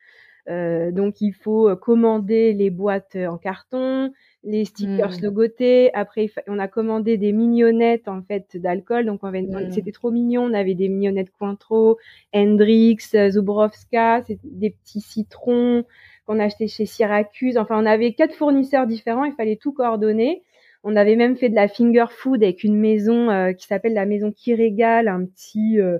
Euh, 0.50 0.90
donc 0.90 1.20
il 1.20 1.32
faut 1.32 1.74
commander 1.76 2.52
les 2.52 2.70
boîtes 2.70 3.16
en 3.16 3.38
carton, 3.38 4.12
les 4.42 4.64
stickers 4.64 5.18
mmh. 5.18 5.22
logotés. 5.22 5.94
Après, 5.94 6.30
on 6.48 6.58
a 6.58 6.68
commandé 6.68 7.16
des 7.16 7.32
mignonnettes 7.32 8.08
en 8.08 8.22
fait 8.22 8.56
d'alcool. 8.56 9.06
Donc, 9.06 9.22
mmh. 9.22 9.70
c'était 9.70 9.92
trop 9.92 10.10
mignon. 10.10 10.42
On 10.42 10.54
avait 10.54 10.74
des 10.74 10.88
mignonnettes 10.88 11.30
Cointreau, 11.38 11.98
Hendrix, 12.34 12.98
Zubrowska, 13.30 14.24
des 14.44 14.70
petits 14.70 15.00
citrons 15.00 15.84
qu'on 16.26 16.38
a 16.38 16.44
acheté 16.44 16.68
chez 16.68 16.86
Syracuse. 16.86 17.56
Enfin, 17.56 17.80
on 17.80 17.86
avait 17.86 18.12
quatre 18.12 18.34
fournisseurs 18.34 18.86
différents. 18.86 19.24
Il 19.24 19.34
fallait 19.34 19.56
tout 19.56 19.72
coordonner. 19.72 20.42
On 20.82 20.96
avait 20.96 21.16
même 21.16 21.36
fait 21.36 21.50
de 21.50 21.54
la 21.54 21.68
finger 21.68 22.06
food 22.08 22.42
avec 22.42 22.64
une 22.64 22.78
maison 22.78 23.30
euh, 23.30 23.52
qui 23.52 23.66
s'appelle 23.66 23.92
la 23.92 24.06
maison 24.06 24.32
qui 24.32 24.54
régale, 24.54 25.08
un 25.08 25.26
petit 25.26 25.78
euh, 25.78 25.98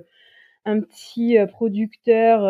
un 0.65 0.79
petit 0.79 1.37
euh, 1.37 1.45
producteur 1.45 2.41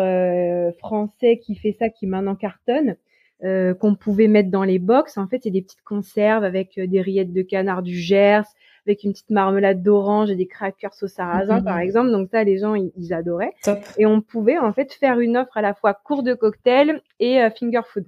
français 0.78 1.38
qui 1.38 1.54
fait 1.56 1.72
ça, 1.72 1.88
qui 1.88 2.06
maintenant 2.06 2.34
cartonne. 2.34 2.96
Euh, 3.44 3.74
qu'on 3.74 3.96
pouvait 3.96 4.28
mettre 4.28 4.50
dans 4.50 4.62
les 4.62 4.78
box. 4.78 5.18
En 5.18 5.26
fait, 5.26 5.40
c'est 5.42 5.50
des 5.50 5.62
petites 5.62 5.82
conserves 5.82 6.44
avec 6.44 6.78
euh, 6.78 6.86
des 6.86 7.00
rillettes 7.00 7.32
de 7.32 7.42
canard 7.42 7.82
du 7.82 7.98
Gers, 7.98 8.44
avec 8.86 9.02
une 9.02 9.10
petite 9.10 9.30
marmelade 9.30 9.82
d'orange 9.82 10.30
et 10.30 10.36
des 10.36 10.46
crackers 10.46 10.94
au 11.02 11.08
sarrasin, 11.08 11.60
par 11.60 11.78
mmh. 11.78 11.80
exemple. 11.80 12.12
Donc 12.12 12.28
ça, 12.30 12.44
les 12.44 12.58
gens, 12.58 12.76
ils, 12.76 13.12
adoraient. 13.12 13.52
Et 13.98 14.06
on 14.06 14.20
pouvait 14.20 14.58
en 14.58 14.72
fait 14.72 14.92
faire 14.92 15.18
une 15.18 15.36
offre 15.36 15.56
à 15.56 15.60
la 15.60 15.74
fois 15.74 15.92
cours 15.92 16.22
de 16.22 16.34
cocktail 16.34 17.02
et 17.18 17.42
euh, 17.42 17.50
finger 17.50 17.80
food. 17.84 18.06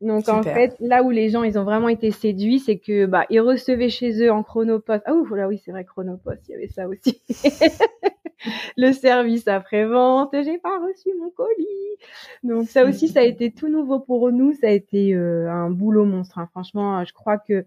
Donc 0.00 0.28
en 0.28 0.42
fait, 0.42 0.76
là 0.78 1.02
où 1.02 1.10
les 1.10 1.28
gens 1.28 1.42
ils 1.42 1.58
ont 1.58 1.64
vraiment 1.64 1.88
été 1.88 2.12
séduits, 2.12 2.60
c'est 2.60 2.78
que 2.78 3.06
bah 3.06 3.24
ils 3.30 3.40
recevaient 3.40 3.88
chez 3.88 4.22
eux 4.22 4.30
en 4.30 4.42
chronopost. 4.44 5.02
Ah 5.06 5.14
ouf, 5.14 5.30
là 5.32 5.48
oui, 5.48 5.60
c'est 5.64 5.72
vrai 5.72 5.84
chronopost, 5.84 6.40
il 6.48 6.52
y 6.52 6.54
avait 6.54 6.68
ça 6.68 6.86
aussi. 6.86 7.20
le 8.76 8.92
service 8.92 9.48
après-vente, 9.48 10.34
j'ai 10.44 10.58
pas 10.58 10.78
reçu 10.78 11.10
mon 11.18 11.30
colis. 11.30 11.98
Donc 12.44 12.68
ça 12.68 12.84
aussi, 12.84 13.08
ça 13.08 13.20
a 13.20 13.24
été 13.24 13.50
tout 13.50 13.68
nouveau 13.68 13.98
pour 13.98 14.30
nous. 14.30 14.52
Ça 14.52 14.68
a 14.68 14.70
été 14.70 15.14
euh, 15.14 15.50
un 15.50 15.70
boulot 15.70 16.04
monstre. 16.04 16.38
Hein. 16.38 16.48
Franchement, 16.52 17.04
je 17.04 17.12
crois 17.12 17.38
que 17.38 17.64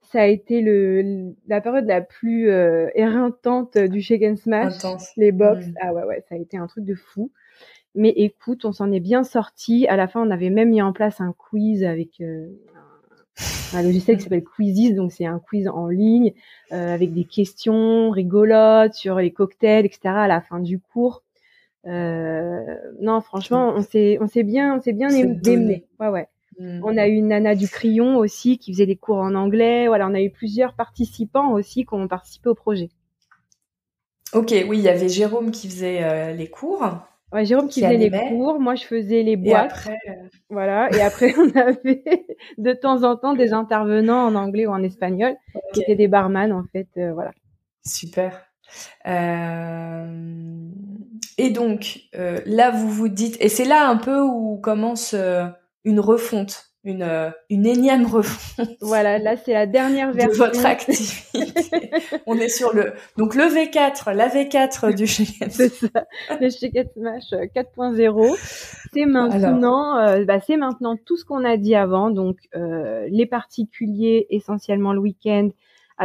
ça 0.00 0.22
a 0.22 0.26
été 0.26 0.62
le, 0.62 1.34
la 1.48 1.60
période 1.60 1.86
la 1.86 2.00
plus 2.00 2.50
euh, 2.50 2.88
éreintante 2.94 3.76
du 3.76 4.00
Shake 4.00 4.22
and 4.22 4.36
Smash. 4.36 4.74
Les 5.16 5.32
box. 5.32 5.66
Mm. 5.66 5.74
Ah 5.82 5.92
ouais, 5.92 6.04
ouais, 6.04 6.24
ça 6.28 6.34
a 6.34 6.38
été 6.38 6.56
un 6.56 6.66
truc 6.66 6.84
de 6.84 6.94
fou. 6.94 7.30
Mais 7.94 8.10
écoute, 8.10 8.64
on 8.64 8.72
s'en 8.72 8.92
est 8.92 9.00
bien 9.00 9.24
sorti. 9.24 9.86
À 9.88 9.96
la 9.96 10.08
fin, 10.08 10.20
on 10.26 10.30
avait 10.30 10.50
même 10.50 10.70
mis 10.70 10.82
en 10.82 10.92
place 10.92 11.20
un 11.20 11.32
quiz 11.32 11.84
avec 11.84 12.20
euh, 12.20 12.48
un 13.74 13.82
logiciel 13.82 14.16
qui 14.16 14.24
s'appelle 14.24 14.44
Quizzes, 14.44 14.94
donc 14.94 15.12
c'est 15.12 15.26
un 15.26 15.38
quiz 15.38 15.68
en 15.68 15.88
ligne 15.88 16.32
euh, 16.72 16.94
avec 16.94 17.12
des 17.12 17.24
questions 17.24 18.10
rigolotes 18.10 18.94
sur 18.94 19.16
les 19.16 19.32
cocktails, 19.32 19.86
etc. 19.86 20.00
à 20.04 20.28
la 20.28 20.40
fin 20.40 20.60
du 20.60 20.78
cours. 20.78 21.22
Euh, 21.86 22.60
non, 23.00 23.20
franchement, 23.20 23.72
on 23.74 23.82
s'est 23.82 24.18
on 24.20 24.26
s'est 24.26 24.42
bien 24.42 24.76
on 24.76 24.80
s'est 24.80 24.92
bien 24.92 25.08
aimé. 25.10 25.86
Ouais 26.00 26.08
ouais. 26.08 26.28
Mmh. 26.58 26.80
On 26.82 26.96
a 26.96 27.06
eu 27.06 27.12
une 27.12 27.28
nana 27.28 27.54
du 27.54 27.68
crayon 27.68 28.16
aussi 28.16 28.58
qui 28.58 28.72
faisait 28.72 28.86
des 28.86 28.96
cours 28.96 29.18
en 29.18 29.34
anglais. 29.34 29.86
Voilà, 29.86 30.08
on 30.08 30.14
a 30.14 30.20
eu 30.20 30.30
plusieurs 30.30 30.74
participants 30.74 31.52
aussi 31.52 31.84
qui 31.86 31.94
ont 31.94 32.08
participé 32.08 32.48
au 32.48 32.54
projet. 32.54 32.90
Ok, 34.32 34.52
oui, 34.68 34.78
il 34.78 34.82
y 34.82 34.88
avait 34.88 35.08
Jérôme 35.08 35.52
qui 35.52 35.68
faisait 35.68 36.02
euh, 36.02 36.34
les 36.34 36.48
cours. 36.48 36.84
Ouais, 37.32 37.44
Jérôme 37.44 37.68
qui, 37.68 37.82
faisait 37.82 37.96
les 37.96 38.10
cours, 38.10 38.58
moi 38.58 38.74
je 38.74 38.84
faisais 38.84 39.22
les 39.22 39.36
boîtes. 39.36 39.70
Et 39.70 39.90
après, 39.90 39.98
euh, 40.08 40.28
Voilà, 40.48 40.90
et 40.92 41.00
après 41.02 41.34
on 41.38 41.50
avait 41.56 42.02
de 42.56 42.72
temps 42.72 43.02
en 43.02 43.16
temps 43.16 43.34
des 43.34 43.52
intervenants 43.52 44.26
en 44.26 44.34
anglais 44.34 44.66
ou 44.66 44.70
en 44.70 44.82
espagnol 44.82 45.34
qui 45.74 45.82
étaient 45.82 45.94
des 45.94 46.08
barman 46.08 46.52
en 46.52 46.64
fait, 46.72 46.88
euh, 46.96 47.12
voilà. 47.12 47.32
Super. 47.84 48.46
Euh... 49.06 50.68
Et 51.38 51.50
donc 51.50 52.00
là 52.12 52.70
vous 52.70 52.88
vous 52.88 53.08
dites, 53.08 53.36
et 53.40 53.48
c'est 53.48 53.64
là 53.64 53.88
un 53.88 53.96
peu 53.96 54.20
où 54.20 54.58
commence 54.58 55.14
une 55.84 56.00
refonte 56.00 56.67
une, 56.84 57.02
euh, 57.02 57.30
une 57.50 57.66
énième 57.66 58.06
refonte. 58.06 58.68
Voilà, 58.80 59.18
là 59.18 59.36
c'est 59.36 59.52
la 59.52 59.66
dernière 59.66 60.12
version 60.12 60.44
de 60.44 60.50
votre 60.50 60.66
activité. 60.66 61.52
On 62.26 62.36
est 62.36 62.48
sur 62.48 62.74
le 62.74 62.92
donc 63.16 63.34
le 63.34 63.44
V4, 63.44 64.14
la 64.14 64.28
V4 64.28 64.94
du 64.94 65.06
Chicken 65.06 65.50
C'est 65.50 65.72
ça, 65.72 66.06
le 66.40 66.48
Chicken 66.48 66.86
Smash 66.94 67.30
4.0. 67.30 68.36
C'est 68.92 69.06
maintenant, 69.06 69.98
euh, 69.98 70.24
bah, 70.24 70.40
c'est 70.40 70.56
maintenant 70.56 70.96
tout 70.96 71.16
ce 71.16 71.24
qu'on 71.24 71.44
a 71.44 71.56
dit 71.56 71.74
avant, 71.74 72.10
donc 72.10 72.38
euh, 72.54 73.06
les 73.10 73.26
particuliers 73.26 74.26
essentiellement 74.30 74.92
le 74.92 75.00
week-end 75.00 75.48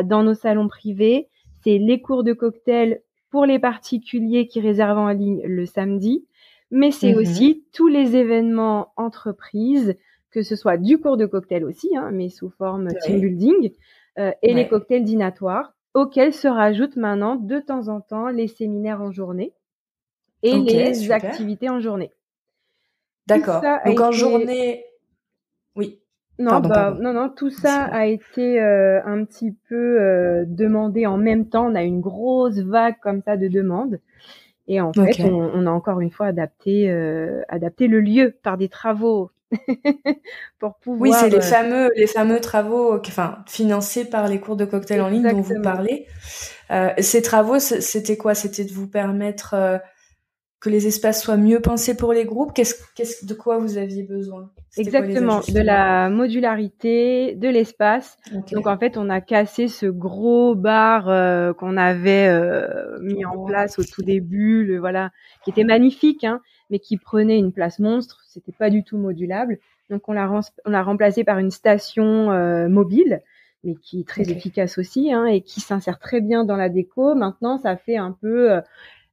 dans 0.03 0.23
nos 0.23 0.33
salons 0.33 0.67
privés. 0.67 1.29
c'est 1.63 1.77
les 1.77 2.01
cours 2.01 2.23
de 2.23 2.33
cocktail 2.33 3.01
pour 3.29 3.45
les 3.45 3.59
particuliers 3.59 4.47
qui 4.47 4.59
réservent 4.59 4.97
en 4.97 5.09
ligne 5.09 5.41
le 5.43 5.65
samedi, 5.65 6.25
mais 6.71 6.91
c'est 6.91 7.13
mmh 7.13 7.17
aussi 7.17 7.63
tous 7.73 7.87
les 7.87 8.15
événements 8.15 8.93
entreprises, 8.95 9.95
que 10.33 10.41
ce 10.41 10.55
soit 10.55 10.77
du 10.77 10.97
cours 10.97 11.15
de 11.15 11.27
cocktail 11.27 11.63
aussi, 11.63 11.95
hein, 11.95 12.09
mais 12.11 12.29
sous 12.29 12.49
forme 12.49 12.89
team 13.03 13.19
building, 13.19 13.71
euh, 14.17 14.31
et 14.41 14.53
les 14.53 14.67
cocktails 14.67 15.03
dînatoires, 15.03 15.73
auxquels 15.93 16.33
se 16.33 16.47
rajoutent 16.47 16.95
maintenant 16.95 17.35
de 17.35 17.59
temps 17.59 17.87
en 17.87 18.01
temps 18.01 18.29
les 18.29 18.47
séminaires 18.47 19.01
en 19.01 19.11
journée 19.11 19.53
et 20.41 20.57
les 20.57 21.11
activités 21.11 21.69
en 21.69 21.79
journée. 21.79 22.11
D'accord. 23.27 23.61
Donc 23.85 23.99
en 24.01 24.11
journée, 24.11 24.83
oui. 25.75 25.99
Non, 26.39 26.59
bah, 26.61 26.97
non, 26.99 27.13
non, 27.13 27.29
tout 27.29 27.51
ça 27.51 27.83
a 27.83 28.07
été 28.07 28.59
euh, 28.59 28.99
un 29.05 29.23
petit 29.23 29.51
peu 29.69 30.01
euh, 30.01 30.45
demandé 30.47 31.05
en 31.05 31.17
même 31.17 31.47
temps. 31.47 31.67
On 31.67 31.75
a 31.75 31.83
une 31.83 32.01
grosse 32.01 32.57
vague 32.57 32.95
comme 33.03 33.21
ça 33.21 33.37
de 33.37 33.47
demandes. 33.47 33.99
Et 34.67 34.81
en 34.81 34.91
fait, 34.93 35.23
on, 35.23 35.67
a 35.67 35.69
encore 35.69 35.99
une 35.99 36.09
fois 36.09 36.27
adapté, 36.27 36.89
adapté 37.49 37.87
le 37.87 37.99
lieu 37.99 38.33
par 38.43 38.57
des 38.57 38.69
travaux 38.69 39.29
pour 40.59 40.75
pouvoir. 40.75 41.01
Oui, 41.01 41.17
c'est 41.19 41.29
les 41.29 41.41
fameux, 41.41 41.89
les 41.95 42.07
fameux 42.07 42.39
travaux, 42.39 42.99
enfin, 42.99 43.43
financés 43.47 44.05
par 44.05 44.27
les 44.27 44.39
cours 44.39 44.55
de 44.55 44.65
cocktail 44.65 45.01
en 45.01 45.09
ligne 45.09 45.29
dont 45.29 45.41
vous 45.41 45.61
parlez. 45.61 46.07
ces 46.99 47.21
travaux, 47.21 47.59
c'était 47.59 48.17
quoi? 48.17 48.35
C'était 48.35 48.65
de 48.65 48.73
vous 48.73 48.87
permettre 48.87 49.81
que 50.63 50.69
les 50.69 50.87
espaces 50.87 51.21
soient 51.21 51.37
mieux 51.37 51.59
pensés 51.59 51.95
pour 51.95 52.13
les 52.13 52.23
groupes? 52.23 52.53
Qu'est-ce, 52.53 52.75
qu'est-ce 52.95 53.25
de 53.25 53.33
quoi 53.33 53.57
vous 53.57 53.77
aviez 53.77 54.03
besoin? 54.03 54.49
Exactement, 54.77 55.41
de 55.41 55.59
la 55.59 56.09
modularité, 56.09 57.35
de 57.35 57.49
l'espace. 57.49 58.17
Donc 58.53 58.65
en 58.65 58.77
fait, 58.77 58.97
on 58.97 59.09
a 59.09 59.19
cassé 59.19 59.67
ce 59.67 59.87
gros 59.87 60.55
bar 60.55 61.09
euh, 61.09 61.51
qu'on 61.51 61.75
avait 61.75 62.27
euh, 62.29 62.97
mis 63.01 63.25
en 63.25 63.43
place 63.43 63.77
au 63.77 63.83
tout 63.83 64.03
début, 64.03 64.63
le, 64.63 64.79
voilà, 64.79 65.11
qui 65.43 65.49
était 65.49 65.65
magnifique, 65.65 66.23
hein, 66.23 66.39
mais 66.73 66.79
qui 66.79 66.97
prenait 66.97 67.37
une 67.37 67.53
place 67.53 67.77
monstre. 67.77 68.23
C'était 68.25 68.51
pas 68.51 68.71
du 68.71 68.83
tout 68.83 68.97
modulable. 68.97 69.59
Donc 69.91 70.09
on 70.09 70.13
l'a, 70.13 70.41
on 70.65 70.71
l'a 70.71 70.81
remplacé 70.81 71.23
par 71.23 71.37
une 71.37 71.51
station 71.51 72.31
euh, 72.31 72.67
mobile, 72.67 73.21
mais 73.63 73.75
qui 73.75 73.99
est 74.01 74.07
très 74.07 74.31
efficace 74.31 74.79
aussi, 74.79 75.13
hein, 75.13 75.25
et 75.25 75.41
qui 75.41 75.61
s'insère 75.61 75.99
très 75.99 76.19
bien 76.19 76.43
dans 76.43 76.57
la 76.57 76.69
déco. 76.69 77.13
Maintenant, 77.13 77.59
ça 77.59 77.77
fait 77.77 77.97
un 77.97 78.11
peu 78.11 78.59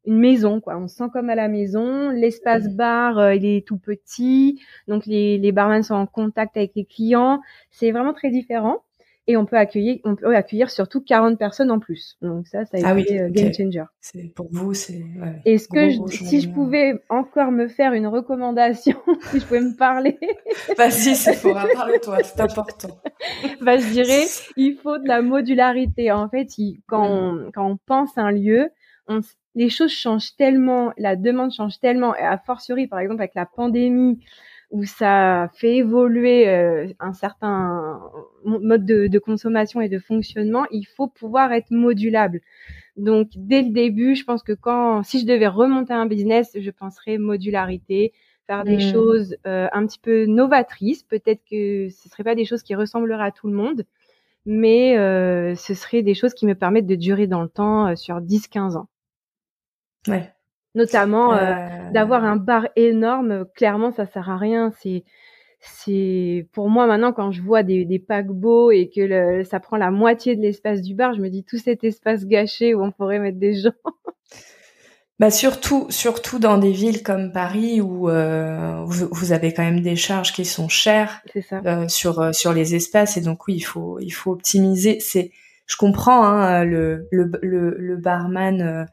une 0.07 0.19
maison, 0.19 0.63
quoi. 0.63 0.79
On 0.79 0.89
se 0.89 0.97
sent 0.97 1.11
comme 1.13 1.29
à 1.29 1.35
la 1.35 1.49
maison. 1.49 2.09
L'espace 2.09 2.69
bar, 2.69 3.19
euh, 3.19 3.35
il 3.35 3.45
est 3.45 3.67
tout 3.67 3.77
petit, 3.77 4.59
donc 4.89 5.05
les, 5.05 5.37
les 5.37 5.53
barman 5.53 5.83
sont 5.83 5.95
en 5.95 6.07
contact 6.07 6.57
avec 6.57 6.73
les 6.75 6.87
clients. 6.87 7.43
C'est 7.71 7.91
vraiment 7.91 8.15
très 8.15 8.31
différent. 8.31 8.83
Et 9.31 9.37
on 9.37 9.47
peut 9.47 9.57
accueillir, 9.57 10.01
on 10.03 10.17
peut 10.17 10.35
accueillir 10.35 10.71
surtout 10.71 11.01
40 11.01 11.39
personnes 11.39 11.71
en 11.71 11.79
plus. 11.79 12.17
Donc 12.21 12.49
ça, 12.49 12.65
ça 12.65 12.79
a 12.79 12.81
ah 12.83 12.99
été 12.99 13.13
oui, 13.13 13.21
euh, 13.21 13.31
game 13.31 13.53
changer. 13.55 13.85
C'est 14.01 14.35
pour 14.35 14.49
vous, 14.51 14.75
c'est. 14.75 15.05
Ouais, 15.21 15.41
Est-ce 15.45 15.69
que 15.69 16.05
si 16.09 16.41
je 16.41 16.49
pouvais 16.49 17.01
encore 17.09 17.53
me 17.53 17.69
faire 17.69 17.93
une 17.93 18.09
recommandation, 18.09 18.97
si 19.31 19.39
je 19.39 19.47
pouvais 19.47 19.61
me 19.61 19.77
parler? 19.77 20.19
Vas-y, 20.77 21.15
c'est 21.15 21.41
pour 21.41 21.55
parle-toi, 21.55 22.25
c'est 22.25 22.41
important. 22.41 23.01
bah, 23.61 23.79
je 23.79 23.89
dirais, 23.93 24.25
il 24.57 24.75
faut 24.75 24.99
de 24.99 25.07
la 25.07 25.23
modularité. 25.23 26.11
En 26.11 26.29
fait, 26.29 26.49
quand, 26.89 27.07
on, 27.07 27.53
quand 27.55 27.71
on 27.71 27.79
pense 27.87 28.19
un 28.19 28.33
lieu, 28.33 28.71
on, 29.07 29.21
les 29.55 29.71
choses 29.71 29.93
changent 29.93 30.35
tellement, 30.37 30.93
la 30.99 31.15
demande 31.15 31.53
change 31.53 31.79
tellement, 31.79 32.17
et 32.17 32.23
a 32.23 32.37
fortiori, 32.37 32.89
par 32.89 32.99
exemple, 32.99 33.21
avec 33.21 33.37
la 33.37 33.47
pandémie, 33.47 34.19
où 34.71 34.85
ça 34.85 35.51
fait 35.55 35.77
évoluer 35.77 36.49
euh, 36.49 36.87
un 37.01 37.13
certain 37.13 38.01
mode 38.45 38.85
de, 38.85 39.19
consommation 39.19 39.81
et 39.81 39.89
de 39.89 39.99
fonctionnement, 39.99 40.65
il 40.71 40.85
faut 40.85 41.09
pouvoir 41.09 41.53
être 41.53 41.71
modulable. 41.71 42.41
Donc, 42.97 43.31
dès 43.35 43.63
le 43.63 43.71
début, 43.71 44.15
je 44.15 44.25
pense 44.25 44.43
que 44.43 44.53
quand, 44.53 45.03
si 45.03 45.21
je 45.21 45.27
devais 45.27 45.49
remonter 45.49 45.93
un 45.93 46.07
business, 46.07 46.57
je 46.59 46.71
penserais 46.71 47.19
modularité, 47.19 48.13
faire 48.47 48.65
des 48.65 48.77
mmh. 48.77 48.93
choses 48.93 49.37
euh, 49.47 49.69
un 49.73 49.87
petit 49.87 49.99
peu 49.99 50.27
novatrices. 50.27 51.03
Peut-être 51.03 51.43
que 51.51 51.89
ce 51.89 52.09
ne 52.09 52.11
seraient 52.11 52.25
pas 52.25 52.35
des 52.35 52.45
choses 52.45 52.63
qui 52.63 52.75
ressembleraient 52.75 53.27
à 53.27 53.33
tout 53.33 53.49
le 53.49 53.55
monde, 53.55 53.85
mais 54.47 54.99
euh, 54.99 55.55
ce 55.57 55.75
seraient 55.75 56.03
des 56.03 56.15
choses 56.15 56.35
qui 56.35 56.47
me 56.47 56.55
permettent 56.55 56.87
de 56.87 56.97
durer 56.97 57.27
dans 57.27 57.43
le 57.43 57.49
temps 57.49 57.95
sur 57.97 58.21
10-15 58.21 58.77
ans. 58.77 58.89
Ouais. 60.07 60.33
Notamment 60.75 61.35
euh, 61.35 61.91
d'avoir 61.93 62.25
un 62.25 62.37
bar 62.37 62.69
énorme, 62.77 63.45
clairement 63.55 63.91
ça 63.91 64.07
sert 64.07 64.31
à 64.31 64.37
rien. 64.37 64.71
C'est 64.81 65.05
c'est 65.61 66.49
pour 66.53 66.71
moi 66.71 66.87
maintenant 66.87 67.13
quand 67.13 67.33
je 67.33 67.43
vois 67.43 67.63
des, 67.63 67.85
des 67.85 67.99
paquebots 67.99 68.71
et 68.71 68.89
que 68.89 69.01
le, 69.01 69.45
ça 69.45 69.61
prend 69.61 69.77
la 69.77 69.91
moitié 69.91 70.35
de 70.37 70.41
l'espace 70.41 70.81
du 70.81 70.95
bar, 70.95 71.15
je 71.15 71.21
me 71.21 71.29
dis 71.29 71.45
tout 71.45 71.59
cet 71.59 71.85
espace 71.85 72.25
gâché 72.25 72.75
où 72.75 72.83
on 72.83 72.93
pourrait 72.93 73.19
mettre 73.19 73.39
des 73.39 73.55
gens. 73.55 73.71
Bah 75.21 75.31
surtout, 75.31 75.87
surtout 75.91 76.39
dans 76.39 76.57
des 76.57 76.73
villes 76.73 77.03
comme 77.03 77.31
Paris 77.31 77.83
où 77.83 78.09
euh, 78.09 78.83
vous, 78.87 79.07
vous, 79.13 79.33
avez 79.33 79.53
quand 79.53 79.63
même 79.63 79.83
des 79.83 79.95
charges 79.95 80.33
qui 80.33 80.47
sont 80.47 80.71
chères 80.71 81.21
euh, 81.53 81.87
sur 81.89 82.21
euh, 82.21 82.33
sur 82.33 82.55
les 82.55 82.75
espaces 82.75 83.19
et 83.19 83.21
donc 83.21 83.47
oui 83.47 83.57
il 83.57 83.61
faut 83.61 83.99
il 84.01 84.13
faut 84.13 84.33
optimiser. 84.33 84.99
C'est 84.99 85.31
je 85.71 85.77
comprends 85.77 86.25
hein, 86.25 86.65
le, 86.65 87.07
le, 87.13 87.31
le, 87.79 87.97
barman 87.97 88.61
euh, 88.61 88.85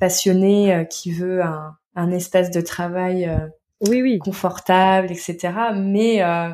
passionné 0.00 0.74
euh, 0.74 0.84
qui 0.84 1.12
veut 1.12 1.40
un, 1.40 1.76
un, 1.94 2.10
espace 2.10 2.50
de 2.50 2.60
travail 2.60 3.26
euh, 3.26 3.38
oui, 3.82 4.02
oui. 4.02 4.18
confortable, 4.18 5.12
etc. 5.12 5.52
Mais 5.76 6.24
euh, 6.24 6.48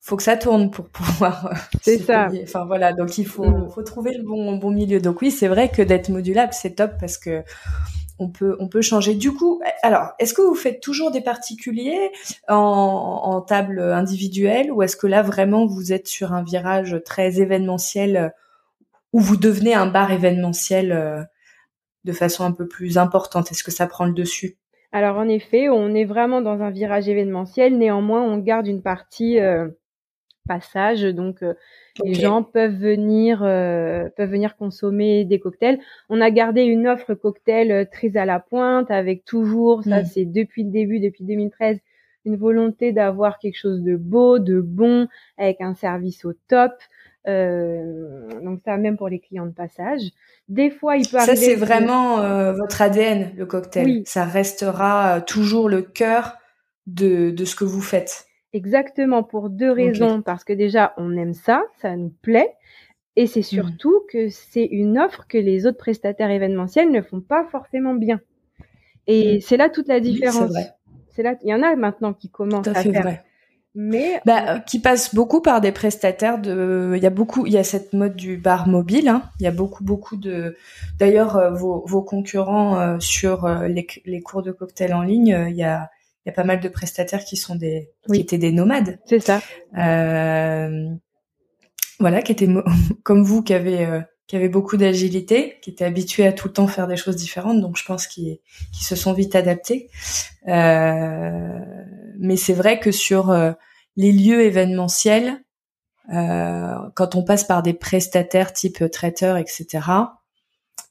faut 0.00 0.16
que 0.16 0.22
ça 0.22 0.38
tourne 0.38 0.70
pour 0.70 0.88
pouvoir. 0.88 1.52
c'est 1.82 1.98
ça. 1.98 2.30
Enfin 2.44 2.64
voilà, 2.64 2.94
donc 2.94 3.18
il 3.18 3.26
faut, 3.26 3.44
mm. 3.44 3.70
faut 3.74 3.82
trouver 3.82 4.16
le 4.16 4.24
bon, 4.24 4.56
bon 4.56 4.70
milieu. 4.70 5.00
Donc 5.00 5.20
oui, 5.20 5.30
c'est 5.30 5.48
vrai 5.48 5.68
que 5.68 5.82
d'être 5.82 6.08
modulable, 6.08 6.54
c'est 6.54 6.76
top 6.76 6.92
parce 6.98 7.18
que 7.18 7.42
on 8.18 8.30
peut, 8.30 8.56
on 8.58 8.68
peut 8.68 8.80
changer. 8.80 9.14
Du 9.14 9.32
coup, 9.32 9.60
alors, 9.82 10.12
est-ce 10.18 10.32
que 10.32 10.40
vous 10.40 10.54
faites 10.54 10.80
toujours 10.80 11.10
des 11.10 11.20
particuliers 11.20 12.10
en, 12.48 12.54
en 12.56 13.40
table 13.42 13.80
individuelle 13.80 14.72
ou 14.72 14.82
est-ce 14.82 14.96
que 14.96 15.08
là 15.08 15.20
vraiment 15.20 15.66
vous 15.66 15.92
êtes 15.92 16.06
sur 16.06 16.32
un 16.32 16.42
virage 16.42 16.96
très 17.04 17.40
événementiel 17.42 18.32
ou 19.14 19.20
vous 19.20 19.36
devenez 19.36 19.74
un 19.74 19.86
bar 19.86 20.10
événementiel 20.10 20.90
euh, 20.90 21.22
de 22.02 22.12
façon 22.12 22.44
un 22.44 22.50
peu 22.50 22.66
plus 22.66 22.98
importante? 22.98 23.52
Est-ce 23.52 23.62
que 23.62 23.70
ça 23.70 23.86
prend 23.86 24.06
le 24.06 24.12
dessus? 24.12 24.56
Alors 24.90 25.16
en 25.16 25.28
effet, 25.28 25.68
on 25.68 25.94
est 25.94 26.04
vraiment 26.04 26.40
dans 26.40 26.60
un 26.62 26.70
virage 26.70 27.08
événementiel. 27.08 27.78
Néanmoins, 27.78 28.22
on 28.22 28.38
garde 28.38 28.66
une 28.66 28.82
partie 28.82 29.38
euh, 29.38 29.68
passage, 30.48 31.02
donc 31.02 31.44
euh, 31.44 31.54
les 32.02 32.14
gens 32.14 32.42
peuvent 32.42 32.74
venir 32.74 33.38
peuvent 33.38 34.30
venir 34.30 34.56
consommer 34.56 35.24
des 35.24 35.38
cocktails. 35.38 35.78
On 36.08 36.20
a 36.20 36.32
gardé 36.32 36.62
une 36.62 36.88
offre 36.88 37.14
cocktail 37.14 37.88
très 37.92 38.16
à 38.16 38.24
la 38.24 38.40
pointe, 38.40 38.90
avec 38.90 39.24
toujours, 39.24 39.84
ça 39.84 40.02
hmm. 40.02 40.06
c'est 40.06 40.24
depuis 40.24 40.64
le 40.64 40.70
début, 40.70 40.98
depuis 40.98 41.24
2013, 41.24 41.78
une 42.24 42.36
volonté 42.36 42.90
d'avoir 42.90 43.38
quelque 43.38 43.58
chose 43.58 43.82
de 43.82 43.94
beau, 43.94 44.40
de 44.40 44.60
bon, 44.60 45.06
avec 45.38 45.60
un 45.60 45.74
service 45.74 46.24
au 46.24 46.32
top. 46.48 46.72
Euh, 47.26 48.28
donc 48.42 48.60
ça 48.64 48.76
même 48.76 48.96
pour 48.96 49.08
les 49.08 49.18
clients 49.18 49.46
de 49.46 49.52
passage. 49.52 50.00
Des 50.48 50.70
fois, 50.70 50.96
il 50.96 51.08
peut 51.08 51.16
arriver. 51.16 51.36
Ça 51.36 51.42
c'est 51.42 51.54
vraiment 51.54 52.20
euh, 52.20 52.52
votre 52.52 52.82
ADN, 52.82 53.32
le 53.36 53.46
cocktail. 53.46 53.86
Oui. 53.86 54.02
Ça 54.06 54.24
restera 54.24 55.16
euh, 55.16 55.20
toujours 55.20 55.68
le 55.68 55.82
cœur 55.82 56.36
de, 56.86 57.30
de 57.30 57.44
ce 57.44 57.56
que 57.56 57.64
vous 57.64 57.80
faites. 57.80 58.26
Exactement 58.52 59.22
pour 59.22 59.48
deux 59.48 59.70
raisons. 59.70 60.22
Parce 60.22 60.44
que 60.44 60.52
déjà, 60.52 60.92
on 60.96 61.16
aime 61.16 61.34
ça, 61.34 61.62
ça 61.80 61.96
nous 61.96 62.12
plaît. 62.22 62.52
Et 63.16 63.26
c'est 63.26 63.40
mmh. 63.40 63.42
surtout 63.44 64.02
que 64.10 64.28
c'est 64.28 64.64
une 64.64 64.98
offre 64.98 65.26
que 65.28 65.38
les 65.38 65.66
autres 65.66 65.78
prestataires 65.78 66.30
événementiels 66.30 66.90
ne 66.90 67.00
font 67.00 67.20
pas 67.20 67.44
forcément 67.50 67.94
bien. 67.94 68.20
Et 69.06 69.38
mmh. 69.38 69.40
c'est 69.40 69.56
là 69.56 69.70
toute 69.70 69.88
la 69.88 70.00
différence. 70.00 70.52
c'est 71.10 71.22
là, 71.22 71.36
il 71.42 71.48
y 71.48 71.54
en 71.54 71.62
a 71.62 71.74
maintenant 71.76 72.12
qui 72.12 72.28
commencent 72.28 72.68
à, 72.68 72.74
faire. 72.74 73.02
Vrai 73.02 73.24
mais 73.74 74.20
bah, 74.24 74.60
qui 74.60 74.78
passe 74.78 75.14
beaucoup 75.14 75.40
par 75.40 75.60
des 75.60 75.72
prestataires 75.72 76.38
de 76.38 76.92
il 76.96 77.02
y 77.02 77.06
a 77.06 77.10
beaucoup 77.10 77.44
il 77.46 77.52
y 77.52 77.58
a 77.58 77.64
cette 77.64 77.92
mode 77.92 78.14
du 78.14 78.36
bar 78.36 78.68
mobile 78.68 79.08
hein. 79.08 79.30
il 79.40 79.44
y 79.44 79.46
a 79.46 79.50
beaucoup 79.50 79.82
beaucoup 79.82 80.16
de 80.16 80.56
d'ailleurs 80.98 81.36
euh, 81.36 81.50
vos, 81.50 81.84
vos 81.86 82.02
concurrents 82.02 82.78
euh, 82.78 83.00
sur 83.00 83.44
euh, 83.44 83.66
les, 83.66 83.86
les, 84.04 84.20
cours 84.20 84.42
de 84.42 84.52
cocktail 84.52 84.94
en 84.94 85.02
ligne 85.02 85.46
il 85.48 85.56
y 85.56 85.64
a 85.64 85.90
il 86.24 86.28
y 86.28 86.32
a 86.32 86.34
pas 86.34 86.44
mal 86.44 86.60
de 86.60 86.68
prestataires 86.68 87.24
qui 87.24 87.36
sont 87.36 87.56
des 87.56 87.90
qui 88.12 88.20
étaient 88.20 88.38
des 88.38 88.52
nomades 88.52 88.98
c'est 89.06 89.20
ça 89.20 89.40
voilà 92.00 92.22
qui 92.22 92.32
étaient 92.32 92.48
comme 93.02 93.24
vous 93.24 93.42
qui 93.42 93.54
avez 93.54 94.04
qui 94.26 94.36
avaient 94.36 94.48
beaucoup 94.48 94.76
d'agilité, 94.76 95.58
qui 95.60 95.70
étaient 95.70 95.84
habitués 95.84 96.26
à 96.26 96.32
tout 96.32 96.48
le 96.48 96.54
temps 96.54 96.66
faire 96.66 96.86
des 96.86 96.96
choses 96.96 97.16
différentes, 97.16 97.60
donc 97.60 97.76
je 97.76 97.84
pense 97.84 98.06
qu'ils 98.06 98.38
se 98.72 98.96
sont 98.96 99.12
vite 99.12 99.34
adaptés. 99.34 99.90
Euh, 100.48 101.58
mais 102.18 102.36
c'est 102.36 102.54
vrai 102.54 102.80
que 102.80 102.90
sur 102.90 103.30
euh, 103.30 103.52
les 103.96 104.12
lieux 104.12 104.42
événementiels, 104.42 105.42
euh, 106.12 106.74
quand 106.94 107.14
on 107.14 107.24
passe 107.24 107.44
par 107.44 107.62
des 107.62 107.74
prestataires 107.74 108.52
type 108.52 108.90
traiteur, 108.90 109.36
etc., 109.36 109.80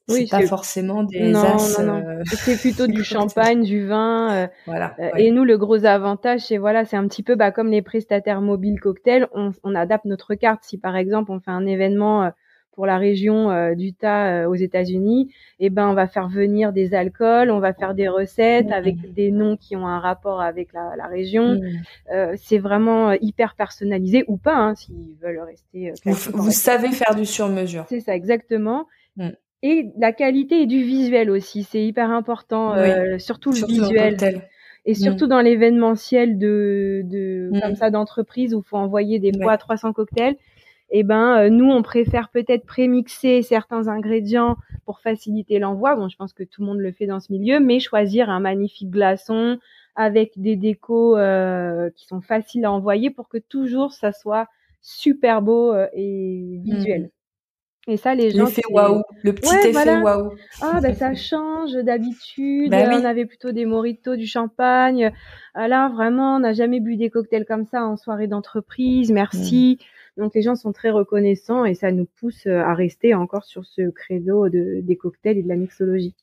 oui, 0.09 0.27
c'est 0.27 0.37
pas 0.37 0.45
forcément 0.45 1.03
des 1.03 1.21
non, 1.21 1.43
as, 1.43 1.79
non, 1.79 1.93
non. 1.93 2.05
Euh, 2.05 2.23
c'est 2.25 2.59
plutôt 2.59 2.87
du 2.87 3.05
champagne, 3.05 3.63
du 3.63 3.87
vin. 3.87 4.33
Euh, 4.33 4.47
voilà. 4.65 4.95
Et 5.17 5.31
nous, 5.31 5.45
le 5.45 5.57
gros 5.57 5.85
avantage, 5.85 6.41
c'est 6.41 6.57
voilà, 6.57 6.83
c'est 6.83 6.97
un 6.97 7.07
petit 7.07 7.23
peu 7.23 7.35
bah, 7.35 7.51
comme 7.51 7.69
les 7.69 7.81
prestataires 7.81 8.41
mobiles 8.41 8.81
cocktails. 8.81 9.29
On, 9.33 9.51
on, 9.63 9.75
adapte 9.75 10.03
notre 10.03 10.35
carte. 10.35 10.63
Si 10.63 10.77
par 10.77 10.97
exemple 10.97 11.31
on 11.31 11.39
fait 11.39 11.51
un 11.51 11.65
événement 11.65 12.31
pour 12.75 12.85
la 12.85 12.97
région 12.97 13.51
euh, 13.51 13.75
d'Utah 13.75 14.49
aux 14.49 14.55
États-Unis, 14.55 15.31
eh 15.59 15.69
ben 15.69 15.87
on 15.89 15.93
va 15.93 16.07
faire 16.07 16.27
venir 16.27 16.73
des 16.73 16.93
alcools, 16.93 17.51
on 17.51 17.59
va 17.59 17.73
faire 17.73 17.93
des 17.93 18.07
recettes 18.07 18.67
Mmh. 18.67 18.73
avec 18.73 19.13
des 19.13 19.31
noms 19.31 19.57
qui 19.57 19.75
ont 19.75 19.85
un 19.87 19.99
rapport 19.99 20.41
avec 20.41 20.73
la, 20.73 20.95
la 20.97 21.07
région. 21.07 21.55
Mmh. 21.55 21.61
Euh, 22.13 22.33
c'est 22.37 22.57
vraiment 22.57 23.11
hyper 23.13 23.55
personnalisé 23.55 24.23
ou 24.27 24.37
pas, 24.37 24.55
hein, 24.55 24.75
s'ils 24.75 25.15
veulent 25.21 25.39
rester. 25.39 25.91
euh, 25.91 26.11
Vous, 26.33 26.51
savez 26.51 26.89
faire 26.91 27.15
du 27.15 27.25
sur-mesure. 27.25 27.85
C'est 27.89 27.99
ça, 27.99 28.15
exactement. 28.15 28.87
Mm. 29.17 29.29
Et 29.61 29.91
la 29.97 30.11
qualité 30.11 30.61
et 30.61 30.65
du 30.65 30.81
visuel 30.83 31.29
aussi, 31.29 31.63
c'est 31.63 31.83
hyper 31.85 32.09
important, 32.11 32.73
Oui. 32.73 32.79
euh, 32.89 33.17
surtout 33.19 33.51
le 33.51 33.55
Surtout 33.55 33.75
dans 33.77 33.81
le 33.83 34.09
visuel. 34.09 34.41
Et 34.85 34.95
surtout 34.95 35.27
dans 35.27 35.39
l'événementiel 35.39 36.37
de, 36.37 37.03
de 37.05 37.49
Mm. 37.53 37.61
comme 37.61 37.75
ça 37.75 37.89
d'entreprise 37.89 38.53
où 38.53 38.61
faut 38.61 38.75
envoyer 38.77 39.19
des 39.19 39.31
poids 39.31 39.53
à 39.53 39.57
300 39.57 39.93
cocktails. 39.93 40.35
Et 40.95 41.01
ben 41.03 41.37
euh, 41.37 41.49
nous 41.49 41.69
on 41.71 41.81
préfère 41.81 42.29
peut-être 42.29 42.65
prémixer 42.67 43.41
certains 43.41 43.87
ingrédients 43.87 44.57
pour 44.85 44.99
faciliter 44.99 45.57
l'envoi. 45.57 45.95
Bon, 45.95 46.07
je 46.07 46.15
pense 46.15 46.33
que 46.33 46.43
tout 46.43 46.61
le 46.61 46.67
monde 46.67 46.77
le 46.79 46.91
fait 46.91 47.07
dans 47.07 47.19
ce 47.19 47.31
milieu, 47.33 47.59
mais 47.59 47.79
choisir 47.79 48.29
un 48.29 48.39
magnifique 48.39 48.91
glaçon 48.91 49.57
avec 49.95 50.33
des 50.39 50.55
décos 50.55 51.17
euh, 51.17 51.89
qui 51.95 52.05
sont 52.05 52.21
faciles 52.21 52.65
à 52.65 52.71
envoyer 52.71 53.09
pour 53.09 53.27
que 53.27 53.37
toujours 53.39 53.91
ça 53.91 54.11
soit 54.11 54.47
super 54.81 55.41
beau 55.41 55.73
euh, 55.73 55.87
et 55.93 56.59
visuel. 56.63 57.09
Et 57.87 57.97
ça 57.97 58.15
les 58.15 58.29
gens 58.31 58.45
L'effet 58.45 58.61
c'est- 58.65 58.73
waouh, 58.73 59.01
le 59.23 59.33
petit 59.33 59.49
Ouais, 59.51 59.59
effet 59.59 59.71
voilà. 59.71 59.99
waouh. 60.01 60.31
ah 60.61 60.79
ben 60.81 60.93
ça 60.93 61.15
change 61.15 61.73
d'habitude. 61.73 62.71
Bah 62.71 62.85
oui. 62.87 62.95
On 63.01 63.03
avait 63.03 63.25
plutôt 63.25 63.51
des 63.51 63.65
mojitos, 63.65 64.15
du 64.15 64.25
champagne. 64.27 65.11
Ah, 65.53 65.67
Là 65.67 65.89
vraiment, 65.89 66.35
on 66.37 66.39
n'a 66.39 66.53
jamais 66.53 66.79
bu 66.79 66.95
des 66.97 67.09
cocktails 67.09 67.45
comme 67.45 67.65
ça 67.65 67.83
en 67.83 67.97
soirée 67.97 68.27
d'entreprise. 68.27 69.11
Merci. 69.11 69.79
Mm. 69.81 69.83
Donc 70.17 70.35
les 70.35 70.41
gens 70.41 70.55
sont 70.55 70.71
très 70.71 70.91
reconnaissants 70.91 71.65
et 71.65 71.73
ça 71.73 71.91
nous 71.91 72.05
pousse 72.19 72.45
euh, 72.45 72.59
à 72.61 72.73
rester 72.73 73.13
encore 73.15 73.45
sur 73.45 73.65
ce 73.65 73.89
credo 73.89 74.49
de, 74.49 74.79
des 74.81 74.95
cocktails 74.95 75.37
et 75.37 75.43
de 75.43 75.47
la 75.49 75.55
mixologie. 75.55 76.15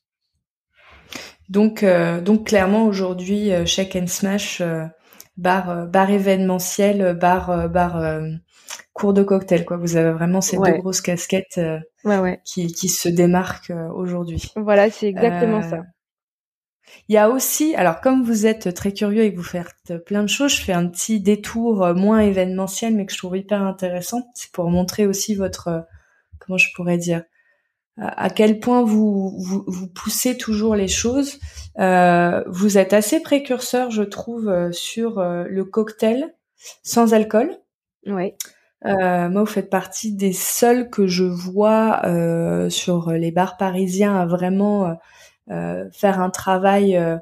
Donc, 1.49 1.83
euh, 1.83 2.21
donc 2.21 2.47
clairement 2.47 2.85
aujourd'hui, 2.85 3.51
euh, 3.51 3.65
Shake 3.65 3.97
and 3.97 4.07
Smash, 4.07 4.61
euh, 4.61 4.85
bar, 5.35 5.87
bar 5.87 6.09
événementiel, 6.09 7.13
bar, 7.19 7.69
bar 7.69 8.21
cours 8.93 9.13
de 9.13 9.23
cocktail. 9.23 9.65
Quoi. 9.65 9.75
Vous 9.77 9.97
avez 9.97 10.11
vraiment 10.11 10.39
ces 10.39 10.57
Ouais. 10.57 10.71
deux 10.71 10.77
grosses 10.77 11.01
casquettes 11.01 11.59
Ouais 12.05 12.19
ouais. 12.19 12.39
qui, 12.45 12.67
qui 12.67 12.87
se 12.87 13.09
démarquent 13.09 13.73
aujourd'hui. 13.93 14.43
Voilà, 14.55 14.89
c'est 14.89 15.07
exactement 15.07 15.61
ça. 15.61 15.83
Il 17.07 17.15
y 17.15 17.17
a 17.17 17.29
aussi, 17.29 17.75
alors 17.75 18.01
comme 18.01 18.23
vous 18.23 18.45
êtes 18.45 18.73
très 18.73 18.93
curieux 18.93 19.23
et 19.23 19.31
que 19.31 19.37
vous 19.37 19.43
faites 19.43 19.97
plein 20.05 20.23
de 20.23 20.29
choses, 20.29 20.55
je 20.55 20.61
fais 20.61 20.73
un 20.73 20.87
petit 20.87 21.19
détour 21.19 21.83
euh, 21.83 21.93
moins 21.93 22.19
événementiel, 22.19 22.95
mais 22.95 23.05
que 23.05 23.13
je 23.13 23.17
trouve 23.17 23.37
hyper 23.37 23.61
intéressant. 23.61 24.23
C'est 24.33 24.51
pour 24.51 24.69
montrer 24.69 25.07
aussi 25.07 25.35
votre, 25.35 25.67
euh, 25.67 25.81
comment 26.39 26.57
je 26.57 26.69
pourrais 26.75 26.97
dire, 26.97 27.23
à 27.97 28.29
quel 28.29 28.59
point 28.59 28.83
vous, 28.83 29.37
vous, 29.37 29.63
vous 29.67 29.87
poussez 29.87 30.37
toujours 30.37 30.75
les 30.75 30.87
choses. 30.87 31.39
Euh, 31.79 32.43
vous 32.47 32.77
êtes 32.77 32.93
assez 32.93 33.19
précurseur, 33.19 33.91
je 33.91 34.03
trouve, 34.03 34.49
euh, 34.49 34.71
sur 34.71 35.21
le 35.21 35.63
cocktail 35.65 36.33
sans 36.83 37.13
alcool. 37.13 37.57
Ouais. 38.07 38.35
Euh, 38.85 39.29
moi, 39.29 39.41
vous 39.41 39.51
faites 39.51 39.69
partie 39.69 40.13
des 40.15 40.33
seuls 40.33 40.89
que 40.89 41.05
je 41.05 41.23
vois 41.23 42.01
euh, 42.05 42.69
sur 42.69 43.11
les 43.11 43.31
bars 43.31 43.57
parisiens 43.57 44.15
à 44.15 44.25
vraiment 44.25 44.97
faire 45.91 46.19
un 46.19 46.29
travail 46.29 46.97
euh, 46.97 47.17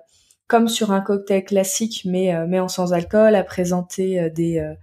comme 0.48 0.68
sur 0.68 0.92
un 0.92 1.02
cocktail 1.02 1.46
classique, 1.46 2.02
mais 2.06 2.36
euh, 2.36 2.46
mais 2.48 2.60
en 2.60 2.68
sans 2.68 2.94
alcool, 2.94 3.36
à 3.36 3.44
présenter 3.44 4.20
euh, 4.20 4.30
des 4.30 4.60
euh, 4.60 4.74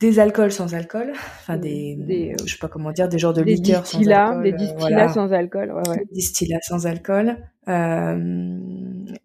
des 0.00 0.18
alcools 0.18 0.50
sans 0.50 0.74
alcool, 0.74 1.12
enfin 1.14 1.56
des, 1.56 1.94
Des, 1.96 2.32
euh, 2.32 2.44
je 2.44 2.52
sais 2.52 2.58
pas 2.58 2.68
comment 2.68 2.90
dire, 2.90 3.08
des 3.08 3.18
genres 3.18 3.34
de 3.34 3.42
Des 3.42 3.54
liqueurs 3.54 3.86
sans 3.86 3.98
alcool, 4.08 4.42
des 4.42 4.52
euh, 4.52 4.56
distillats 4.56 4.88
voilà. 4.88 5.08
sans 5.08 5.32
alcool. 5.32 5.72
Ouais 5.72 5.88
ouais. 5.88 6.06
distillats 6.10 6.60
sans 6.62 6.86
alcool. 6.86 7.36
Euh, 7.68 8.58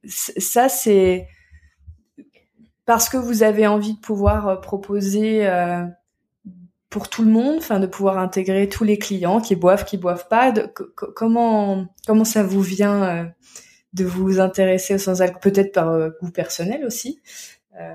ça, 0.06 0.70
c'est 0.70 1.28
parce 2.86 3.10
que 3.10 3.18
vous 3.18 3.42
avez 3.42 3.66
envie 3.68 3.96
de 3.96 4.00
pouvoir 4.00 4.48
euh, 4.48 4.56
proposer 4.58 5.48
euh, 5.48 5.86
pour 6.96 7.10
tout 7.10 7.26
le 7.26 7.30
monde, 7.30 7.56
enfin 7.58 7.82
de 7.82 7.88
pouvoir 7.88 8.18
intégrer 8.18 8.70
tous 8.70 8.86
les 8.86 8.98
clients 8.98 9.42
qui 9.42 9.58
boivent, 9.58 9.84
qui 9.84 9.98
boivent 9.98 10.30
pas. 10.30 10.54
De, 10.54 10.62
comment 10.96 11.88
comment 12.08 12.24
ça 12.24 12.42
vous 12.42 12.62
vient 12.62 13.04
euh, 13.04 13.26
de 13.92 14.06
vous 14.06 14.40
intéresser 14.40 14.94
au 14.94 14.98
sans 14.98 15.22
alcool 15.22 15.42
Peut-être 15.42 15.74
par 15.74 15.90
euh, 15.90 16.12
goût 16.22 16.32
personnel 16.32 16.86
aussi. 16.86 17.20
Euh, 17.78 17.94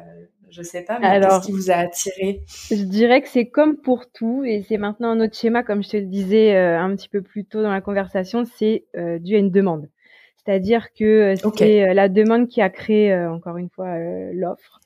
je 0.50 0.60
sais 0.60 0.82
pas, 0.82 0.98
mais 0.98 1.06
Alors- 1.06 1.40
qu'est-ce 1.40 1.46
qui 1.46 1.52
vous 1.52 1.70
a 1.70 1.76
attiré? 1.76 2.42
Je 2.70 2.84
dirais 2.84 3.22
que 3.22 3.30
c'est 3.30 3.46
comme 3.46 3.78
pour 3.78 4.10
tout, 4.12 4.44
et 4.44 4.66
c'est 4.68 4.76
maintenant 4.76 5.12
un 5.12 5.20
autre 5.20 5.34
schéma, 5.34 5.62
comme 5.62 5.82
je 5.82 5.88
te 5.88 5.96
le 5.96 6.04
disais 6.04 6.54
euh, 6.54 6.78
un 6.78 6.94
petit 6.94 7.08
peu 7.08 7.22
plus 7.22 7.46
tôt 7.46 7.62
dans 7.62 7.72
la 7.72 7.80
conversation, 7.80 8.44
c'est 8.58 8.84
euh, 8.98 9.18
dû 9.18 9.34
à 9.34 9.38
une 9.38 9.50
demande. 9.50 9.88
C'est-à-dire 10.44 10.92
que 10.92 11.36
c'est 11.56 11.94
la 11.94 12.10
demande 12.10 12.48
qui 12.48 12.60
a 12.60 12.68
créé, 12.68 13.14
encore 13.14 13.56
une 13.56 13.70
fois, 13.70 13.96
l'offre. 14.34 14.80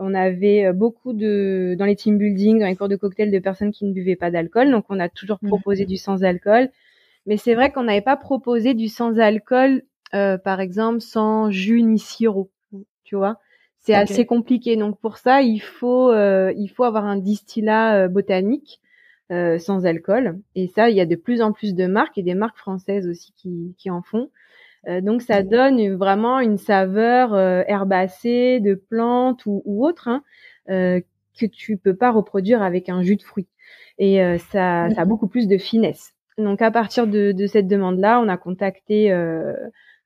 On 0.00 0.14
avait 0.14 0.66
euh, 0.66 0.72
beaucoup 0.72 1.12
de, 1.12 1.76
dans 1.78 1.84
les 1.84 1.96
team 1.96 2.18
building, 2.18 2.58
dans 2.60 2.66
les 2.66 2.76
cours 2.76 2.88
de 2.88 2.96
cocktail, 2.96 3.30
de 3.30 3.38
personnes 3.38 3.70
qui 3.72 3.84
ne 3.84 3.92
buvaient 3.92 4.16
pas 4.16 4.30
d'alcool, 4.30 4.70
donc 4.70 4.86
on 4.88 4.98
a 4.98 5.08
toujours 5.08 5.38
Mhm. 5.42 5.48
proposé 5.50 5.84
du 5.86 5.96
sans-alcool. 5.96 6.70
Mais 7.26 7.36
c'est 7.36 7.54
vrai 7.54 7.70
qu'on 7.70 7.84
n'avait 7.84 8.00
pas 8.00 8.16
proposé 8.16 8.74
du 8.74 8.88
sans-alcool, 8.88 9.82
euh, 10.14 10.38
par 10.38 10.60
exemple, 10.60 11.00
sans 11.00 11.50
jus 11.50 11.82
ni 11.82 11.98
sirop, 11.98 12.50
tu 13.04 13.16
vois 13.16 13.38
c'est 13.80 13.94
assez 13.94 14.26
compliqué. 14.26 14.76
Donc 14.76 15.00
pour 15.00 15.16
ça, 15.18 15.42
il 15.42 15.60
faut 15.60 16.10
euh, 16.10 16.52
il 16.56 16.68
faut 16.68 16.84
avoir 16.84 17.04
un 17.06 17.16
distillat 17.16 18.04
euh, 18.04 18.08
botanique 18.08 18.80
euh, 19.32 19.58
sans 19.58 19.86
alcool. 19.86 20.38
Et 20.54 20.68
ça, 20.68 20.90
il 20.90 20.96
y 20.96 21.00
a 21.00 21.06
de 21.06 21.16
plus 21.16 21.42
en 21.42 21.52
plus 21.52 21.74
de 21.74 21.86
marques 21.86 22.18
et 22.18 22.22
des 22.22 22.34
marques 22.34 22.58
françaises 22.58 23.08
aussi 23.08 23.32
qui, 23.36 23.74
qui 23.78 23.90
en 23.90 24.02
font. 24.02 24.30
Euh, 24.88 25.00
donc 25.00 25.22
ça 25.22 25.42
Mhm. 25.42 25.48
donne 25.48 25.94
vraiment 25.96 26.40
une 26.40 26.56
saveur 26.58 27.34
euh, 27.34 27.62
herbacée 27.66 28.60
de 28.60 28.74
plantes 28.74 29.44
ou, 29.46 29.62
ou 29.64 29.86
autre 29.86 30.08
hein, 30.08 30.22
euh, 30.70 31.00
que 31.38 31.46
tu 31.46 31.76
peux 31.76 31.94
pas 31.94 32.10
reproduire 32.10 32.62
avec 32.62 32.88
un 32.88 33.02
jus 33.02 33.16
de 33.16 33.22
fruits. 33.22 33.48
Et 33.98 34.22
euh, 34.22 34.38
ça, 34.38 34.88
ça 34.90 35.02
a 35.02 35.04
beaucoup 35.04 35.28
plus 35.28 35.46
de 35.48 35.58
finesse. 35.58 36.12
Donc 36.38 36.62
à 36.62 36.70
partir 36.70 37.06
de, 37.06 37.32
de 37.32 37.46
cette 37.46 37.68
demande-là, 37.68 38.20
on 38.20 38.28
a 38.28 38.36
contacté 38.38 39.12
euh, 39.12 39.54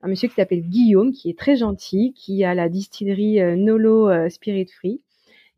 un 0.03 0.09
monsieur 0.09 0.29
qui 0.29 0.35
s'appelle 0.35 0.63
Guillaume, 0.63 1.13
qui 1.13 1.31
est 1.31 1.39
très 1.39 1.57
gentil, 1.57 2.13
qui 2.17 2.45
a 2.45 2.55
la 2.55 2.69
distillerie 2.69 3.41
Nolo 3.57 4.29
Spirit 4.29 4.67
Free. 4.77 5.01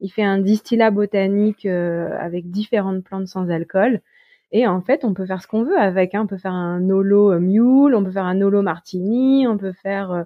Il 0.00 0.10
fait 0.10 0.22
un 0.22 0.38
distillat 0.38 0.90
botanique 0.90 1.64
euh, 1.66 2.10
avec 2.20 2.50
différentes 2.50 3.02
plantes 3.02 3.28
sans 3.28 3.48
alcool. 3.50 4.02
Et 4.53 4.66
en 4.66 4.80
fait, 4.80 5.05
on 5.05 5.14
peut 5.14 5.26
faire 5.26 5.42
ce 5.42 5.49
qu'on 5.49 5.64
veut 5.64 5.78
avec. 5.78 6.14
Hein. 6.14 6.22
On 6.24 6.26
peut 6.26 6.38
faire 6.38 6.53
un 6.53 6.80
Nolo 6.80 7.32
euh, 7.32 7.40
Mule, 7.40 7.94
on 7.94 8.05
peut 8.05 8.11
faire 8.11 8.24
un 8.24 8.34
Nolo 8.34 8.62
Martini, 8.62 9.47
on 9.47 9.59
peut 9.59 9.72
faire 9.72 10.12
euh, 10.12 10.22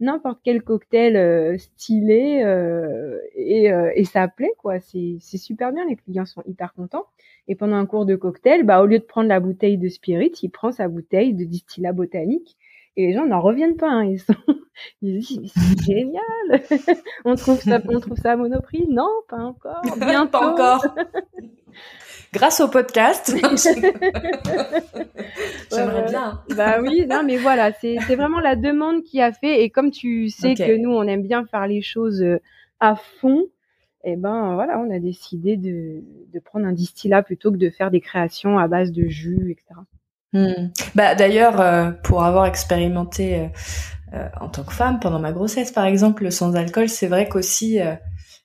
n'importe 0.00 0.40
quel 0.44 0.62
cocktail 0.62 1.16
euh, 1.16 1.58
stylé 1.58 2.42
euh, 2.44 3.18
et, 3.34 3.72
euh, 3.72 3.90
et 3.94 4.04
ça 4.04 4.28
plaît 4.28 4.52
quoi. 4.58 4.80
C'est 4.80 5.18
super 5.20 5.72
bien. 5.72 5.84
Les 5.88 5.96
clients 5.96 6.26
sont 6.26 6.42
hyper 6.46 6.72
contents. 6.74 7.06
Et 7.46 7.54
pendant 7.54 7.76
un 7.76 7.86
cours 7.86 8.06
de 8.06 8.16
cocktail, 8.16 8.64
bah 8.64 8.82
au 8.82 8.86
lieu 8.86 8.98
de 8.98 9.04
prendre 9.04 9.28
la 9.28 9.40
bouteille 9.40 9.76
de 9.76 9.88
spirit, 9.88 10.32
il 10.42 10.50
prend 10.50 10.72
sa 10.72 10.88
bouteille 10.88 11.34
de 11.34 11.44
distillat 11.44 11.92
botanique. 11.92 12.56
Et 12.96 13.08
les 13.08 13.12
gens 13.12 13.26
n'en 13.26 13.40
reviennent 13.40 13.76
pas. 13.76 13.90
Hein. 13.90 14.04
Ils 14.04 14.20
sont, 14.20 14.34
ils 15.02 15.22
se 15.22 15.34
disent 15.40 15.52
c'est 15.54 15.84
génial. 15.84 16.22
on 17.24 17.34
trouve 17.34 17.60
ça, 17.60 17.80
on 17.88 18.00
trouve 18.00 18.16
ça 18.16 18.32
à 18.32 18.36
Monoprix? 18.36 18.86
Non, 18.88 19.10
pas 19.28 19.42
encore. 19.42 19.82
Bientôt. 19.98 20.30
Pas 20.30 20.52
encore. 20.52 20.84
Grâce 22.34 22.60
au 22.60 22.68
podcast. 22.68 23.32
J'aimerais 25.70 26.04
bien. 26.10 26.42
Bah 26.56 26.80
oui, 26.82 27.06
non, 27.08 27.22
mais 27.24 27.38
voilà, 27.38 27.72
c'est 27.80 27.96
vraiment 28.16 28.40
la 28.40 28.56
demande 28.56 29.02
qui 29.04 29.22
a 29.22 29.32
fait. 29.32 29.62
Et 29.62 29.70
comme 29.70 29.90
tu 29.90 30.28
sais 30.28 30.54
que 30.54 30.76
nous, 30.76 30.90
on 30.90 31.04
aime 31.04 31.22
bien 31.22 31.46
faire 31.46 31.66
les 31.66 31.80
choses 31.80 32.22
euh, 32.22 32.40
à 32.80 32.96
fond, 32.96 33.46
et 34.04 34.16
ben 34.16 34.54
voilà, 34.54 34.78
on 34.78 34.94
a 34.94 34.98
décidé 34.98 35.56
de, 35.56 36.02
de 36.32 36.38
prendre 36.38 36.66
un 36.66 36.72
distillat 36.72 37.22
plutôt 37.22 37.50
que 37.50 37.56
de 37.56 37.70
faire 37.70 37.90
des 37.90 38.00
créations 38.00 38.58
à 38.58 38.68
base 38.68 38.92
de 38.92 39.08
jus, 39.08 39.50
etc. 39.50 39.80
Hmm. 40.34 40.70
Bah 40.94 41.14
d'ailleurs, 41.14 41.60
euh, 41.60 41.92
pour 42.02 42.24
avoir 42.24 42.46
expérimenté 42.46 43.38
euh, 43.38 43.46
euh, 44.14 44.28
en 44.40 44.48
tant 44.48 44.64
que 44.64 44.72
femme 44.72 44.98
pendant 45.00 45.20
ma 45.20 45.32
grossesse, 45.32 45.72
par 45.72 45.86
exemple, 45.86 46.24
le 46.24 46.30
sans 46.30 46.54
alcool, 46.56 46.88
c'est 46.88 47.06
vrai 47.06 47.28
qu'aussi 47.28 47.78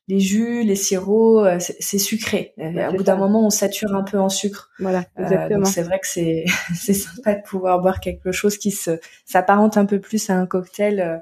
les 0.09 0.19
jus, 0.19 0.63
les 0.63 0.75
sirops, 0.75 1.45
euh, 1.45 1.57
c'est 1.59 1.99
sucré. 1.99 2.53
Euh, 2.59 2.89
Au 2.89 2.93
bout 2.97 3.03
d'un 3.03 3.15
moment, 3.15 3.45
on 3.45 3.49
sature 3.51 3.95
un 3.95 4.03
peu 4.03 4.17
en 4.19 4.27
sucre. 4.27 4.71
Voilà, 4.79 5.03
Euh, 5.19 5.23
exactement. 5.23 5.65
c'est 5.65 5.83
vrai 5.83 5.99
que 5.99 6.07
c'est 6.07 6.45
c'est 6.75 6.93
sympa 6.95 7.35
de 7.35 7.41
pouvoir 7.43 7.79
boire 7.79 7.99
quelque 7.99 8.31
chose 8.31 8.57
qui 8.57 8.71
se 8.71 8.99
s'apparente 9.25 9.77
un 9.77 9.85
peu 9.85 9.99
plus 9.99 10.29
à 10.29 10.33
un 10.33 10.45
cocktail. 10.47 11.21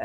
euh, 0.00 0.04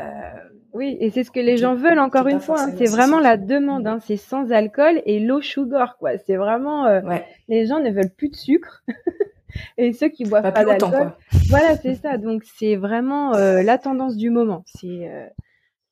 Oui, 0.74 0.96
et 1.00 1.10
c'est 1.10 1.24
ce 1.24 1.30
que 1.30 1.40
les 1.40 1.56
gens 1.56 1.74
veulent 1.74 1.98
encore 1.98 2.28
une 2.28 2.40
fois. 2.40 2.60
hein. 2.60 2.72
C'est 2.76 2.84
vraiment 2.90 3.18
la 3.18 3.36
demande. 3.38 3.86
Hein. 3.86 3.98
C'est 4.06 4.18
sans 4.18 4.52
alcool 4.52 5.00
et 5.06 5.20
low 5.20 5.40
sugar, 5.40 5.96
quoi. 5.98 6.18
C'est 6.26 6.36
vraiment 6.36 6.84
euh, 6.86 7.00
ouais, 7.00 7.24
les 7.48 7.66
gens 7.66 7.80
ne 7.80 7.90
veulent 7.90 8.10
plus 8.14 8.28
de 8.28 8.36
sucre. 8.36 8.84
et 9.78 9.94
ceux 9.94 10.10
qui 10.10 10.24
boivent 10.24 10.42
pas 10.42 10.52
pas, 10.52 10.64
d'alcool, 10.66 11.12
voilà, 11.48 11.76
c'est 11.78 11.94
ça. 11.94 12.18
Donc 12.18 12.42
c'est 12.58 12.76
vraiment 12.76 13.30
la 13.32 13.78
tendance 13.78 14.16
du 14.16 14.28
moment. 14.28 14.64
C'est, 14.66 15.10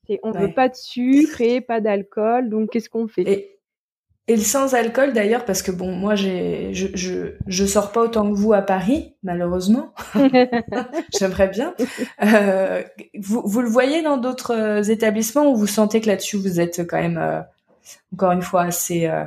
c'est 0.06 0.20
on 0.22 0.32
Ouais. 0.32 0.48
veut 0.48 0.52
pas 0.52 0.68
de 0.68 0.74
sucre 0.76 1.40
et 1.40 1.60
pas 1.60 1.80
d'alcool. 1.80 2.48
Donc 2.50 2.70
qu'est-ce 2.70 2.90
qu'on 2.90 3.08
fait? 3.08 3.28
Et 3.30 3.60
Et 4.28 4.36
le 4.36 4.42
sans 4.42 4.74
alcool 4.74 5.12
d'ailleurs, 5.12 5.44
parce 5.44 5.62
que 5.62 5.70
bon, 5.70 5.92
moi 5.94 6.14
j'ai, 6.16 6.74
je, 6.74 6.88
je, 6.94 7.36
je 7.46 7.64
sors 7.66 7.92
pas 7.92 8.02
autant 8.02 8.28
que 8.30 8.36
vous 8.36 8.52
à 8.52 8.62
Paris, 8.62 9.14
malheureusement. 9.22 9.92
J'aimerais 11.18 11.48
bien. 11.48 11.74
Euh, 12.22 12.82
vous, 13.18 13.42
vous 13.44 13.60
le 13.62 13.68
voyez 13.68 14.02
dans 14.02 14.16
d'autres 14.16 14.52
euh, 14.54 14.82
établissements 14.82 15.50
où 15.50 15.56
vous 15.56 15.66
sentez 15.68 16.00
que 16.00 16.08
là-dessus 16.08 16.36
vous 16.38 16.60
êtes 16.60 16.86
quand 16.88 17.00
même, 17.00 17.18
euh, 17.18 17.40
encore 18.14 18.32
une 18.32 18.42
fois, 18.42 18.62
assez, 18.62 19.06
euh, 19.06 19.24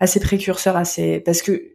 assez 0.00 0.20
précurseur, 0.20 0.76
assez, 0.76 1.20
parce 1.20 1.42
que 1.42 1.70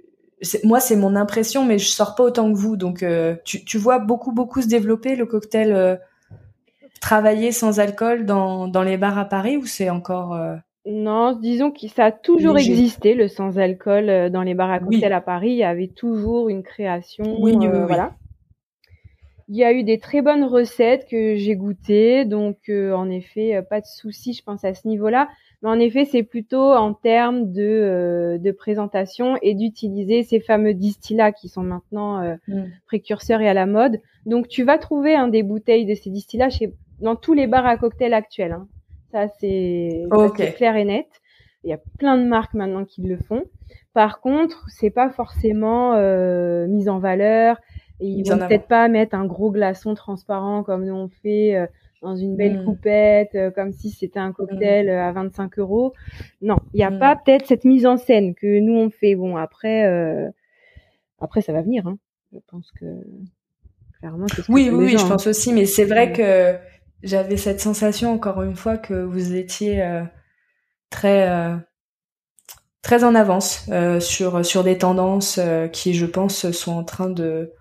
moi 0.63 0.79
c'est 0.79 0.95
mon 0.95 1.15
impression, 1.15 1.65
mais 1.65 1.79
je 1.79 1.87
sors 1.87 2.15
pas 2.15 2.23
autant 2.23 2.51
que 2.53 2.57
vous, 2.57 2.77
donc 2.77 3.03
tu, 3.45 3.65
tu 3.65 3.77
vois 3.77 3.99
beaucoup 3.99 4.31
beaucoup 4.31 4.61
se 4.61 4.67
développer 4.67 5.15
le 5.15 5.25
cocktail 5.25 5.99
travailler 7.01 7.51
sans 7.51 7.79
alcool 7.79 8.25
dans, 8.25 8.67
dans 8.67 8.83
les 8.83 8.97
bars 8.97 9.17
à 9.17 9.25
Paris 9.25 9.57
ou 9.57 9.65
c'est 9.65 9.89
encore 9.89 10.37
non, 10.85 11.33
disons 11.33 11.71
que 11.71 11.87
ça 11.87 12.05
a 12.05 12.11
toujours 12.11 12.57
existé, 12.57 13.13
le 13.13 13.27
sans-alcool 13.27 14.09
euh, 14.09 14.29
dans 14.29 14.43
les 14.43 14.53
bars 14.53 14.71
à 14.71 14.79
cocktails 14.79 15.13
à 15.13 15.21
Paris. 15.21 15.51
Il 15.51 15.57
y 15.57 15.63
avait 15.63 15.87
toujours 15.87 16.49
une 16.49 16.63
création. 16.63 17.41
Oui, 17.41 17.55
euh, 17.61 17.85
voilà. 17.85 18.15
Il 19.49 19.57
y 19.57 19.63
a 19.63 19.73
eu 19.73 19.83
des 19.83 19.99
très 19.99 20.21
bonnes 20.21 20.43
recettes 20.43 21.07
que 21.09 21.35
j'ai 21.35 21.55
goûtées, 21.55 22.23
donc 22.25 22.57
euh, 22.69 22.93
en 22.93 23.09
effet, 23.09 23.61
pas 23.67 23.81
de 23.81 23.85
souci, 23.85 24.33
je 24.33 24.43
pense 24.43 24.63
à 24.63 24.73
ce 24.73 24.87
niveau-là. 24.87 25.27
Mais 25.61 25.69
en 25.69 25.79
effet, 25.79 26.05
c'est 26.05 26.23
plutôt 26.23 26.71
en 26.71 26.93
termes 26.93 27.51
de, 27.51 28.39
de 28.39 28.51
présentation 28.51 29.37
et 29.41 29.55
d'utiliser 29.55 30.23
ces 30.23 30.39
fameux 30.39 30.73
distillats 30.73 31.33
qui 31.33 31.49
sont 31.49 31.63
maintenant 31.63 32.37
mm. 32.47 32.63
précurseurs 32.85 33.41
et 33.41 33.49
à 33.49 33.53
la 33.53 33.65
mode. 33.65 33.97
Donc, 34.25 34.47
tu 34.47 34.63
vas 34.63 34.77
trouver 34.77 35.15
un 35.15 35.27
des 35.27 35.43
bouteilles 35.43 35.85
de 35.85 35.95
ces 35.95 36.11
distillats 36.11 36.49
chez, 36.49 36.73
dans 37.01 37.15
tous 37.15 37.33
les 37.33 37.47
bars 37.47 37.65
à 37.65 37.77
cocktails 37.77 38.13
actuels. 38.13 38.53
Hein. 38.53 38.67
Ça, 39.11 39.27
c'est 39.39 40.05
clair 40.55 40.75
et 40.75 40.85
net. 40.85 41.07
Il 41.63 41.69
y 41.69 41.73
a 41.73 41.79
plein 41.97 42.17
de 42.17 42.23
marques 42.23 42.53
maintenant 42.53 42.85
qui 42.85 43.01
le 43.01 43.17
font. 43.17 43.43
Par 43.93 44.21
contre, 44.21 44.65
c'est 44.69 44.91
pas 44.91 45.09
forcément 45.09 45.93
euh, 45.95 46.67
mis 46.67 46.87
en 46.89 46.99
valeur. 46.99 47.57
Et 47.99 48.07
ils 48.07 48.29
vont 48.29 48.37
peut-être 48.37 48.67
pas 48.67 48.87
mettre 48.87 49.13
un 49.15 49.25
gros 49.25 49.51
glaçon 49.51 49.93
transparent 49.93 50.63
comme 50.63 50.85
nous 50.85 50.93
on 50.93 51.09
fait 51.09 51.55
euh, 51.55 51.67
dans 52.01 52.15
une 52.15 52.37
belle 52.37 52.61
hmm. 52.61 52.65
coupette, 52.65 53.35
euh, 53.35 53.51
comme 53.51 53.73
si 53.73 53.89
c'était 53.89 54.19
un 54.19 54.31
cocktail 54.31 54.87
hmm. 54.87 54.99
à 54.99 55.11
25 55.11 55.59
euros. 55.59 55.93
Non, 56.41 56.55
il 56.73 56.77
n'y 56.77 56.83
a 56.83 56.91
hmm. 56.91 56.99
pas 56.99 57.17
peut-être 57.17 57.45
cette 57.45 57.65
mise 57.65 57.85
en 57.85 57.97
scène 57.97 58.35
que 58.35 58.59
nous 58.61 58.75
on 58.75 58.89
fait. 58.89 59.15
Bon, 59.15 59.35
après, 59.35 59.83
après 61.19 61.41
ça 61.41 61.51
va 61.51 61.61
venir. 61.61 61.87
Hein. 61.87 61.97
Je 62.31 62.39
pense 62.47 62.71
que 62.79 62.85
clairement. 63.99 64.27
Ce 64.29 64.49
oui, 64.49 64.69
oui, 64.71 64.97
je 64.97 65.05
pense 65.05 65.27
aussi. 65.27 65.51
Mais 65.51 65.65
c'est 65.65 65.83
vrai 65.83 66.13
que 66.13 66.55
j'avais 67.03 67.37
cette 67.37 67.61
sensation 67.61 68.13
encore 68.13 68.43
une 68.43 68.55
fois 68.55 68.77
que 68.77 68.93
vous 68.93 69.33
étiez 69.33 69.81
euh, 69.81 70.03
très 70.89 71.29
euh, 71.29 71.55
très 72.81 73.03
en 73.03 73.15
avance 73.15 73.65
euh, 73.69 73.99
sur 73.99 74.45
sur 74.45 74.63
des 74.63 74.77
tendances 74.77 75.39
qui 75.71 75.93
je 75.93 76.05
pense 76.05 76.51
sont 76.51 76.73
en 76.73 76.83
train 76.83 77.09
de 77.09 77.53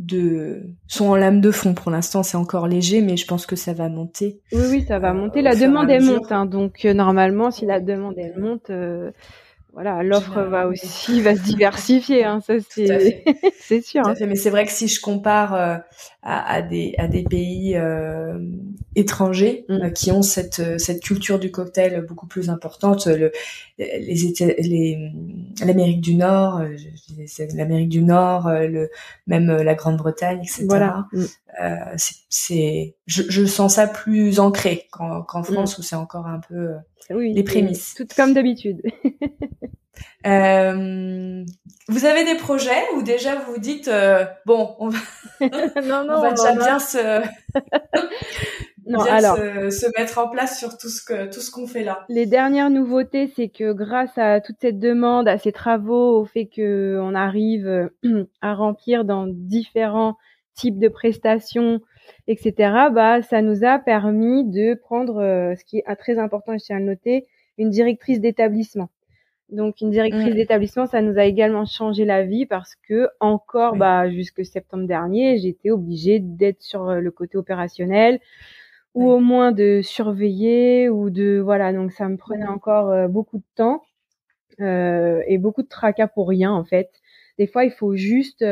de 0.00 0.62
sont 0.88 1.06
en 1.06 1.16
lame 1.16 1.40
de 1.40 1.50
fond. 1.50 1.74
Pour 1.74 1.90
l'instant 1.90 2.22
c'est 2.22 2.36
encore 2.36 2.66
léger 2.66 3.00
mais 3.00 3.16
je 3.16 3.26
pense 3.26 3.46
que 3.46 3.56
ça 3.56 3.72
va 3.72 3.88
monter. 3.88 4.40
Oui 4.52 4.62
oui 4.70 4.84
ça 4.86 4.98
va 4.98 5.12
monter. 5.12 5.42
La 5.42 5.54
demande 5.54 5.90
elle 5.90 6.04
monte 6.04 6.32
hein, 6.32 6.46
donc 6.46 6.84
normalement 6.84 7.50
si 7.50 7.66
la 7.66 7.80
demande 7.80 8.14
elle 8.18 8.38
monte 8.38 8.70
voilà, 9.74 10.04
l'offre 10.04 10.40
va 10.42 10.68
aussi 10.68 11.20
va 11.20 11.34
se 11.34 11.42
diversifier, 11.42 12.24
hein, 12.24 12.40
ça 12.40 12.54
c'est 12.70 13.24
c'est 13.60 13.80
sûr. 13.82 14.06
Hein. 14.06 14.14
Mais 14.20 14.36
c'est 14.36 14.50
vrai 14.50 14.64
que 14.64 14.72
si 14.72 14.86
je 14.86 15.00
compare 15.00 15.54
euh, 15.54 15.76
à, 16.22 16.54
à, 16.54 16.62
des 16.62 16.94
à 16.96 17.08
des 17.08 17.24
pays 17.24 17.76
euh, 17.76 18.38
étrangers 18.94 19.64
mm. 19.68 19.72
euh, 19.72 19.90
qui 19.90 20.12
ont 20.12 20.22
cette 20.22 20.78
cette 20.78 21.02
culture 21.02 21.40
du 21.40 21.50
cocktail 21.50 22.04
beaucoup 22.06 22.28
plus 22.28 22.50
importante, 22.50 23.06
le, 23.06 23.32
les 23.78 24.32
les 24.38 25.10
l'Amérique 25.64 26.00
du 26.00 26.14
Nord, 26.14 26.62
l'Amérique 27.54 27.88
du 27.88 28.02
Nord, 28.02 28.48
le 28.48 28.90
même 29.26 29.50
la 29.50 29.74
Grande-Bretagne, 29.74 30.38
etc. 30.38 30.66
Voilà. 30.66 31.06
Mm. 31.12 31.96
c'est 32.30 32.94
je, 33.06 33.22
je 33.28 33.44
sens 33.44 33.74
ça 33.74 33.88
plus 33.88 34.38
ancré 34.38 34.86
qu'en 34.92 35.24
mm. 35.40 35.44
France 35.44 35.78
où 35.78 35.82
c'est 35.82 35.96
encore 35.96 36.28
un 36.28 36.38
peu 36.38 36.74
oui, 37.10 37.32
les 37.32 37.42
prémices. 37.42 37.94
Tout 37.94 38.06
comme 38.16 38.34
d'habitude. 38.34 38.82
euh, 40.26 41.44
vous 41.88 42.04
avez 42.04 42.24
des 42.24 42.36
projets 42.36 42.82
ou 42.96 43.02
déjà 43.02 43.36
vous 43.36 43.52
vous 43.52 43.58
dites 43.58 43.88
euh, 43.88 44.24
bon, 44.46 44.74
on 44.78 44.88
va, 44.88 44.98
non, 45.40 46.04
non, 46.04 46.14
on 46.16 46.20
va 46.20 46.30
déjà 46.30 46.52
bien, 46.56 46.78
se... 46.78 47.22
non, 48.86 49.00
alors... 49.00 49.36
se, 49.36 49.70
se, 49.70 49.86
mettre 49.98 50.18
en 50.18 50.28
place 50.28 50.58
sur 50.58 50.76
tout 50.78 50.88
ce 50.88 51.02
que 51.04 51.26
tout 51.32 51.40
ce 51.40 51.50
qu'on 51.50 51.66
fait 51.66 51.84
là. 51.84 52.04
Les 52.08 52.26
dernières 52.26 52.70
nouveautés, 52.70 53.32
c'est 53.36 53.48
que 53.48 53.72
grâce 53.72 54.16
à 54.16 54.40
toute 54.40 54.56
cette 54.60 54.78
demande, 54.78 55.28
à 55.28 55.38
ces 55.38 55.52
travaux, 55.52 56.20
au 56.20 56.24
fait 56.24 56.46
que 56.46 56.98
on 57.00 57.14
arrive 57.14 57.66
euh, 57.66 57.88
à 58.40 58.54
remplir 58.54 59.04
dans 59.04 59.26
différents 59.26 60.16
types 60.54 60.78
de 60.78 60.88
prestations 60.88 61.80
etc. 62.26 62.54
Bah, 62.92 63.22
ça 63.22 63.42
nous 63.42 63.64
a 63.64 63.78
permis 63.78 64.44
de 64.44 64.74
prendre, 64.74 65.18
euh, 65.22 65.54
ce 65.56 65.64
qui 65.64 65.78
est 65.78 65.96
très 65.96 66.18
important, 66.18 66.52
je 66.58 66.64
tiens 66.64 66.76
à 66.76 66.80
le 66.80 66.86
noter, 66.86 67.26
une 67.58 67.70
directrice 67.70 68.20
d'établissement. 68.20 68.88
Donc 69.50 69.80
une 69.80 69.90
directrice 69.90 70.32
mmh. 70.32 70.34
d'établissement, 70.34 70.86
ça 70.86 71.02
nous 71.02 71.18
a 71.18 71.24
également 71.24 71.66
changé 71.66 72.04
la 72.04 72.22
vie 72.22 72.46
parce 72.46 72.74
que 72.76 73.08
encore, 73.20 73.76
bah, 73.76 74.10
jusque 74.10 74.44
septembre 74.44 74.86
dernier, 74.86 75.38
j'étais 75.38 75.70
obligée 75.70 76.18
d'être 76.18 76.62
sur 76.62 76.88
euh, 76.88 77.00
le 77.00 77.10
côté 77.10 77.36
opérationnel 77.36 78.20
ou 78.94 79.10
au 79.10 79.20
moins 79.20 79.52
de 79.52 79.80
surveiller 79.82 80.88
ou 80.88 81.10
de 81.10 81.40
voilà. 81.44 81.72
Donc 81.72 81.92
ça 81.92 82.08
me 82.08 82.16
prenait 82.16 82.46
encore 82.46 82.90
euh, 82.90 83.06
beaucoup 83.08 83.38
de 83.38 83.44
temps 83.54 83.82
euh, 84.60 85.22
et 85.26 85.36
beaucoup 85.38 85.62
de 85.62 85.68
tracas 85.68 86.08
pour 86.08 86.28
rien 86.28 86.52
en 86.52 86.64
fait. 86.64 86.90
Des 87.38 87.46
fois, 87.46 87.64
il 87.64 87.72
faut 87.72 87.96
juste 87.96 88.44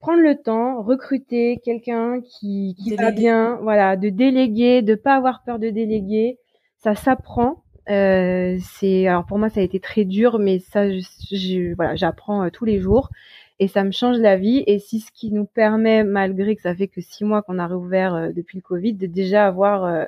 prendre 0.00 0.20
le 0.20 0.36
temps, 0.36 0.82
recruter 0.82 1.60
quelqu'un 1.64 2.20
qui, 2.20 2.76
qui 2.82 2.94
va 2.96 3.10
bien, 3.10 3.58
voilà, 3.62 3.96
de 3.96 4.08
déléguer, 4.08 4.82
de 4.82 4.94
pas 4.94 5.14
avoir 5.14 5.42
peur 5.44 5.58
de 5.58 5.70
déléguer, 5.70 6.38
ça 6.78 6.94
s'apprend. 6.94 7.62
Euh, 7.88 8.56
c'est 8.60 9.06
alors 9.06 9.26
pour 9.26 9.38
moi 9.38 9.48
ça 9.48 9.60
a 9.60 9.62
été 9.62 9.78
très 9.78 10.04
dur, 10.04 10.38
mais 10.40 10.58
ça, 10.58 10.90
je, 10.90 11.74
voilà, 11.74 11.94
j'apprends 11.94 12.44
euh, 12.44 12.50
tous 12.50 12.64
les 12.64 12.80
jours 12.80 13.10
et 13.58 13.68
ça 13.68 13.84
me 13.84 13.90
change 13.90 14.18
la 14.18 14.36
vie. 14.36 14.64
Et 14.66 14.78
c'est 14.78 14.98
ce 14.98 15.10
qui 15.12 15.32
nous 15.32 15.46
permet, 15.46 16.04
malgré 16.04 16.56
que 16.56 16.62
ça 16.62 16.74
fait 16.74 16.88
que 16.88 17.00
six 17.00 17.24
mois 17.24 17.42
qu'on 17.42 17.58
a 17.58 17.66
réouvert 17.66 18.14
euh, 18.14 18.28
depuis 18.32 18.58
le 18.58 18.62
Covid, 18.62 18.94
de 18.94 19.06
déjà 19.06 19.46
avoir 19.46 19.84
euh, 19.84 20.04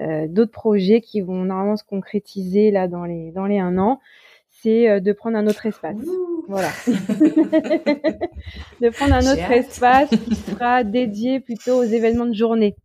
euh, 0.00 0.26
d'autres 0.28 0.52
projets 0.52 1.00
qui 1.00 1.20
vont 1.20 1.44
normalement 1.44 1.76
se 1.76 1.84
concrétiser 1.84 2.70
là 2.70 2.88
dans 2.88 3.04
les 3.04 3.30
dans 3.32 3.46
les 3.46 3.58
un 3.58 3.78
an. 3.78 4.00
C'est 4.62 5.00
de 5.00 5.12
prendre 5.12 5.36
un 5.36 5.46
autre 5.46 5.66
espace. 5.66 5.96
Voilà. 6.48 6.68
de 8.80 8.88
prendre 8.90 9.14
un 9.14 9.32
autre 9.32 9.50
espace 9.50 10.10
qui 10.10 10.34
sera 10.34 10.84
dédié 10.84 11.40
plutôt 11.40 11.78
aux 11.78 11.84
événements 11.84 12.26
de 12.26 12.34
journée. 12.34 12.76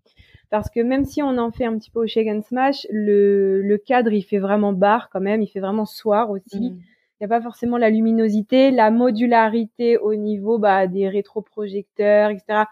Parce 0.51 0.69
que 0.69 0.81
même 0.81 1.05
si 1.05 1.23
on 1.23 1.37
en 1.37 1.51
fait 1.51 1.65
un 1.65 1.77
petit 1.77 1.89
peu 1.89 2.03
au 2.03 2.07
Shake 2.07 2.27
and 2.27 2.41
Smash, 2.41 2.85
le, 2.91 3.61
le 3.61 3.77
cadre, 3.77 4.11
il 4.11 4.21
fait 4.21 4.37
vraiment 4.37 4.73
bar 4.73 5.09
quand 5.09 5.21
même, 5.21 5.41
il 5.41 5.47
fait 5.47 5.61
vraiment 5.61 5.85
soir 5.85 6.29
aussi. 6.29 6.59
Mm. 6.59 6.79
Il 7.21 7.21
n'y 7.21 7.25
a 7.25 7.29
pas 7.29 7.41
forcément 7.41 7.77
la 7.77 7.89
luminosité, 7.89 8.71
la 8.71 8.91
modularité 8.91 9.97
au 9.97 10.15
niveau 10.15 10.57
bah, 10.57 10.87
des 10.87 11.07
rétroprojecteurs, 11.07 12.31
etc. 12.31 12.63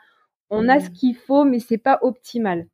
On 0.50 0.68
a 0.68 0.78
mm. 0.78 0.82
ce 0.82 0.90
qu'il 0.90 1.16
faut, 1.16 1.46
mais 1.46 1.60
c'est 1.60 1.78
pas 1.78 2.00
optimal. 2.02 2.68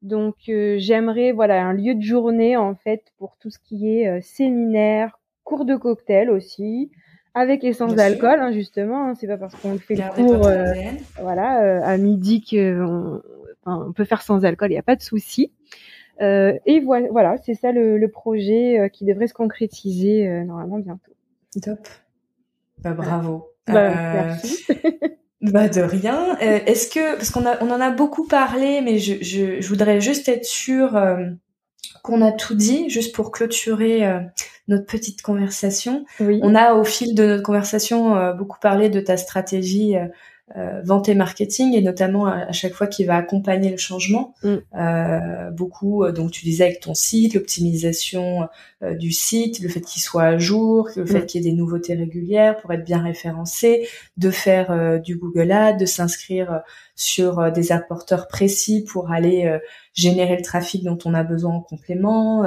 Donc 0.00 0.36
euh, 0.48 0.76
j'aimerais 0.78 1.32
voilà 1.32 1.64
un 1.64 1.72
lieu 1.72 1.94
de 1.94 2.02
journée 2.02 2.56
en 2.56 2.74
fait 2.74 3.12
pour 3.18 3.36
tout 3.38 3.50
ce 3.50 3.58
qui 3.58 3.88
est 3.88 4.08
euh, 4.08 4.20
séminaire, 4.20 5.18
cours 5.44 5.64
de 5.64 5.76
cocktail 5.76 6.30
aussi, 6.30 6.90
avec 7.34 7.64
et 7.64 7.72
sans 7.72 7.98
alcool, 7.98 8.40
hein, 8.40 8.52
justement. 8.52 9.08
Hein, 9.08 9.14
c'est 9.14 9.26
pas 9.26 9.36
parce 9.36 9.54
qu'on 9.54 9.78
fait 9.78 9.94
le 9.94 10.14
cours, 10.14 10.46
euh, 10.46 10.72
voilà, 11.20 11.62
euh, 11.62 11.80
à 11.82 11.96
midi 11.96 12.42
qu'on 12.42 13.22
on 13.64 13.92
peut 13.92 14.04
faire 14.04 14.22
sans 14.22 14.44
alcool, 14.44 14.70
il 14.70 14.74
n'y 14.74 14.78
a 14.78 14.82
pas 14.82 14.96
de 14.96 15.02
souci. 15.02 15.52
Euh, 16.20 16.58
et 16.66 16.80
voilà, 16.80 17.08
voilà 17.10 17.36
c'est 17.38 17.54
ça 17.54 17.72
le, 17.72 17.96
le 17.96 18.08
projet 18.08 18.90
qui 18.92 19.04
devrait 19.04 19.28
se 19.28 19.34
concrétiser 19.34 20.28
normalement 20.44 20.78
bientôt. 20.78 21.12
Top. 21.62 21.88
Bah, 22.78 22.92
bravo. 22.92 23.48
Bah, 23.66 23.90
merci. 23.94 24.64
bah 25.40 25.68
de 25.68 25.80
rien. 25.80 26.36
Est-ce 26.38 26.88
que 26.88 27.16
parce 27.16 27.30
qu'on 27.30 27.46
a 27.46 27.62
on 27.62 27.70
en 27.70 27.80
a 27.80 27.90
beaucoup 27.90 28.26
parlé, 28.26 28.82
mais 28.82 28.98
je 28.98 29.22
je, 29.22 29.60
je 29.60 29.68
voudrais 29.68 30.00
juste 30.00 30.28
être 30.28 30.44
sûre 30.44 30.96
qu'on 32.02 32.22
a 32.22 32.32
tout 32.32 32.54
dit, 32.54 32.90
juste 32.90 33.14
pour 33.14 33.30
clôturer 33.30 34.06
euh, 34.06 34.20
notre 34.68 34.86
petite 34.86 35.22
conversation. 35.22 36.04
On 36.20 36.54
a 36.54 36.74
au 36.74 36.84
fil 36.84 37.14
de 37.14 37.26
notre 37.26 37.42
conversation 37.42 38.16
euh, 38.16 38.32
beaucoup 38.32 38.58
parlé 38.60 38.88
de 38.88 39.00
ta 39.00 39.16
stratégie 39.16 39.96
euh, 40.56 40.62
euh, 40.62 40.82
vente 40.84 41.08
et 41.08 41.14
marketing 41.14 41.74
et 41.74 41.82
notamment 41.82 42.26
à, 42.26 42.52
chaque 42.52 42.74
fois 42.74 42.86
qui 42.86 43.04
va 43.04 43.16
accompagner 43.16 43.70
le 43.70 43.76
changement. 43.76 44.34
Mm. 44.42 44.56
Euh, 44.74 45.50
beaucoup, 45.50 46.06
donc 46.12 46.30
tu 46.30 46.44
disais 46.44 46.64
avec 46.64 46.80
ton 46.80 46.94
site, 46.94 47.34
l'optimisation 47.34 48.48
du 48.98 49.12
site, 49.12 49.60
le 49.60 49.68
fait 49.68 49.80
qu'il 49.80 50.02
soit 50.02 50.24
à 50.24 50.38
jour, 50.38 50.88
le 50.96 51.06
fait 51.06 51.20
mm. 51.20 51.26
qu'il 51.26 51.42
y 51.42 51.46
ait 51.46 51.50
des 51.50 51.56
nouveautés 51.56 51.94
régulières 51.94 52.56
pour 52.56 52.72
être 52.72 52.84
bien 52.84 53.02
référencé, 53.02 53.88
de 54.16 54.30
faire 54.30 55.00
du 55.00 55.16
Google 55.16 55.52
Ads, 55.52 55.74
de 55.74 55.86
s'inscrire 55.86 56.62
sur 56.96 57.52
des 57.52 57.72
apporteurs 57.72 58.28
précis 58.28 58.84
pour 58.84 59.10
aller 59.10 59.58
générer 59.94 60.36
le 60.36 60.42
trafic 60.42 60.84
dont 60.84 60.98
on 61.04 61.14
a 61.14 61.22
besoin 61.22 61.54
en 61.54 61.60
complément. 61.60 62.44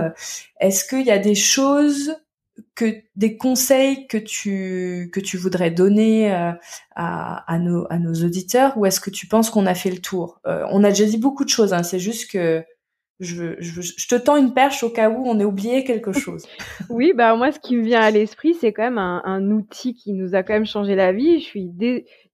Est-ce 0.60 0.86
qu'il 0.86 1.06
y 1.06 1.12
a 1.12 1.20
des 1.20 1.36
choses 1.36 2.16
que 2.76 3.01
des 3.16 3.38
conseils 3.38 4.08
que 4.08 4.18
tu 4.18 5.10
que 5.14 5.20
tu 5.20 5.38
voudrais 5.38 5.72
donner 5.72 6.34
euh, 6.34 6.51
à, 6.95 7.53
à, 7.53 7.60
nos 7.60 7.86
à 7.89 7.99
nos 7.99 8.14
auditeurs 8.14 8.78
ou 8.78 8.86
est-ce 8.86 8.99
que 8.99 9.10
tu 9.10 9.28
penses 9.28 9.49
qu'on 9.49 9.66
a 9.66 9.76
fait 9.76 9.91
le 9.91 9.99
tour? 9.99 10.39
Euh, 10.47 10.66
On 10.72 10.84
a 10.84 10.89
déjà 10.89 11.06
dit 11.06 11.18
beaucoup 11.18 11.43
de 11.45 11.49
choses. 11.49 11.74
Hein, 11.74 11.84
c'est 11.84 11.99
juste 11.99 12.32
que 12.32 12.64
je, 13.20 13.55
je, 13.59 13.82
je, 13.82 14.07
te 14.07 14.16
tends 14.16 14.36
une 14.36 14.53
perche 14.53 14.84
au 14.84 14.89
cas 14.89 15.09
où 15.09 15.24
on 15.26 15.39
ait 15.39 15.45
oublié 15.45 15.84
quelque 15.84 16.11
chose. 16.20 16.45
oui, 16.89 17.13
bah 17.16 17.36
moi, 17.36 17.51
ce 17.51 17.59
qui 17.59 17.78
me 17.78 17.84
vient 17.84 18.01
à 18.01 18.11
l'esprit, 18.11 18.53
c'est 18.53 18.74
quand 18.74 18.84
même 18.84 18.97
un, 18.97 19.22
un, 19.24 19.51
outil 19.51 19.93
qui 19.93 20.13
nous 20.13 20.36
a 20.36 20.43
quand 20.43 20.53
même 20.53 20.66
changé 20.66 20.95
la 20.95 21.13
vie. 21.13 21.39
Je 21.39 21.45
suis 21.45 21.70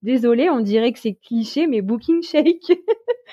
désolée, 0.02 0.50
on 0.50 0.60
dirait 0.60 0.92
que 0.92 0.98
c'est 0.98 1.14
cliché, 1.14 1.66
mais 1.66 1.82
Booking 1.82 2.22
Shake. 2.22 2.72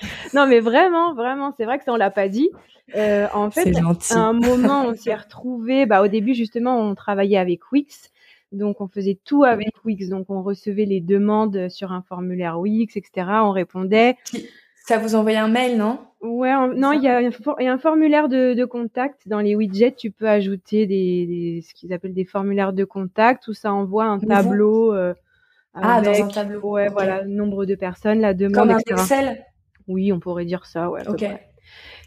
non, 0.34 0.46
mais 0.46 0.60
vraiment, 0.60 1.14
vraiment, 1.14 1.52
c'est 1.56 1.64
vrai 1.64 1.78
que 1.78 1.84
ça 1.84 1.92
on 1.92 1.96
l'a 1.96 2.10
pas 2.10 2.28
dit. 2.28 2.50
Euh, 2.96 3.26
en 3.34 3.50
fait, 3.50 3.72
à 4.10 4.18
un 4.18 4.32
moment, 4.32 4.84
on 4.86 4.94
s'est 4.94 5.14
retrouvé. 5.14 5.86
Bah, 5.86 6.02
au 6.02 6.08
début, 6.08 6.34
justement, 6.34 6.78
on 6.80 6.94
travaillait 6.94 7.38
avec 7.38 7.72
Wix. 7.72 8.10
Donc, 8.52 8.80
on 8.80 8.88
faisait 8.88 9.18
tout 9.24 9.44
avec 9.44 9.68
Wix. 9.84 10.08
Donc, 10.08 10.26
on 10.28 10.42
recevait 10.42 10.84
les 10.84 11.00
demandes 11.00 11.68
sur 11.68 11.92
un 11.92 12.02
formulaire 12.02 12.58
Wix, 12.58 12.96
etc. 12.96 13.26
On 13.42 13.52
répondait. 13.52 14.16
Ça 14.90 14.98
vous 14.98 15.14
envoyait 15.14 15.38
un 15.38 15.46
mail, 15.46 15.78
non? 15.78 16.00
Ouais, 16.20 16.52
non, 16.74 16.90
il 16.90 17.00
y, 17.00 17.06
a, 17.06 17.22
y 17.22 17.66
a 17.68 17.72
un 17.72 17.78
formulaire 17.78 18.28
de, 18.28 18.54
de, 18.54 18.64
contact 18.64 19.28
dans 19.28 19.38
les 19.38 19.54
widgets. 19.54 19.94
Tu 19.94 20.10
peux 20.10 20.28
ajouter 20.28 20.88
des, 20.88 21.26
des 21.26 21.60
ce 21.62 21.74
qu'ils 21.74 21.92
appellent 21.92 22.12
des 22.12 22.24
formulaires 22.24 22.72
de 22.72 22.82
contact 22.82 23.46
où 23.46 23.52
ça 23.52 23.72
envoie 23.72 24.06
un 24.06 24.18
tableau. 24.18 24.92
Euh, 24.92 25.14
ah, 25.74 26.00
dans 26.00 26.10
un 26.10 26.26
tableau. 26.26 26.72
Ouais, 26.72 26.88
voilà, 26.88 27.24
nombre 27.24 27.66
de 27.66 27.76
personnes, 27.76 28.20
la 28.20 28.34
demande, 28.34 28.54
Comme 28.54 28.70
un 28.70 28.78
Excel? 28.78 29.44
Oui, 29.86 30.10
on 30.10 30.18
pourrait 30.18 30.44
dire 30.44 30.66
ça. 30.66 30.90
Ouais. 30.90 31.06
Ok. 31.06 31.24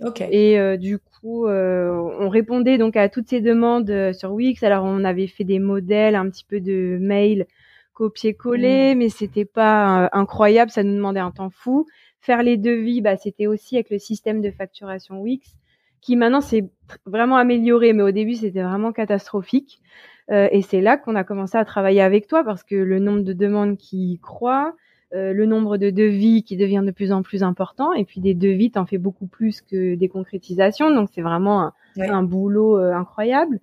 Ok. 0.01 0.19
Et 0.29 0.59
euh, 0.59 0.75
du 0.75 0.99
coup, 0.99 1.47
euh, 1.47 1.89
on 2.19 2.27
répondait 2.27 2.77
donc 2.77 2.97
à 2.97 3.07
toutes 3.07 3.29
ces 3.29 3.39
demandes 3.39 4.11
sur 4.11 4.33
Wix. 4.33 4.61
Alors, 4.61 4.83
on 4.83 5.05
avait 5.05 5.27
fait 5.27 5.45
des 5.45 5.59
modèles, 5.59 6.15
un 6.15 6.29
petit 6.29 6.43
peu 6.43 6.59
de 6.59 6.97
mail 6.99 7.47
copier-coller, 7.93 8.93
mm. 8.93 8.97
mais 8.97 9.07
c'était 9.07 9.45
pas 9.45 10.09
incroyable. 10.11 10.69
Ça 10.69 10.83
nous 10.83 10.95
demandait 10.95 11.21
un 11.21 11.31
temps 11.31 11.49
fou. 11.49 11.85
Faire 12.25 12.43
les 12.43 12.57
devis, 12.57 13.01
bah, 13.01 13.17
c'était 13.17 13.47
aussi 13.47 13.75
avec 13.75 13.89
le 13.89 13.99
système 13.99 14.41
de 14.41 14.51
facturation 14.51 15.21
Wix, 15.21 15.57
qui 16.01 16.15
maintenant 16.15 16.41
s'est 16.41 16.69
vraiment 17.05 17.37
amélioré, 17.37 17.93
mais 17.93 18.03
au 18.03 18.11
début, 18.11 18.33
c'était 18.33 18.63
vraiment 18.63 18.91
catastrophique. 18.91 19.81
et 20.29 20.61
c'est 20.61 20.81
là 20.81 20.97
qu'on 20.97 21.15
a 21.15 21.23
commencé 21.23 21.57
à 21.57 21.65
travailler 21.65 22.01
avec 22.01 22.27
toi 22.27 22.43
parce 22.43 22.63
que 22.63 22.75
le 22.75 22.99
nombre 22.99 23.21
de 23.21 23.33
demandes 23.33 23.77
qui 23.77 24.19
croît, 24.21 24.73
euh, 25.15 25.31
le 25.31 25.45
nombre 25.45 25.77
de 25.77 25.91
devis 25.91 26.43
qui 26.43 26.57
devient 26.57 26.81
de 26.83 26.89
plus 26.91 27.11
en 27.11 27.21
plus 27.21 27.43
important. 27.43 27.93
Et 27.93 28.03
puis 28.03 28.19
des 28.19 28.33
devis, 28.33 28.71
t'en 28.71 28.85
fais 28.85 28.97
beaucoup 28.97 29.27
plus 29.27 29.61
que 29.61 29.93
des 29.95 30.09
concrétisations. 30.09 30.89
Donc 30.89 31.09
c'est 31.13 31.21
vraiment 31.21 31.71
un, 31.97 32.23
boulot 32.23 32.79
euh, 32.79 32.93
incroyable. 32.93 33.59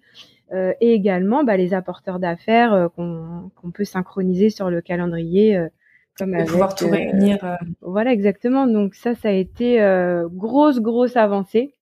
Euh, 0.53 0.73
et 0.81 0.93
également 0.93 1.45
bah, 1.45 1.57
les 1.57 1.75
apporteurs 1.75 2.19
d'affaires 2.19 2.89
qu'on 2.97 3.71
peut 3.73 3.85
synchroniser 3.85 4.51
sur 4.51 4.71
le 4.71 4.81
calendrier. 4.81 5.59
Comme 6.19 6.35
avec, 6.35 6.49
pouvoir 6.49 6.75
tout 6.75 6.89
réunir. 6.89 7.39
Voilà, 7.81 8.13
exactement. 8.13 8.67
Donc 8.67 8.95
ça, 8.95 9.15
ça 9.15 9.29
a 9.29 9.33
été 9.33 9.79
grosse, 10.31 10.81
grosse 10.81 11.17
avancée 11.17 11.75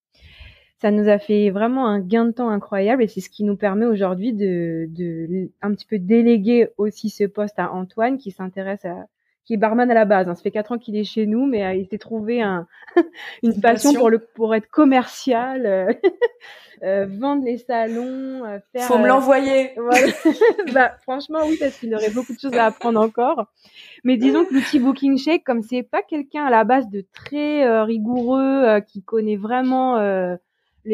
ça 0.80 0.90
nous 0.92 1.08
a 1.08 1.18
fait 1.18 1.50
vraiment 1.50 1.88
un 1.88 1.98
gain 1.98 2.26
de 2.26 2.30
temps 2.30 2.50
incroyable 2.50 3.02
et 3.02 3.08
c'est 3.08 3.20
ce 3.20 3.30
qui 3.30 3.42
nous 3.42 3.56
permet 3.56 3.84
aujourd'hui 3.84 4.32
de, 4.32 4.86
de 4.90 5.50
un 5.60 5.74
petit 5.74 5.86
peu 5.86 5.98
déléguer 5.98 6.68
aussi 6.78 7.10
ce 7.10 7.24
poste 7.24 7.58
à 7.58 7.72
Antoine 7.72 8.16
qui 8.16 8.30
s'intéresse 8.30 8.84
à, 8.84 9.06
qui 9.48 9.54
est 9.54 9.56
barman 9.56 9.90
à 9.90 9.94
la 9.94 10.04
base. 10.04 10.28
Hein. 10.28 10.34
Ça 10.34 10.42
fait 10.42 10.50
quatre 10.50 10.72
ans 10.72 10.78
qu'il 10.78 10.94
est 10.94 11.04
chez 11.04 11.24
nous, 11.24 11.46
mais 11.46 11.64
euh, 11.64 11.72
il 11.72 11.86
s'est 11.88 11.96
trouvé 11.96 12.42
un, 12.42 12.66
une, 13.42 13.58
passion, 13.62 13.94
pour 13.94 14.10
le 14.10 14.18
pour 14.18 14.54
être 14.54 14.68
commercial, 14.68 15.64
euh, 15.64 15.90
euh, 16.82 17.06
vendre 17.18 17.46
les 17.46 17.56
salons, 17.56 18.42
faire. 18.72 18.82
Faut 18.82 18.98
me 18.98 19.08
l'envoyer. 19.08 19.72
bah, 20.74 20.92
franchement, 21.00 21.38
oui, 21.46 21.56
parce 21.58 21.78
qu'il 21.78 21.94
aurait 21.94 22.10
beaucoup 22.10 22.34
de 22.34 22.38
choses 22.38 22.52
à 22.52 22.66
apprendre 22.66 23.00
encore. 23.00 23.46
Mais 24.04 24.18
disons 24.18 24.44
que 24.44 24.52
l'outil 24.52 24.80
Booking 24.80 25.16
Shake, 25.16 25.44
comme 25.44 25.62
c'est 25.62 25.82
pas 25.82 26.02
quelqu'un 26.02 26.44
à 26.44 26.50
la 26.50 26.64
base 26.64 26.90
de 26.90 27.02
très 27.14 27.82
rigoureux, 27.84 28.80
qui 28.86 29.02
connaît 29.02 29.36
vraiment 29.36 29.96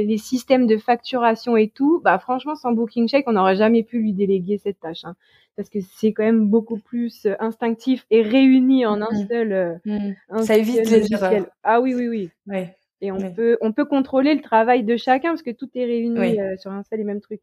les, 0.03 0.19
systèmes 0.19 0.67
de 0.67 0.77
facturation 0.77 1.57
et 1.57 1.69
tout, 1.69 2.01
bah 2.05 2.19
franchement, 2.19 2.57
sans 2.57 2.73
Booking 2.73 3.09
Shake, 3.09 3.25
on 3.29 3.33
n'aurait 3.33 3.57
jamais 3.57 3.83
pu 3.83 3.99
lui 3.99 4.13
déléguer 4.13 4.59
cette 4.59 4.81
tâche. 4.81 5.05
Hein 5.05 5.15
parce 5.57 5.69
que 5.69 5.79
c'est 5.81 6.13
quand 6.13 6.25
même 6.25 6.49
beaucoup 6.49 6.79
plus 6.79 7.27
euh, 7.27 7.35
instinctif 7.39 8.07
et 8.11 8.23
réuni 8.23 8.87
en 8.87 9.01
un 9.01 9.11
mmh. 9.11 9.29
seul. 9.29 9.53
Euh, 9.53 9.75
mmh. 9.85 10.43
Ça 10.43 10.57
évite 10.57 10.91
les 10.91 11.13
erreurs. 11.13 11.47
Ah 11.63 11.81
oui, 11.81 11.95
oui, 11.95 12.31
oui. 12.49 12.67
Et 13.01 13.13
on 13.13 13.33
peut 13.33 13.59
on 13.61 13.73
peut 13.73 13.85
contrôler 13.85 14.35
le 14.35 14.41
travail 14.41 14.83
de 14.83 14.97
chacun 14.97 15.31
parce 15.31 15.43
que 15.43 15.51
tout 15.51 15.69
est 15.75 15.85
réuni 15.85 16.41
euh, 16.41 16.57
sur 16.57 16.71
un 16.71 16.83
seul 16.85 17.01
et 17.01 17.05
même 17.05 17.21
truc. 17.21 17.41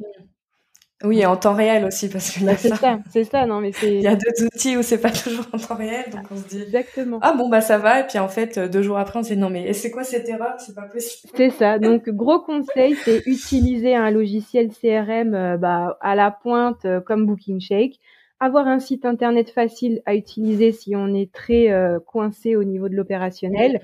Oui, 1.03 1.25
en 1.25 1.35
temps 1.35 1.53
réel 1.53 1.85
aussi, 1.85 2.09
parce 2.09 2.31
que 2.31 2.45
bah, 2.45 2.55
c'est 2.57 2.75
ça, 2.75 2.99
c'est 3.11 3.23
ça, 3.23 3.45
non 3.45 3.59
mais 3.59 3.71
c'est. 3.71 3.95
Il 3.95 4.01
y 4.01 4.07
a 4.07 4.15
deux 4.15 4.45
outils 4.45 4.77
où 4.77 4.83
c'est 4.83 4.99
pas 4.99 5.11
toujours 5.23 5.45
en 5.53 5.57
temps 5.57 5.75
réel, 5.75 6.05
donc 6.11 6.21
on 6.31 6.37
se 6.37 6.47
dit. 6.47 6.61
Exactement. 6.61 7.19
Ah 7.21 7.33
bon 7.33 7.49
bah 7.49 7.61
ça 7.61 7.77
va, 7.77 8.01
et 8.01 8.07
puis 8.07 8.19
en 8.19 8.27
fait 8.27 8.59
deux 8.59 8.81
jours 8.81 8.97
après 8.97 9.19
on 9.19 9.23
se 9.23 9.33
dit 9.33 9.39
non 9.39 9.49
mais 9.49 9.73
c'est 9.73 9.91
quoi 9.91 10.03
cette 10.03 10.27
erreur? 10.29 10.55
C'est 10.59 10.75
pas 10.75 10.83
possible. 10.83 11.31
C'est 11.35 11.49
ça. 11.49 11.79
Donc 11.79 12.09
gros 12.09 12.39
conseil, 12.39 12.95
c'est 13.03 13.23
utiliser 13.25 13.95
un 13.95 14.11
logiciel 14.11 14.69
CRM 14.69 15.33
euh, 15.33 15.57
bah, 15.57 15.97
à 16.01 16.15
la 16.15 16.31
pointe 16.31 16.85
euh, 16.85 17.01
comme 17.01 17.25
Booking 17.25 17.59
Shake. 17.59 17.99
Avoir 18.39 18.67
un 18.67 18.79
site 18.79 19.05
internet 19.05 19.51
facile 19.51 20.01
à 20.05 20.15
utiliser 20.15 20.71
si 20.71 20.95
on 20.95 21.13
est 21.13 21.31
très 21.31 21.69
euh, 21.69 21.99
coincé 21.99 22.55
au 22.55 22.63
niveau 22.63 22.89
de 22.89 22.95
l'opérationnel. 22.95 23.81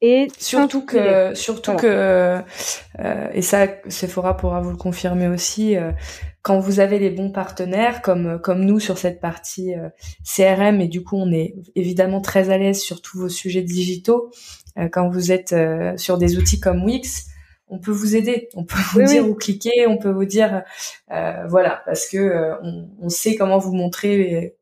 Et 0.00 0.28
surtout 0.38 0.86
que, 0.86 1.34
surtout 1.34 1.74
que, 1.74 2.40
euh, 3.00 3.28
et 3.32 3.42
ça, 3.42 3.66
Sephora 3.88 4.36
pourra 4.36 4.60
vous 4.60 4.70
le 4.70 4.76
confirmer 4.76 5.26
aussi, 5.26 5.76
euh, 5.76 5.90
quand 6.42 6.60
vous 6.60 6.78
avez 6.78 7.00
les 7.00 7.10
bons 7.10 7.32
partenaires, 7.32 8.00
comme 8.00 8.40
comme 8.40 8.64
nous 8.64 8.78
sur 8.78 8.96
cette 8.96 9.20
partie 9.20 9.74
euh, 9.74 9.88
CRM, 10.24 10.80
et 10.80 10.86
du 10.86 11.02
coup 11.02 11.16
on 11.16 11.32
est 11.32 11.56
évidemment 11.74 12.20
très 12.20 12.50
à 12.50 12.58
l'aise 12.58 12.80
sur 12.80 13.02
tous 13.02 13.18
vos 13.18 13.28
sujets 13.28 13.62
digitaux. 13.62 14.30
Euh, 14.78 14.88
quand 14.88 15.08
vous 15.08 15.32
êtes 15.32 15.54
sur 15.96 16.16
des 16.16 16.38
outils 16.38 16.60
comme 16.60 16.84
Wix, 16.84 17.26
on 17.66 17.80
peut 17.80 17.90
vous 17.90 18.14
aider, 18.14 18.48
on 18.54 18.64
peut 18.64 18.78
vous 18.92 19.02
dire 19.02 19.28
où 19.28 19.34
cliquer, 19.34 19.88
on 19.88 19.98
peut 19.98 20.12
vous 20.12 20.26
dire, 20.26 20.62
voilà, 21.08 21.82
parce 21.86 22.08
que 22.08 22.52
on, 22.62 22.88
on, 23.00 23.08
sait 23.08 23.34
comment 23.34 23.58
vous 23.58 23.74
montrer, 23.74 24.56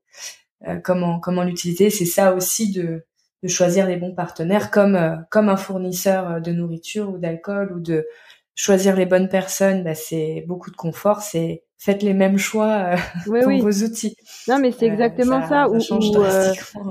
comment 0.82 1.20
comment 1.20 1.43
l'utiliser. 1.45 1.91
C'est 1.91 2.07
ça 2.07 2.34
aussi 2.34 2.72
de 2.72 3.05
de 3.43 3.49
choisir 3.49 3.87
les 3.87 3.97
bons 3.97 4.14
partenaires 4.14 4.70
comme 4.70 4.97
euh, 4.97 5.16
comme 5.30 5.49
un 5.49 5.57
fournisseur 5.57 6.30
euh, 6.30 6.41
de 6.41 6.53
nourriture 6.53 7.11
ou 7.11 7.18
d'alcool 7.18 7.72
ou 7.72 7.80
de 7.80 8.07
choisir 8.55 8.97
les 8.97 9.07
bonnes 9.07 9.28
personnes 9.28 9.84
bah, 9.84 9.95
c'est 9.95 10.45
beaucoup 10.47 10.70
de 10.70 10.76
confort 10.76 11.20
c'est 11.20 11.62
faites 11.78 12.03
les 12.03 12.14
mêmes 12.14 12.39
choix 12.39 12.95
euh, 12.95 12.97
pour 13.43 13.53
vos 13.61 13.84
outils. 13.84 14.16
Non 14.49 14.59
mais 14.59 14.72
c'est 14.72 14.87
exactement 14.87 15.47
ça, 15.47 15.68
ou, 15.68 15.78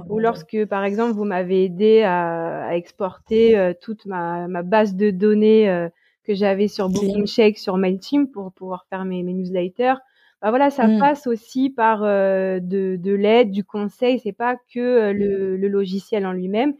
ou, 0.10 0.20
lorsque 0.20 0.64
par 0.66 0.84
exemple 0.84 1.14
vous 1.14 1.26
m'avez 1.26 1.66
aidé 1.66 2.04
à, 2.04 2.68
à 2.68 2.76
exporter 2.76 3.74
toute 3.82 4.06
ma, 4.06 4.48
ma 4.48 4.62
base 4.62 4.94
de 4.94 5.10
données 5.10 5.90
que 6.24 6.36
j'avais 6.36 6.68
sur 6.68 6.88
Booking 6.90 7.26
Shake 7.26 7.58
sur 7.58 7.78
Mailchimp 7.78 8.32
pour 8.32 8.54
pouvoir 8.54 8.86
faire 8.90 9.06
mes, 9.06 9.24
mes 9.24 9.34
newsletters 9.34 9.96
bah 10.42 10.50
voilà, 10.50 10.70
ça 10.70 10.88
mmh. 10.88 11.00
passe 11.00 11.28
aussi 11.28 11.70
par 11.70 12.04
euh, 12.04 12.60
de, 12.60 12.98
de 12.98 13.14
l'aide, 13.14 13.52
du 13.52 13.64
conseil. 13.64 14.20
C'est 14.20 14.34
pas 14.34 14.56
que 14.74 15.12
le, 15.12 15.58
le, 15.58 15.68
logiciel 15.68 16.26
en 16.26 16.34
lui-même. 16.34 16.74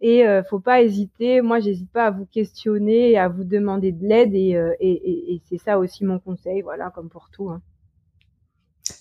Et 0.00 0.26
euh, 0.26 0.42
faut 0.42 0.60
pas 0.60 0.82
hésiter. 0.82 1.40
Moi, 1.40 1.60
j'hésite 1.60 1.90
pas 1.90 2.06
à 2.06 2.10
vous 2.10 2.26
questionner 2.26 3.18
à 3.18 3.28
vous 3.28 3.44
demander 3.44 3.92
de 3.92 4.06
l'aide. 4.06 4.34
Et, 4.34 4.56
euh, 4.56 4.74
et, 4.80 4.92
et, 4.92 5.34
et 5.34 5.42
c'est 5.48 5.58
ça 5.58 5.78
aussi 5.78 6.04
mon 6.04 6.18
conseil. 6.18 6.62
Voilà, 6.62 6.90
comme 6.90 7.08
pour 7.08 7.30
tout. 7.30 7.50
Hein. 7.50 7.60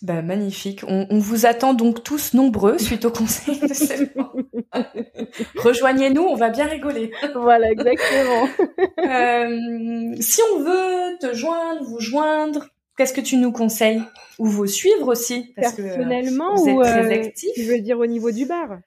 Bah, 0.02 0.22
magnifique. 0.22 0.84
On, 0.88 1.08
on, 1.10 1.20
vous 1.20 1.46
attend 1.46 1.74
donc 1.74 2.04
tous 2.04 2.34
nombreux 2.34 2.78
suite 2.80 3.06
au 3.06 3.12
conseil 3.12 3.60
de 3.60 3.68
Rejoignez-nous, 5.62 6.22
on 6.22 6.36
va 6.36 6.50
bien 6.50 6.66
rigoler. 6.66 7.12
Voilà, 7.36 7.72
exactement. 7.72 8.48
euh, 9.00 10.16
si 10.20 10.42
on 10.54 10.60
veut 10.60 11.18
te 11.20 11.34
joindre, 11.34 11.84
vous 11.84 12.00
joindre, 12.00 12.68
Qu'est-ce 13.00 13.14
que 13.14 13.22
tu 13.22 13.38
nous 13.38 13.54
conseilles 13.54 14.02
Ou 14.40 14.46
vous 14.48 14.68
suivre 14.68 15.08
aussi? 15.08 15.54
Parce 15.56 15.74
Personnellement 15.74 16.54
que, 16.56 16.60
vous 16.60 16.82
êtes 16.82 16.86
très 16.86 17.06
euh, 17.06 17.28
actif. 17.28 17.50
Tu 17.56 17.62
veux 17.62 17.80
dire 17.80 17.98
au 17.98 18.06
niveau 18.06 18.30
du 18.30 18.46
bar? 18.46 18.80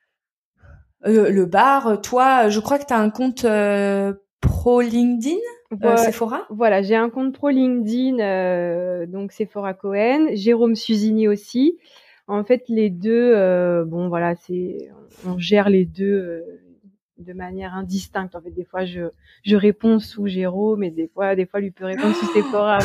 Euh, 1.07 1.31
Le 1.31 1.47
bar, 1.47 1.99
toi, 2.03 2.51
je 2.51 2.61
crois 2.61 2.79
que 2.79 2.85
tu 2.85 2.93
as 2.93 2.99
un 2.99 3.09
compte 3.09 3.47
euh, 3.47 4.13
pro 4.43 4.83
LinkedIn 4.83 5.41
Sephora? 5.97 6.47
Voilà, 6.51 6.83
j'ai 6.83 6.95
un 6.95 7.09
compte 7.09 7.33
pro 7.33 7.49
LinkedIn, 7.49 9.07
donc 9.07 9.33
Sephora 9.33 9.73
Cohen. 9.73 10.27
Jérôme 10.35 10.77
Suzini 10.77 11.27
aussi. 11.27 11.79
En 12.27 12.45
fait, 12.45 12.65
les 12.69 12.91
deux, 12.91 13.33
bon 13.87 14.11
voilà, 14.11 14.35
c'est 14.37 14.91
on 15.27 15.39
gère 15.39 15.71
les 15.71 15.87
deux 15.87 16.45
de 17.19 17.33
manière 17.33 17.75
indistincte. 17.75 18.35
En 18.35 18.41
fait, 18.41 18.51
des 18.51 18.65
fois, 18.65 18.85
je, 18.85 19.03
je 19.45 19.57
réponds 19.57 19.99
sous 19.99 20.27
Jérôme, 20.27 20.81
mais 20.81 20.91
des 20.91 21.09
fois, 21.09 21.35
des 21.35 21.47
fois, 21.47 21.61
lui 21.61 21.71
peut 21.71 21.85
répondre 21.85 22.15
sous 22.15 22.33
Sephora. 22.33 22.79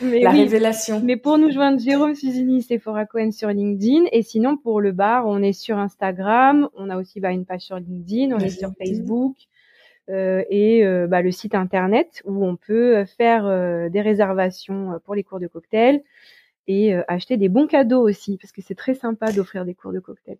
Mais... 0.00 0.20
La 0.22 0.30
révélation. 0.30 1.00
Mais 1.02 1.16
pour 1.16 1.38
nous 1.38 1.50
joindre, 1.50 1.78
Jérôme 1.80 2.14
Suzini, 2.14 2.62
Sephora 2.62 3.06
Cohen 3.06 3.30
sur 3.32 3.48
LinkedIn. 3.48 4.04
Et 4.12 4.22
sinon, 4.22 4.56
pour 4.56 4.80
le 4.80 4.92
bar, 4.92 5.26
on 5.26 5.42
est 5.42 5.52
sur 5.52 5.78
Instagram. 5.78 6.68
On 6.74 6.90
a 6.90 6.96
aussi 6.96 7.20
bah, 7.20 7.30
une 7.30 7.44
page 7.44 7.62
sur 7.62 7.76
LinkedIn. 7.76 8.34
On 8.34 8.38
est 8.38 8.48
sur 8.48 8.72
Facebook. 8.78 9.36
et 10.08 10.84
bah, 11.08 11.22
le 11.22 11.30
site 11.30 11.54
internet 11.54 12.22
où 12.24 12.44
on 12.44 12.56
peut 12.56 13.04
faire 13.04 13.90
des 13.90 14.00
réservations 14.00 15.00
pour 15.04 15.14
les 15.14 15.24
cours 15.24 15.40
de 15.40 15.48
cocktail 15.48 16.02
et 16.68 16.94
acheter 17.08 17.36
des 17.36 17.48
bons 17.48 17.66
cadeaux 17.66 18.02
aussi 18.02 18.38
parce 18.38 18.52
que 18.52 18.62
c'est 18.62 18.74
très 18.74 18.94
sympa 18.94 19.32
d'offrir 19.32 19.64
des 19.64 19.74
cours 19.74 19.92
de 19.92 20.00
cocktail. 20.00 20.38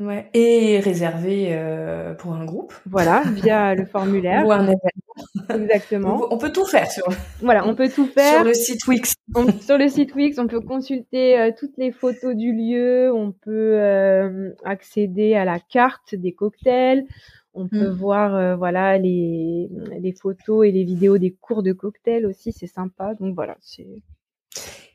Ouais. 0.00 0.30
Et 0.32 0.80
réservé 0.80 1.48
euh, 1.50 2.14
pour 2.14 2.32
un 2.32 2.46
groupe. 2.46 2.72
Voilà, 2.86 3.22
via 3.34 3.74
le 3.76 3.84
formulaire. 3.84 4.46
Ou 4.46 4.50
un 4.50 4.62
événement. 4.62 5.54
Exactement. 5.54 6.26
On 6.30 6.38
peut 6.38 6.52
tout 6.52 6.64
faire 6.64 6.90
sur. 6.90 7.04
Voilà, 7.42 7.66
on 7.66 7.74
peut 7.74 7.90
tout 7.90 8.06
faire. 8.14 8.36
Sur 8.36 8.44
le 8.44 8.54
site 8.54 8.86
Wix. 8.88 9.14
sur 9.60 9.76
le 9.76 9.88
site 9.88 10.14
Wix, 10.14 10.38
on 10.38 10.46
peut 10.46 10.60
consulter 10.60 11.38
euh, 11.38 11.50
toutes 11.56 11.76
les 11.76 11.92
photos 11.92 12.34
du 12.34 12.52
lieu. 12.52 13.12
On 13.12 13.32
peut 13.32 13.78
euh, 13.78 14.52
accéder 14.64 15.34
à 15.34 15.44
la 15.44 15.60
carte 15.60 16.14
des 16.14 16.32
cocktails. 16.32 17.04
On 17.52 17.68
peut 17.68 17.90
mm. 17.90 17.94
voir 17.94 18.56
voilà 18.56 18.96
les 18.96 19.68
les 20.00 20.12
photos 20.12 20.66
et 20.66 20.70
les 20.70 20.84
vidéos 20.84 21.18
des 21.18 21.32
cours 21.32 21.62
de 21.62 21.72
cocktails 21.72 22.24
aussi. 22.24 22.52
C'est 22.52 22.68
sympa. 22.68 23.14
Donc 23.14 23.34
voilà, 23.34 23.56
c'est. 23.60 24.02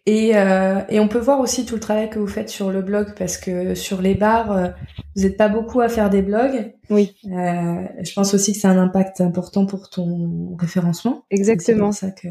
Et, 0.08 0.38
euh, 0.38 0.82
et, 0.88 1.00
on 1.00 1.08
peut 1.08 1.20
voir 1.20 1.40
aussi 1.40 1.66
tout 1.66 1.74
le 1.74 1.80
travail 1.80 2.12
que 2.12 2.20
vous 2.20 2.28
faites 2.28 2.50
sur 2.50 2.70
le 2.70 2.84
blog 2.84 3.16
parce 3.18 3.38
que 3.38 3.74
sur 3.74 4.04
les 4.04 4.14
bars, 4.14 4.52
euh, 4.52 4.68
vous 5.16 5.24
n'êtes 5.24 5.36
pas 5.36 5.50
beaucoup 5.50 5.82
à 5.82 5.90
faire 5.90 6.12
des 6.12 6.22
blogs. 6.22 6.76
Oui. 6.92 7.16
Euh, 7.26 7.88
je 8.04 8.14
pense 8.14 8.36
aussi 8.36 8.54
que 8.54 8.60
c'est 8.60 8.68
un 8.68 8.78
impact 8.78 9.22
important 9.22 9.66
pour 9.66 9.90
ton 9.90 10.56
référencement. 10.60 11.26
Exactement. 11.32 11.92
C'est 11.92 12.08
ça 12.08 12.12
que. 12.12 12.28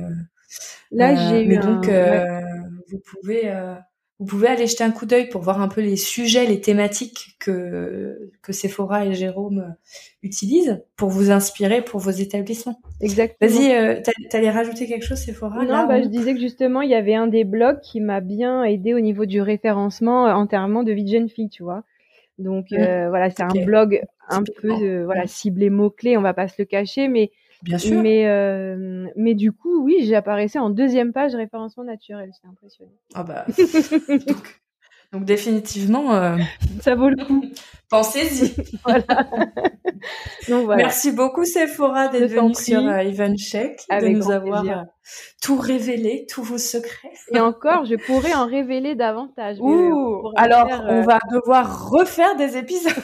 Là, 0.93 1.17
j'ai 1.17 1.43
eu. 1.43 1.49
Mais 1.49 1.59
donc, 1.59 1.89
vous 2.91 3.01
pouvez 3.11 3.53
vous 4.21 4.27
pouvez 4.27 4.47
aller 4.47 4.67
jeter 4.67 4.85
un 4.85 4.93
coup 4.93 5.07
d'œil 5.07 5.29
pour 5.29 5.43
voir 5.43 5.61
un 5.61 5.67
peu 5.67 5.81
les 5.81 5.97
sujets, 5.97 6.47
les 6.47 6.61
thématiques 6.61 7.37
que, 7.41 8.31
que 8.43 8.53
Sephora 8.53 9.07
et 9.07 9.15
Jérôme 9.15 9.75
utilisent 10.23 10.85
pour 10.97 11.09
vous 11.09 11.33
inspirer 11.33 11.83
pour 11.83 11.99
vos 11.99 12.13
établissements. 12.13 12.81
Exactement. 13.01 13.51
Vas-y, 13.51 13.75
euh, 13.75 14.01
t'allais 14.31 14.51
rajouter 14.51 14.87
quelque 14.87 15.05
chose, 15.05 15.19
Sephora 15.19 15.65
Non, 15.65 15.87
bah, 15.89 16.01
je 16.01 16.09
disais 16.09 16.33
que 16.35 16.41
justement, 16.41 16.83
il 16.83 16.91
y 16.91 16.95
avait 16.95 17.15
un 17.15 17.27
des 17.27 17.43
blogs 17.43 17.81
qui 17.81 18.01
m'a 18.01 18.21
bien 18.21 18.63
aidé 18.63 18.95
au 18.95 19.01
niveau 19.01 19.27
du 19.27 19.41
référencement 19.41 20.27
entièrement 20.27 20.85
de 20.85 20.93
vie 20.93 21.05
de 21.05 21.11
jeune 21.11 21.29
fille, 21.29 21.49
tu 21.49 21.65
vois. 21.65 21.83
Donc 22.39 22.71
mmh. 22.71 22.77
euh, 22.77 23.09
voilà, 23.09 23.31
c'est 23.31 23.43
un 23.43 23.65
blog 23.65 24.01
un 24.29 24.43
peu 24.43 24.71
euh, 24.71 25.05
voilà 25.05 25.27
ciblé 25.27 25.71
mots 25.71 25.91
clés, 25.91 26.17
on 26.17 26.23
va 26.23 26.35
pas 26.35 26.49
se 26.49 26.57
le 26.59 26.65
cacher, 26.65 27.09
mais 27.09 27.31
Bien 27.65 27.79
sûr. 27.79 28.03
Mais, 28.03 28.29
euh, 28.29 29.09
mais 29.17 29.35
du 29.35 29.51
coup, 29.51 29.83
oui, 29.83 30.05
j'apparaissais 30.05 30.59
en 30.59 30.69
deuxième 30.69 31.15
page 31.15 31.35
référencement 31.35 31.85
naturel. 31.85 32.31
C'est 32.39 32.47
impressionnant. 32.47 32.93
Ah 33.15 33.23
bah. 33.23 33.47
donc, 34.27 34.63
définitivement. 35.13 36.15
Euh, 36.15 36.37
Ça 36.81 36.95
vaut 36.95 37.09
le 37.09 37.25
coup. 37.25 37.45
Pensez-y. 37.91 38.55
voilà. 38.85 39.05
voilà. 40.49 40.77
Merci 40.77 41.13
beaucoup 41.13 41.45
Sephora 41.45 42.09
d'être 42.09 42.31
venue 42.31 42.55
sur 42.55 42.81
euh, 42.81 42.99
Even 42.99 43.37
Check, 43.37 43.81
de 43.91 44.09
nous 44.09 44.31
avoir 44.31 44.65
euh, 44.67 44.83
tout 45.43 45.57
révélé, 45.57 46.27
tous 46.29 46.43
vos 46.43 46.59
secrets. 46.59 47.13
Et 47.33 47.39
encore, 47.39 47.85
je 47.85 47.95
pourrais 47.95 48.35
en 48.35 48.47
révéler 48.47 48.95
davantage. 48.95 49.59
Ouh, 49.61 50.33
alors 50.35 50.67
on 50.89 51.03
va 51.03 51.19
devoir 51.31 51.91
refaire 51.91 52.35
des 52.37 52.57
épisodes. 52.57 52.95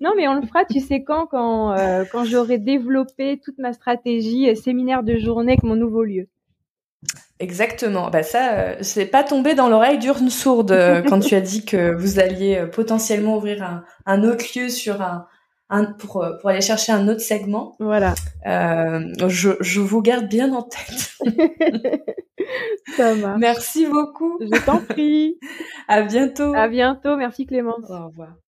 non, 0.00 0.12
mais 0.16 0.26
on 0.26 0.34
le 0.34 0.46
fera, 0.46 0.64
tu 0.64 0.80
sais 0.80 1.04
quand, 1.04 1.26
quand, 1.26 1.76
quand 2.10 2.24
j'aurai 2.24 2.58
développé 2.58 3.38
toute 3.44 3.58
ma 3.58 3.72
stratégie 3.72 4.56
séminaire 4.56 5.04
de 5.04 5.18
journée 5.18 5.52
avec 5.52 5.62
mon 5.62 5.76
nouveau 5.76 6.02
lieu. 6.02 6.28
Exactement. 7.40 8.10
Bah 8.10 8.22
ça, 8.22 8.54
euh, 8.54 8.76
c'est 8.80 9.06
pas 9.06 9.24
tombé 9.24 9.54
dans 9.54 9.68
l'oreille 9.68 9.98
d'urne 9.98 10.30
sourde 10.30 10.70
euh, 10.72 11.02
quand 11.08 11.20
tu 11.20 11.34
as 11.34 11.40
dit 11.40 11.64
que 11.64 11.92
vous 11.94 12.20
alliez 12.20 12.58
euh, 12.58 12.66
potentiellement 12.66 13.36
ouvrir 13.36 13.62
un, 13.62 13.84
un 14.06 14.22
autre 14.22 14.44
lieu 14.56 14.68
sur 14.68 15.02
un, 15.02 15.26
un 15.68 15.84
pour 15.84 16.24
pour 16.40 16.50
aller 16.50 16.60
chercher 16.60 16.92
un 16.92 17.08
autre 17.08 17.20
segment. 17.20 17.74
Voilà. 17.80 18.14
je, 18.44 19.50
je 19.60 19.80
vous 19.80 20.00
garde 20.00 20.28
bien 20.28 20.52
en 20.52 20.62
tête. 20.62 21.18
Ça 22.96 23.14
va. 23.14 23.36
Merci 23.36 23.86
beaucoup. 23.86 24.38
Je 24.40 24.64
t'en 24.64 24.78
prie. 24.78 25.38
à 25.88 26.02
bientôt. 26.02 26.54
À 26.54 26.68
bientôt. 26.68 27.16
Merci 27.16 27.46
Clémence. 27.46 27.90
Au 27.90 28.06
revoir. 28.08 28.43